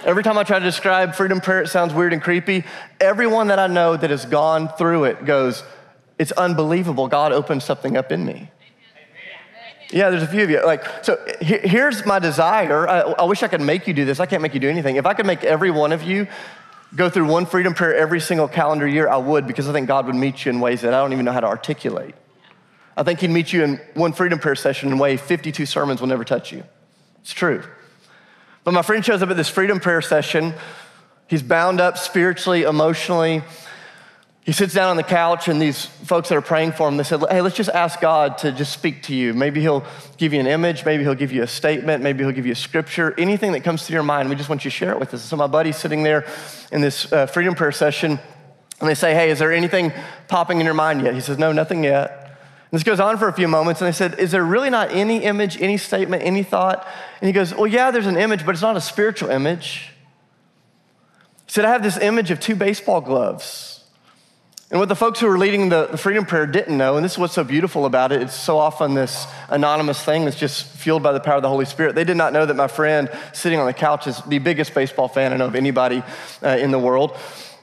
Every 0.06 0.24
time 0.24 0.38
I 0.38 0.45
try 0.45 0.60
to 0.60 0.63
describe 0.63 1.13
freedom 1.13 1.41
prayer, 1.41 1.62
it 1.62 1.67
sounds 1.67 1.93
weird 1.93 2.13
and 2.13 2.21
creepy. 2.21 2.63
Everyone 3.02 3.50
that 3.50 3.60
I 3.60 3.67
know 3.67 3.98
that 3.98 4.12
has 4.12 4.24
gone 4.26 4.69
through 4.78 5.04
it 5.04 5.26
goes, 5.26 5.62
It's 6.17 6.32
unbelievable. 6.32 7.10
God 7.10 7.34
opened 7.34 7.63
something 7.63 7.98
up 7.98 8.13
in 8.13 8.26
me. 8.26 8.50
Yeah, 9.91 10.12
there's 10.12 10.24
a 10.24 10.28
few 10.28 10.43
of 10.43 10.50
you. 10.50 10.65
Like, 10.65 10.86
so 11.04 11.17
here's 11.41 12.06
my 12.06 12.19
desire. 12.19 12.88
I, 12.88 13.02
I 13.02 13.24
wish 13.26 13.43
I 13.43 13.50
could 13.50 13.62
make 13.62 13.88
you 13.88 13.93
do 13.93 14.06
this. 14.06 14.21
I 14.21 14.26
can't 14.26 14.41
make 14.41 14.54
you 14.54 14.62
do 14.62 14.69
anything. 14.69 14.95
If 14.95 15.06
I 15.06 15.13
could 15.13 15.26
make 15.26 15.43
every 15.43 15.69
one 15.69 15.91
of 15.91 16.02
you 16.02 16.28
go 16.93 17.10
through 17.10 17.28
one 17.28 17.45
freedom 17.45 17.74
prayer 17.74 17.95
every 17.95 18.19
single 18.19 18.48
calendar 18.48 18.88
year, 18.88 19.08
I 19.08 19.17
would 19.17 19.48
because 19.48 19.67
I 19.67 19.74
think 19.74 19.88
God 19.88 20.06
would 20.06 20.15
meet 20.15 20.45
you 20.45 20.52
in 20.52 20.60
ways 20.60 20.82
that 20.82 20.93
I 20.93 20.98
don't 21.00 21.13
even 21.13 21.26
know 21.26 21.32
how 21.32 21.39
to 21.39 21.48
articulate. 21.48 22.15
I 22.98 23.04
think 23.04 23.19
He'd 23.19 23.30
meet 23.30 23.52
you 23.52 23.63
in 23.63 23.82
one 23.93 24.13
freedom 24.13 24.39
prayer 24.39 24.56
session 24.56 24.89
in 24.89 24.98
a 24.98 25.02
way 25.02 25.17
52 25.17 25.65
sermons 25.65 26.00
will 26.00 26.08
never 26.08 26.24
touch 26.24 26.52
you. 26.52 26.63
It's 27.21 27.34
true. 27.34 27.63
But 28.63 28.74
my 28.74 28.82
friend 28.82 29.04
shows 29.04 29.21
up 29.21 29.30
at 29.30 29.38
this 29.38 29.50
freedom 29.50 29.80
prayer 29.80 30.02
session. 30.02 30.54
He's 31.28 31.43
bound 31.43 31.82
up 31.82 31.98
spiritually, 31.98 32.63
emotionally. 32.63 33.43
He 34.45 34.51
sits 34.51 34.75
down 34.75 34.91
on 34.91 34.95
the 34.95 35.01
couch, 35.01 35.47
and 35.47 35.60
these 35.60 35.86
folks 35.86 36.29
that 36.29 36.36
are 36.36 36.41
praying 36.41 36.73
for 36.73 36.88
him, 36.88 36.97
they 36.97 37.03
said, 37.03 37.19
Hey, 37.31 37.41
let's 37.41 37.55
just 37.55 37.71
ask 37.71 37.99
God 37.99 38.38
to 38.39 38.51
just 38.51 38.71
speak 38.71 39.01
to 39.03 39.15
you. 39.15 39.34
Maybe 39.34 39.60
He'll 39.60 39.84
give 40.17 40.34
you 40.34 40.39
an 40.39 40.45
image, 40.45 40.86
maybe 40.86 41.01
He'll 41.03 41.15
give 41.15 41.31
you 41.31 41.41
a 41.41 41.47
statement, 41.47 42.03
maybe 42.03 42.23
He'll 42.23 42.31
give 42.31 42.45
you 42.45 42.51
a 42.51 42.55
scripture, 42.55 43.15
anything 43.17 43.53
that 43.53 43.63
comes 43.63 43.88
to 43.88 43.93
your 43.93 44.03
mind. 44.03 44.29
We 44.29 44.36
just 44.36 44.47
want 44.47 44.63
you 44.63 44.69
to 44.69 44.77
share 44.77 44.91
it 44.91 44.99
with 44.99 45.15
us. 45.15 45.23
So, 45.23 45.36
my 45.36 45.47
buddy's 45.47 45.77
sitting 45.77 46.03
there 46.03 46.27
in 46.71 46.81
this 46.81 47.12
uh, 47.12 47.25
freedom 47.25 47.55
prayer 47.55 47.71
session, 47.71 48.19
and 48.79 48.88
they 48.88 48.93
say, 48.93 49.15
Hey, 49.15 49.31
is 49.31 49.39
there 49.39 49.51
anything 49.51 49.91
popping 50.27 50.60
in 50.60 50.65
your 50.65 50.75
mind 50.75 51.01
yet? 51.01 51.15
He 51.15 51.21
says, 51.21 51.39
No, 51.39 51.51
nothing 51.51 51.84
yet. 51.84 52.25
And 52.71 52.79
this 52.79 52.84
goes 52.84 52.99
on 52.99 53.17
for 53.17 53.27
a 53.27 53.34
few 53.34 53.47
moments, 53.47 53.81
and 53.81 53.88
they 53.88 53.97
said, 53.97 54.19
Is 54.19 54.29
there 54.29 54.43
really 54.43 54.69
not 54.69 54.91
any 54.91 55.23
image, 55.23 55.60
any 55.60 55.77
statement, 55.77 56.21
any 56.21 56.43
thought? 56.43 56.88
And 57.19 57.27
he 57.27 57.34
goes, 57.34 57.51
Well, 57.51 57.65
yeah, 57.65 57.89
there's 57.89 58.05
an 58.05 58.17
image, 58.17 58.45
but 58.45 58.53
it's 58.53 58.62
not 58.62 58.77
a 58.77 58.81
spiritual 58.81 59.31
image. 59.31 59.89
He 61.47 61.51
said, 61.51 61.65
I 61.65 61.71
have 61.71 61.81
this 61.81 61.97
image 61.97 62.29
of 62.29 62.39
two 62.39 62.55
baseball 62.55 63.01
gloves. 63.01 63.75
And 64.76 64.82
what 64.82 64.90
the 64.90 64.96
folks 64.98 65.22
who 65.22 65.28
were 65.28 65.38
leading 65.38 65.70
the, 65.70 65.88
the, 65.88 65.98
freedom 65.98 66.26
prayer 66.26 66.46
didn't 66.46 66.78
know, 66.78 66.98
and 66.98 67.06
this 67.06 67.14
is 67.14 67.18
what's 67.18 67.34
so 67.34 67.46
beautiful 67.46 67.86
about 67.86 68.12
it, 68.12 68.22
it's 68.22 68.36
so 68.36 68.58
often 68.58 68.94
this 68.94 69.26
anonymous 69.48 70.04
thing 70.04 70.26
that's 70.26 70.38
just 70.38 70.66
fueled 70.66 71.02
by 71.02 71.14
the 71.14 71.22
power 71.22 71.38
of 71.38 71.44
the 71.44 71.48
Holy 71.48 71.64
Spirit. 71.64 71.96
They 71.96 72.04
did 72.04 72.18
not 72.18 72.34
know 72.34 72.46
that 72.46 72.56
my 72.56 72.68
friend 72.68 73.10
sitting 73.32 73.58
on 73.58 73.68
the 73.68 73.74
couch 73.74 74.06
is 74.06 74.20
the 74.24 74.38
biggest 74.40 74.74
baseball 74.74 75.08
fan 75.08 75.32
I 75.32 75.38
know 75.38 75.46
of 75.46 75.56
anybody 75.56 76.04
uh, 76.44 76.58
in 76.60 76.72
the 76.72 76.78
world. 76.78 77.18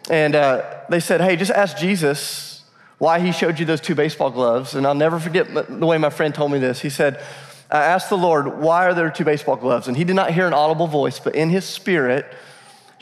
And 0.09 0.35
uh, 0.35 0.81
they 0.88 1.01
said, 1.01 1.20
hey, 1.20 1.37
just 1.37 1.51
ask 1.51 1.77
Jesus 1.77 2.64
why 2.96 3.20
he 3.20 3.31
showed 3.31 3.59
you 3.59 3.66
those 3.66 3.83
two 3.83 3.94
baseball 3.94 4.31
gloves. 4.31 4.75
And 4.75 4.87
I'll 4.87 4.94
never 4.94 5.20
forget 5.20 5.53
the 5.53 5.87
way 5.87 5.98
my 5.98 6.09
friend 6.09 6.35
told 6.35 6.51
me 6.51 6.61
this. 6.61 6.81
He 6.81 6.88
said, 6.88 7.22
I 7.70 7.83
asked 7.83 8.09
the 8.09 8.16
Lord, 8.16 8.59
why 8.59 8.87
are 8.87 8.94
there 8.94 9.11
two 9.11 9.27
baseball 9.27 9.57
gloves? 9.57 9.87
And 9.87 9.98
he 9.98 10.05
did 10.05 10.16
not 10.16 10.31
hear 10.31 10.46
an 10.46 10.55
audible 10.55 10.87
voice, 10.87 11.20
but 11.20 11.35
in 11.35 11.51
his 11.51 11.66
spirit, 11.66 12.25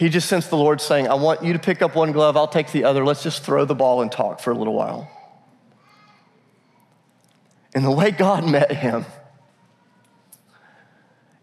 he 0.01 0.09
just 0.09 0.31
sensed 0.31 0.49
the 0.49 0.57
Lord 0.57 0.81
saying, 0.81 1.09
I 1.09 1.15
want 1.15 1.45
you 1.45 1.53
to 1.53 1.59
pick 1.59 1.83
up 1.83 1.95
one 1.95 2.13
glove, 2.13 2.35
I'll 2.35 2.49
take 2.49 2.73
the 2.73 2.85
other. 2.85 3.05
Let's 3.05 3.23
just 3.23 3.45
throw 3.45 3.67
the 3.67 3.75
ball 3.75 4.01
and 4.01 4.11
talk 4.11 4.41
for 4.41 4.51
a 4.51 4.57
little 4.57 4.73
while. 4.73 5.11
And 7.75 7.85
the 7.85 7.91
way 7.91 8.11
God 8.11 8.43
met 8.51 8.73
him, 8.73 9.05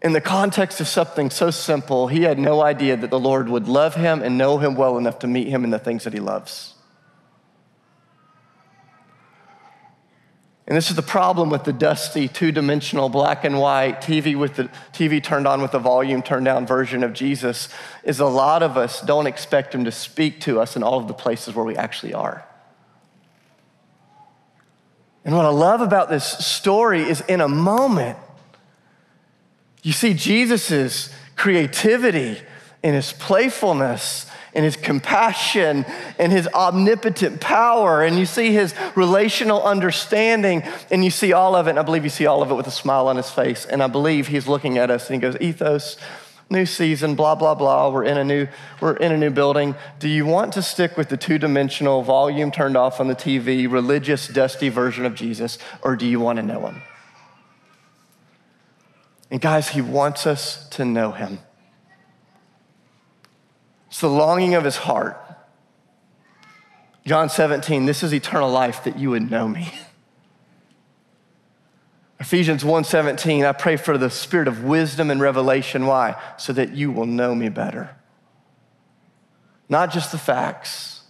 in 0.02 0.12
the 0.12 0.20
context 0.20 0.80
of 0.80 0.88
something 0.88 1.30
so 1.30 1.52
simple, 1.52 2.08
he 2.08 2.22
had 2.22 2.36
no 2.36 2.60
idea 2.60 2.96
that 2.96 3.10
the 3.10 3.20
Lord 3.20 3.48
would 3.48 3.68
love 3.68 3.94
him 3.94 4.24
and 4.24 4.36
know 4.36 4.58
him 4.58 4.74
well 4.74 4.98
enough 4.98 5.20
to 5.20 5.28
meet 5.28 5.46
him 5.46 5.62
in 5.62 5.70
the 5.70 5.78
things 5.78 6.02
that 6.02 6.12
he 6.12 6.18
loves. 6.18 6.74
And 10.68 10.76
this 10.76 10.90
is 10.90 10.96
the 10.96 11.02
problem 11.02 11.48
with 11.48 11.64
the 11.64 11.72
dusty, 11.72 12.28
two 12.28 12.52
dimensional, 12.52 13.08
black 13.08 13.42
and 13.42 13.58
white 13.58 14.02
TV 14.02 14.36
with 14.36 14.56
the 14.56 14.64
TV 14.92 15.22
turned 15.22 15.48
on 15.48 15.62
with 15.62 15.72
the 15.72 15.78
volume 15.78 16.20
turned 16.20 16.44
down 16.44 16.66
version 16.66 17.02
of 17.02 17.14
Jesus 17.14 17.70
is 18.04 18.20
a 18.20 18.26
lot 18.26 18.62
of 18.62 18.76
us 18.76 19.00
don't 19.00 19.26
expect 19.26 19.74
him 19.74 19.86
to 19.86 19.90
speak 19.90 20.42
to 20.42 20.60
us 20.60 20.76
in 20.76 20.82
all 20.82 20.98
of 20.98 21.08
the 21.08 21.14
places 21.14 21.54
where 21.54 21.64
we 21.64 21.74
actually 21.74 22.12
are. 22.12 22.44
And 25.24 25.34
what 25.34 25.46
I 25.46 25.50
love 25.50 25.80
about 25.80 26.10
this 26.10 26.26
story 26.26 27.00
is 27.00 27.22
in 27.22 27.40
a 27.40 27.48
moment, 27.48 28.18
you 29.82 29.92
see 29.92 30.12
Jesus' 30.12 31.08
creativity 31.34 32.42
and 32.82 32.94
his 32.94 33.14
playfulness 33.14 34.30
and 34.58 34.64
his 34.64 34.74
compassion 34.74 35.86
and 36.18 36.32
his 36.32 36.48
omnipotent 36.48 37.40
power. 37.40 38.02
And 38.02 38.18
you 38.18 38.26
see 38.26 38.50
his 38.50 38.74
relational 38.96 39.62
understanding, 39.62 40.64
and 40.90 41.04
you 41.04 41.12
see 41.12 41.32
all 41.32 41.54
of 41.54 41.68
it. 41.68 41.70
And 41.70 41.78
I 41.78 41.82
believe 41.82 42.02
you 42.02 42.10
see 42.10 42.26
all 42.26 42.42
of 42.42 42.50
it 42.50 42.54
with 42.54 42.66
a 42.66 42.72
smile 42.72 43.06
on 43.06 43.16
his 43.16 43.30
face. 43.30 43.64
And 43.64 43.84
I 43.84 43.86
believe 43.86 44.26
he's 44.26 44.48
looking 44.48 44.76
at 44.76 44.90
us 44.90 45.08
and 45.08 45.14
he 45.14 45.20
goes, 45.20 45.40
Ethos, 45.40 45.96
new 46.50 46.66
season, 46.66 47.14
blah, 47.14 47.36
blah, 47.36 47.54
blah. 47.54 47.88
We're 47.88 48.02
in 48.02 48.18
a 48.18 48.24
new, 48.24 48.48
we're 48.80 48.96
in 48.96 49.12
a 49.12 49.16
new 49.16 49.30
building. 49.30 49.76
Do 50.00 50.08
you 50.08 50.26
want 50.26 50.52
to 50.54 50.62
stick 50.62 50.96
with 50.96 51.08
the 51.08 51.16
two-dimensional, 51.16 52.02
volume 52.02 52.50
turned 52.50 52.76
off 52.76 52.98
on 52.98 53.06
the 53.06 53.14
TV, 53.14 53.70
religious, 53.70 54.26
dusty 54.26 54.70
version 54.70 55.06
of 55.06 55.14
Jesus, 55.14 55.58
or 55.82 55.94
do 55.94 56.04
you 56.04 56.18
want 56.18 56.38
to 56.38 56.42
know 56.42 56.66
him? 56.66 56.82
And 59.30 59.40
guys, 59.40 59.68
he 59.68 59.82
wants 59.82 60.26
us 60.26 60.68
to 60.70 60.84
know 60.84 61.12
him. 61.12 61.38
It's 63.88 64.00
the 64.00 64.08
longing 64.08 64.54
of 64.54 64.64
his 64.64 64.76
heart. 64.76 65.20
John 67.06 67.28
17, 67.28 67.86
this 67.86 68.02
is 68.02 68.12
eternal 68.12 68.50
life 68.50 68.84
that 68.84 68.98
you 68.98 69.10
would 69.10 69.30
know 69.30 69.48
me. 69.48 69.72
Ephesians 72.20 72.64
1:17, 72.64 73.46
I 73.46 73.52
pray 73.52 73.76
for 73.76 73.96
the 73.96 74.10
spirit 74.10 74.48
of 74.48 74.64
wisdom 74.64 75.10
and 75.10 75.20
revelation. 75.20 75.86
Why? 75.86 76.20
So 76.36 76.52
that 76.52 76.74
you 76.74 76.90
will 76.90 77.06
know 77.06 77.34
me 77.34 77.48
better. 77.48 77.96
Not 79.68 79.92
just 79.92 80.12
the 80.12 80.18
facts, 80.18 81.02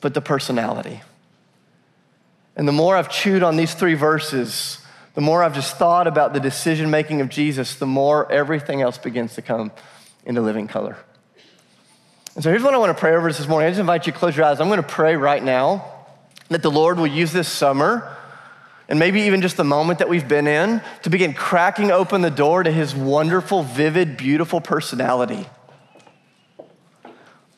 but 0.00 0.14
the 0.14 0.20
personality. 0.20 1.02
And 2.56 2.68
the 2.68 2.72
more 2.72 2.96
I've 2.96 3.10
chewed 3.10 3.42
on 3.42 3.56
these 3.56 3.74
three 3.74 3.94
verses, 3.94 4.78
the 5.14 5.20
more 5.20 5.42
I've 5.42 5.54
just 5.54 5.76
thought 5.76 6.06
about 6.06 6.32
the 6.32 6.40
decision 6.40 6.90
making 6.90 7.20
of 7.20 7.28
Jesus, 7.28 7.74
the 7.74 7.86
more 7.86 8.30
everything 8.30 8.82
else 8.82 8.98
begins 8.98 9.34
to 9.34 9.42
come 9.42 9.72
into 10.24 10.40
living 10.40 10.68
color. 10.68 10.96
And 12.34 12.44
so 12.44 12.50
here's 12.50 12.62
what 12.62 12.74
I 12.74 12.78
want 12.78 12.96
to 12.96 13.00
pray 13.00 13.14
over 13.14 13.32
this 13.32 13.46
morning. 13.48 13.66
I 13.66 13.70
just 13.70 13.80
invite 13.80 14.06
you 14.06 14.12
to 14.12 14.18
close 14.18 14.36
your 14.36 14.46
eyes. 14.46 14.60
I'm 14.60 14.68
going 14.68 14.82
to 14.82 14.88
pray 14.88 15.16
right 15.16 15.42
now 15.42 15.84
that 16.48 16.62
the 16.62 16.70
Lord 16.70 16.98
will 16.98 17.06
use 17.06 17.32
this 17.32 17.48
summer 17.48 18.16
and 18.88 18.98
maybe 18.98 19.22
even 19.22 19.40
just 19.40 19.56
the 19.56 19.64
moment 19.64 20.00
that 20.00 20.08
we've 20.08 20.26
been 20.26 20.48
in 20.48 20.82
to 21.02 21.10
begin 21.10 21.32
cracking 21.32 21.92
open 21.92 22.22
the 22.22 22.30
door 22.30 22.64
to 22.64 22.72
his 22.72 22.94
wonderful, 22.94 23.62
vivid, 23.62 24.16
beautiful 24.16 24.60
personality. 24.60 25.46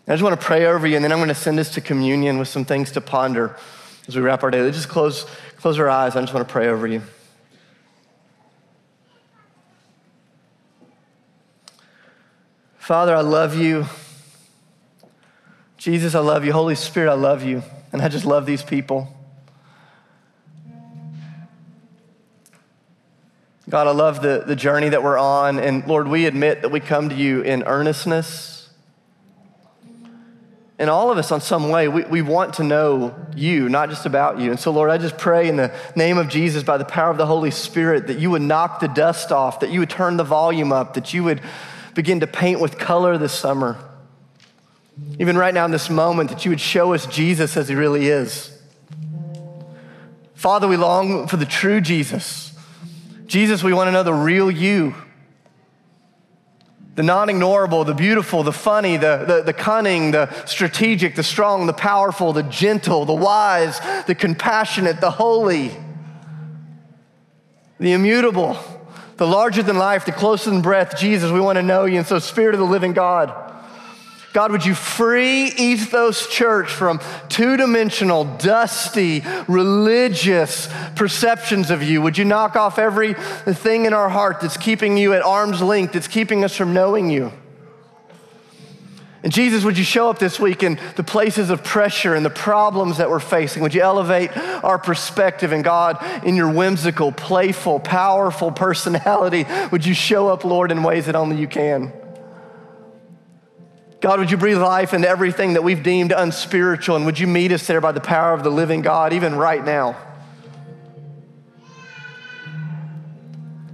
I 0.07 0.15
just 0.15 0.23
want 0.23 0.39
to 0.39 0.47
pray 0.47 0.67
over 0.67 0.87
you, 0.87 0.97
and 0.97 1.05
then 1.05 1.11
I'm 1.11 1.19
going 1.19 1.29
to 1.29 1.35
send 1.35 1.59
us 1.59 1.71
to 1.75 1.81
communion 1.81 2.39
with 2.39 2.49
some 2.49 2.67
things 2.67 2.93
to 2.93 3.01
ponder 3.01 3.57
as 4.09 4.17
we 4.17 4.21
wrap 4.21 4.43
our 4.43 4.51
day. 4.51 4.61
Let's 4.61 4.77
just 4.77 4.89
close, 4.89 5.25
close 5.57 5.79
our 5.79 5.89
eyes. 5.89 6.17
I 6.17 6.21
just 6.21 6.35
want 6.35 6.47
to 6.47 6.53
pray 6.53 6.69
over 6.69 6.87
you. 6.87 7.03
Father, 12.79 13.17
I 13.17 13.21
love 13.21 13.57
you. 13.57 13.87
Jesus, 15.83 16.14
I 16.14 16.21
love 16.21 16.45
you. 16.45 16.53
Holy 16.53 16.77
Spirit, 16.77 17.11
I 17.11 17.14
love 17.14 17.42
you. 17.42 17.61
And 17.92 18.01
I 18.01 18.07
just 18.07 18.25
love 18.25 18.47
these 18.47 18.62
people. 18.62 19.12
God, 23.68 23.88
I 23.88 23.90
love 23.90 24.23
the, 24.23 24.45
the 24.47 24.55
journey 24.55 24.90
that 24.90 25.03
we're 25.03 25.18
on. 25.18 25.59
And 25.59 25.85
Lord, 25.88 26.07
we 26.07 26.27
admit 26.27 26.62
that 26.62 26.68
we 26.68 26.79
come 26.79 27.09
to 27.09 27.16
you 27.16 27.40
in 27.40 27.64
earnestness. 27.64 28.71
And 30.79 30.88
all 30.88 31.11
of 31.11 31.18
us, 31.18 31.33
on 31.33 31.40
some 31.40 31.68
way, 31.68 31.88
we, 31.88 32.05
we 32.05 32.23
want 32.23 32.55
to 32.55 32.62
know 32.62 33.16
you, 33.35 33.68
not 33.68 33.88
just 33.88 34.07
about 34.07 34.38
you. 34.38 34.53
And 34.53 34.61
so, 34.61 34.71
Lord, 34.71 34.88
I 34.88 34.99
just 34.99 35.18
pray 35.18 35.49
in 35.49 35.57
the 35.57 35.75
name 35.97 36.16
of 36.16 36.29
Jesus, 36.29 36.62
by 36.62 36.79
the 36.79 36.85
power 36.85 37.11
of 37.11 37.18
the 37.18 37.27
Holy 37.27 37.51
Spirit, 37.51 38.07
that 38.07 38.21
you 38.21 38.31
would 38.31 38.42
knock 38.42 38.79
the 38.79 38.87
dust 38.87 39.33
off, 39.33 39.59
that 39.59 39.71
you 39.71 39.81
would 39.81 39.90
turn 39.90 40.16
the 40.16 40.23
volume 40.23 40.71
up, 40.71 40.95
that 40.95 41.12
you 41.12 41.25
would 41.25 41.40
begin 41.95 42.21
to 42.21 42.29
paint 42.29 42.61
with 42.61 42.79
color 42.79 43.18
this 43.18 43.33
summer 43.33 43.77
even 45.18 45.37
right 45.37 45.55
now 45.55 45.64
in 45.64 45.70
this 45.70 45.90
moment, 45.90 46.31
that 46.31 46.44
you 46.44 46.50
would 46.50 46.61
show 46.61 46.94
us 46.94 47.07
Jesus 47.07 47.57
as 47.57 47.68
he 47.68 47.74
really 47.74 48.09
is. 48.09 48.59
Father, 50.35 50.66
we 50.66 50.76
long 50.76 51.28
for 51.28 51.37
the 51.37 51.46
true 51.46 51.81
Jesus. 51.81 52.52
Jesus, 53.26 53.62
we 53.62 53.72
want 53.72 53.88
to 53.88 53.92
know 53.92 54.02
the 54.02 54.12
real 54.12 54.50
you. 54.50 54.94
The 56.94 57.02
non 57.02 57.28
ignorable, 57.28 57.87
the 57.87 57.94
beautiful, 57.94 58.42
the 58.42 58.52
funny, 58.52 58.98
the, 58.98 59.24
the, 59.26 59.43
the, 59.43 59.53
cunning, 59.55 60.11
the 60.11 60.45
strategic, 60.45 61.14
the 61.14 61.22
strong, 61.22 61.66
the 61.66 61.72
powerful, 61.72 62.34
the 62.34 62.43
gentle, 62.43 63.07
the 63.07 63.14
wise, 63.14 63.80
the 64.07 64.14
compassionate, 64.14 65.01
the 65.01 65.11
holy, 65.11 65.70
the 67.80 67.93
immutable, 67.93 68.59
the 69.16 69.26
larger 69.26 69.62
than 69.62 69.78
life, 69.78 70.05
the 70.05 70.12
closer 70.12 70.51
than 70.51 70.61
breath. 70.61 70.99
Jesus, 70.99 71.30
we 71.30 71.40
want 71.40 71.57
to 71.57 71.62
know 71.62 71.86
you. 71.86 71.97
And 71.97 72.07
so, 72.07 72.18
Spirit 72.18 72.55
of 72.55 72.61
the 72.61 72.66
living 72.66 72.93
God, 72.93 73.41
God, 74.33 74.51
would 74.51 74.64
you 74.64 74.74
free 74.74 75.49
Ethos 75.49 76.26
Church 76.26 76.70
from 76.70 77.01
two 77.28 77.59
dimensional, 77.59 78.24
dusty, 78.24 79.22
religious 79.47 80.70
perceptions 80.97 81.70
of 81.70 81.83
you? 81.83 82.01
Would 82.01 82.16
you 82.16 82.24
knock 82.24 82.57
off 82.57 82.78
every 82.78 83.12
thing 83.14 83.85
in 83.85 83.93
our 83.93 84.09
heart 84.09 84.41
that's 84.41 84.57
keeping 84.57 84.97
you 84.97 85.12
at 85.12 85.22
arm's 85.22 85.61
length, 85.61 85.93
that's 85.93 86.09
keeping 86.09 86.45
us 86.45 86.57
from 86.57 86.72
knowing 86.72 87.11
you? 87.11 87.30
And 89.22 89.33
Jesus, 89.33 89.64
would 89.64 89.78
you 89.78 89.85
show 89.85 90.09
up 90.09 90.18
this 90.18 90.41
week 90.41 90.62
in 90.62 90.80
the 90.97 91.05
places 91.05 91.51
of 91.51 91.62
pressure 91.62 92.14
and 92.14 92.24
the 92.24 92.30
problems 92.30 92.97
that 92.97 93.09
we're 93.09 93.20
facing? 93.20 93.62
Would 93.62 93.74
you 93.74 93.83
elevate 93.83 94.37
our 94.64 94.78
perspective? 94.78 95.53
And 95.53 95.62
God, 95.62 96.03
in 96.24 96.37
your 96.37 96.51
whimsical, 96.51 97.12
playful, 97.12 97.80
powerful 97.80 98.51
personality, 98.51 99.47
would 99.70 99.87
you 99.87 99.95
show 99.95 100.28
up, 100.28 100.45
Lord, 100.45 100.72
in 100.72 100.83
ways 100.83 101.07
that 101.07 101.14
only 101.14 101.37
you 101.37 101.47
can? 101.47 101.93
God, 104.03 104.18
would 104.18 104.32
you 104.32 104.36
breathe 104.36 104.59
life 104.59 104.94
into 104.94 105.09
everything 105.09 105.53
that 105.53 105.62
we've 105.62 105.84
deemed 105.84 106.11
unspiritual? 106.11 106.96
And 106.96 107.07
would 107.07 107.20
you 107.20 107.28
meet 107.28 107.53
us 107.53 107.68
there 107.68 107.80
by 107.80 107.92
the 107.92 108.00
power 108.00 108.34
of 108.34 108.42
the 108.42 108.50
living 108.50 108.82
God, 108.82 109.12
even 109.12 109.36
right 109.36 109.64
now? 109.64 109.96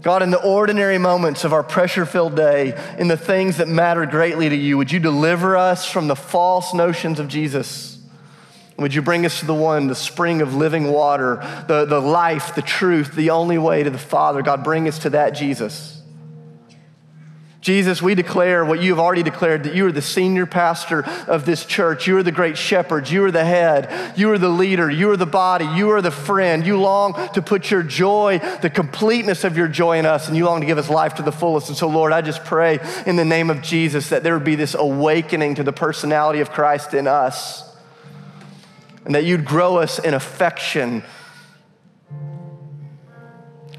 God, 0.02 0.22
in 0.22 0.30
the 0.30 0.42
ordinary 0.42 0.98
moments 0.98 1.44
of 1.44 1.54
our 1.54 1.62
pressure 1.62 2.04
filled 2.04 2.36
day, 2.36 2.78
in 2.98 3.08
the 3.08 3.16
things 3.16 3.56
that 3.56 3.68
matter 3.68 4.04
greatly 4.04 4.50
to 4.50 4.54
you, 4.54 4.76
would 4.76 4.92
you 4.92 4.98
deliver 4.98 5.56
us 5.56 5.90
from 5.90 6.08
the 6.08 6.16
false 6.16 6.74
notions 6.74 7.18
of 7.18 7.28
Jesus? 7.28 7.98
Would 8.76 8.92
you 8.92 9.00
bring 9.00 9.24
us 9.24 9.40
to 9.40 9.46
the 9.46 9.54
one, 9.54 9.86
the 9.86 9.94
spring 9.94 10.42
of 10.42 10.54
living 10.54 10.92
water, 10.92 11.36
the, 11.68 11.86
the 11.86 12.00
life, 12.00 12.54
the 12.54 12.60
truth, 12.60 13.14
the 13.14 13.30
only 13.30 13.56
way 13.56 13.82
to 13.82 13.88
the 13.88 13.96
Father? 13.96 14.42
God, 14.42 14.62
bring 14.62 14.88
us 14.88 14.98
to 15.00 15.10
that 15.10 15.30
Jesus. 15.30 15.97
Jesus, 17.60 18.00
we 18.00 18.14
declare 18.14 18.64
what 18.64 18.80
you 18.80 18.92
have 18.92 19.00
already 19.00 19.24
declared 19.24 19.64
that 19.64 19.74
you 19.74 19.84
are 19.86 19.92
the 19.92 20.00
senior 20.00 20.46
pastor 20.46 21.04
of 21.26 21.44
this 21.44 21.66
church. 21.66 22.06
You 22.06 22.16
are 22.16 22.22
the 22.22 22.30
great 22.30 22.56
shepherd. 22.56 23.10
You 23.10 23.24
are 23.24 23.32
the 23.32 23.44
head. 23.44 24.16
You 24.16 24.30
are 24.30 24.38
the 24.38 24.48
leader. 24.48 24.88
You 24.88 25.10
are 25.10 25.16
the 25.16 25.26
body. 25.26 25.64
You 25.64 25.90
are 25.90 26.00
the 26.00 26.12
friend. 26.12 26.64
You 26.64 26.78
long 26.78 27.14
to 27.34 27.42
put 27.42 27.68
your 27.68 27.82
joy, 27.82 28.38
the 28.62 28.70
completeness 28.70 29.42
of 29.42 29.56
your 29.56 29.66
joy 29.66 29.98
in 29.98 30.06
us, 30.06 30.28
and 30.28 30.36
you 30.36 30.44
long 30.44 30.60
to 30.60 30.66
give 30.66 30.78
us 30.78 30.88
life 30.88 31.14
to 31.14 31.22
the 31.22 31.32
fullest. 31.32 31.68
And 31.68 31.76
so, 31.76 31.88
Lord, 31.88 32.12
I 32.12 32.22
just 32.22 32.44
pray 32.44 32.78
in 33.06 33.16
the 33.16 33.24
name 33.24 33.50
of 33.50 33.60
Jesus 33.60 34.10
that 34.10 34.22
there 34.22 34.34
would 34.34 34.44
be 34.44 34.54
this 34.54 34.74
awakening 34.74 35.56
to 35.56 35.64
the 35.64 35.72
personality 35.72 36.40
of 36.40 36.52
Christ 36.52 36.94
in 36.94 37.08
us, 37.08 37.76
and 39.04 39.16
that 39.16 39.24
you'd 39.24 39.44
grow 39.44 39.78
us 39.78 39.98
in 39.98 40.14
affection 40.14 41.02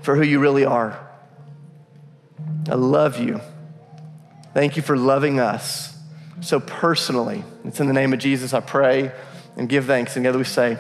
for 0.02 0.18
who 0.18 0.24
you 0.24 0.40
really 0.40 0.66
are. 0.66 1.00
I 2.70 2.76
love 2.76 3.20
you. 3.20 3.40
Thank 4.60 4.76
you 4.76 4.84
for 4.84 4.98
loving 4.98 5.40
us 5.40 5.96
so 6.42 6.60
personally. 6.60 7.46
It's 7.64 7.80
in 7.80 7.88
the 7.88 7.94
name 7.94 8.12
of 8.12 8.20
Jesus 8.20 8.54
I 8.54 8.60
pray 8.60 9.10
and 9.56 9.70
give 9.70 9.86
thanks. 9.86 10.18
And 10.18 10.26
together 10.26 10.38
we 10.38 10.44
say, 10.44 10.78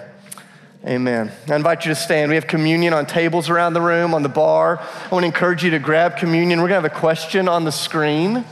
Amen. 0.85 1.31
I 1.47 1.55
invite 1.55 1.85
you 1.85 1.93
to 1.93 1.95
stand. 1.95 2.27
We 2.27 2.35
have 2.35 2.45
communion 2.45 2.93
on 2.93 3.05
tables 3.05 3.49
around 3.49 3.75
the 3.75 3.81
room, 3.81 4.13
on 4.13 4.21
the 4.21 4.27
bar. 4.27 4.81
I 4.81 5.07
want 5.15 5.23
to 5.23 5.27
encourage 5.27 5.63
you 5.63 5.71
to 5.71 5.79
grab 5.79 6.17
communion. 6.17 6.59
We're 6.59 6.67
going 6.67 6.83
to 6.83 6.89
have 6.89 6.97
a 6.97 6.99
question 6.99 7.47
on 7.47 7.63
the 7.63 7.71
screen 7.71 8.43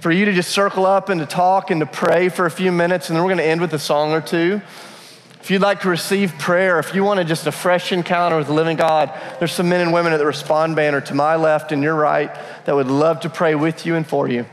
for 0.00 0.10
you 0.10 0.24
to 0.24 0.32
just 0.32 0.48
circle 0.50 0.86
up 0.86 1.10
and 1.10 1.20
to 1.20 1.26
talk 1.26 1.70
and 1.70 1.80
to 1.80 1.86
pray 1.86 2.30
for 2.30 2.46
a 2.46 2.50
few 2.50 2.72
minutes, 2.72 3.10
and 3.10 3.16
then 3.16 3.24
we're 3.24 3.34
going 3.34 3.44
to 3.44 3.50
end 3.50 3.60
with 3.60 3.74
a 3.74 3.78
song 3.78 4.12
or 4.12 4.22
two. 4.22 4.62
If 5.40 5.50
you'd 5.50 5.62
like 5.62 5.80
to 5.82 5.88
receive 5.88 6.36
prayer, 6.38 6.78
if 6.78 6.94
you 6.94 7.04
want 7.04 7.26
just 7.26 7.46
a 7.46 7.52
fresh 7.52 7.92
encounter 7.92 8.36
with 8.36 8.48
the 8.48 8.52
living 8.52 8.76
God, 8.76 9.12
there's 9.38 9.52
some 9.52 9.68
men 9.68 9.80
and 9.80 9.92
women 9.92 10.12
at 10.12 10.18
the 10.18 10.26
Respond 10.26 10.76
banner 10.76 11.00
to 11.02 11.14
my 11.14 11.36
left 11.36 11.72
and 11.72 11.82
your 11.82 11.94
right 11.94 12.34
that 12.64 12.74
would 12.74 12.88
love 12.88 13.20
to 13.20 13.30
pray 13.30 13.54
with 13.54 13.86
you 13.86 13.94
and 13.94 14.06
for 14.06 14.28
you. 14.28 14.44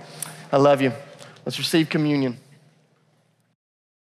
I 0.52 0.58
love 0.58 0.82
you. 0.82 0.94
Let's 1.46 1.58
receive 1.58 1.90
communion. 1.90 2.38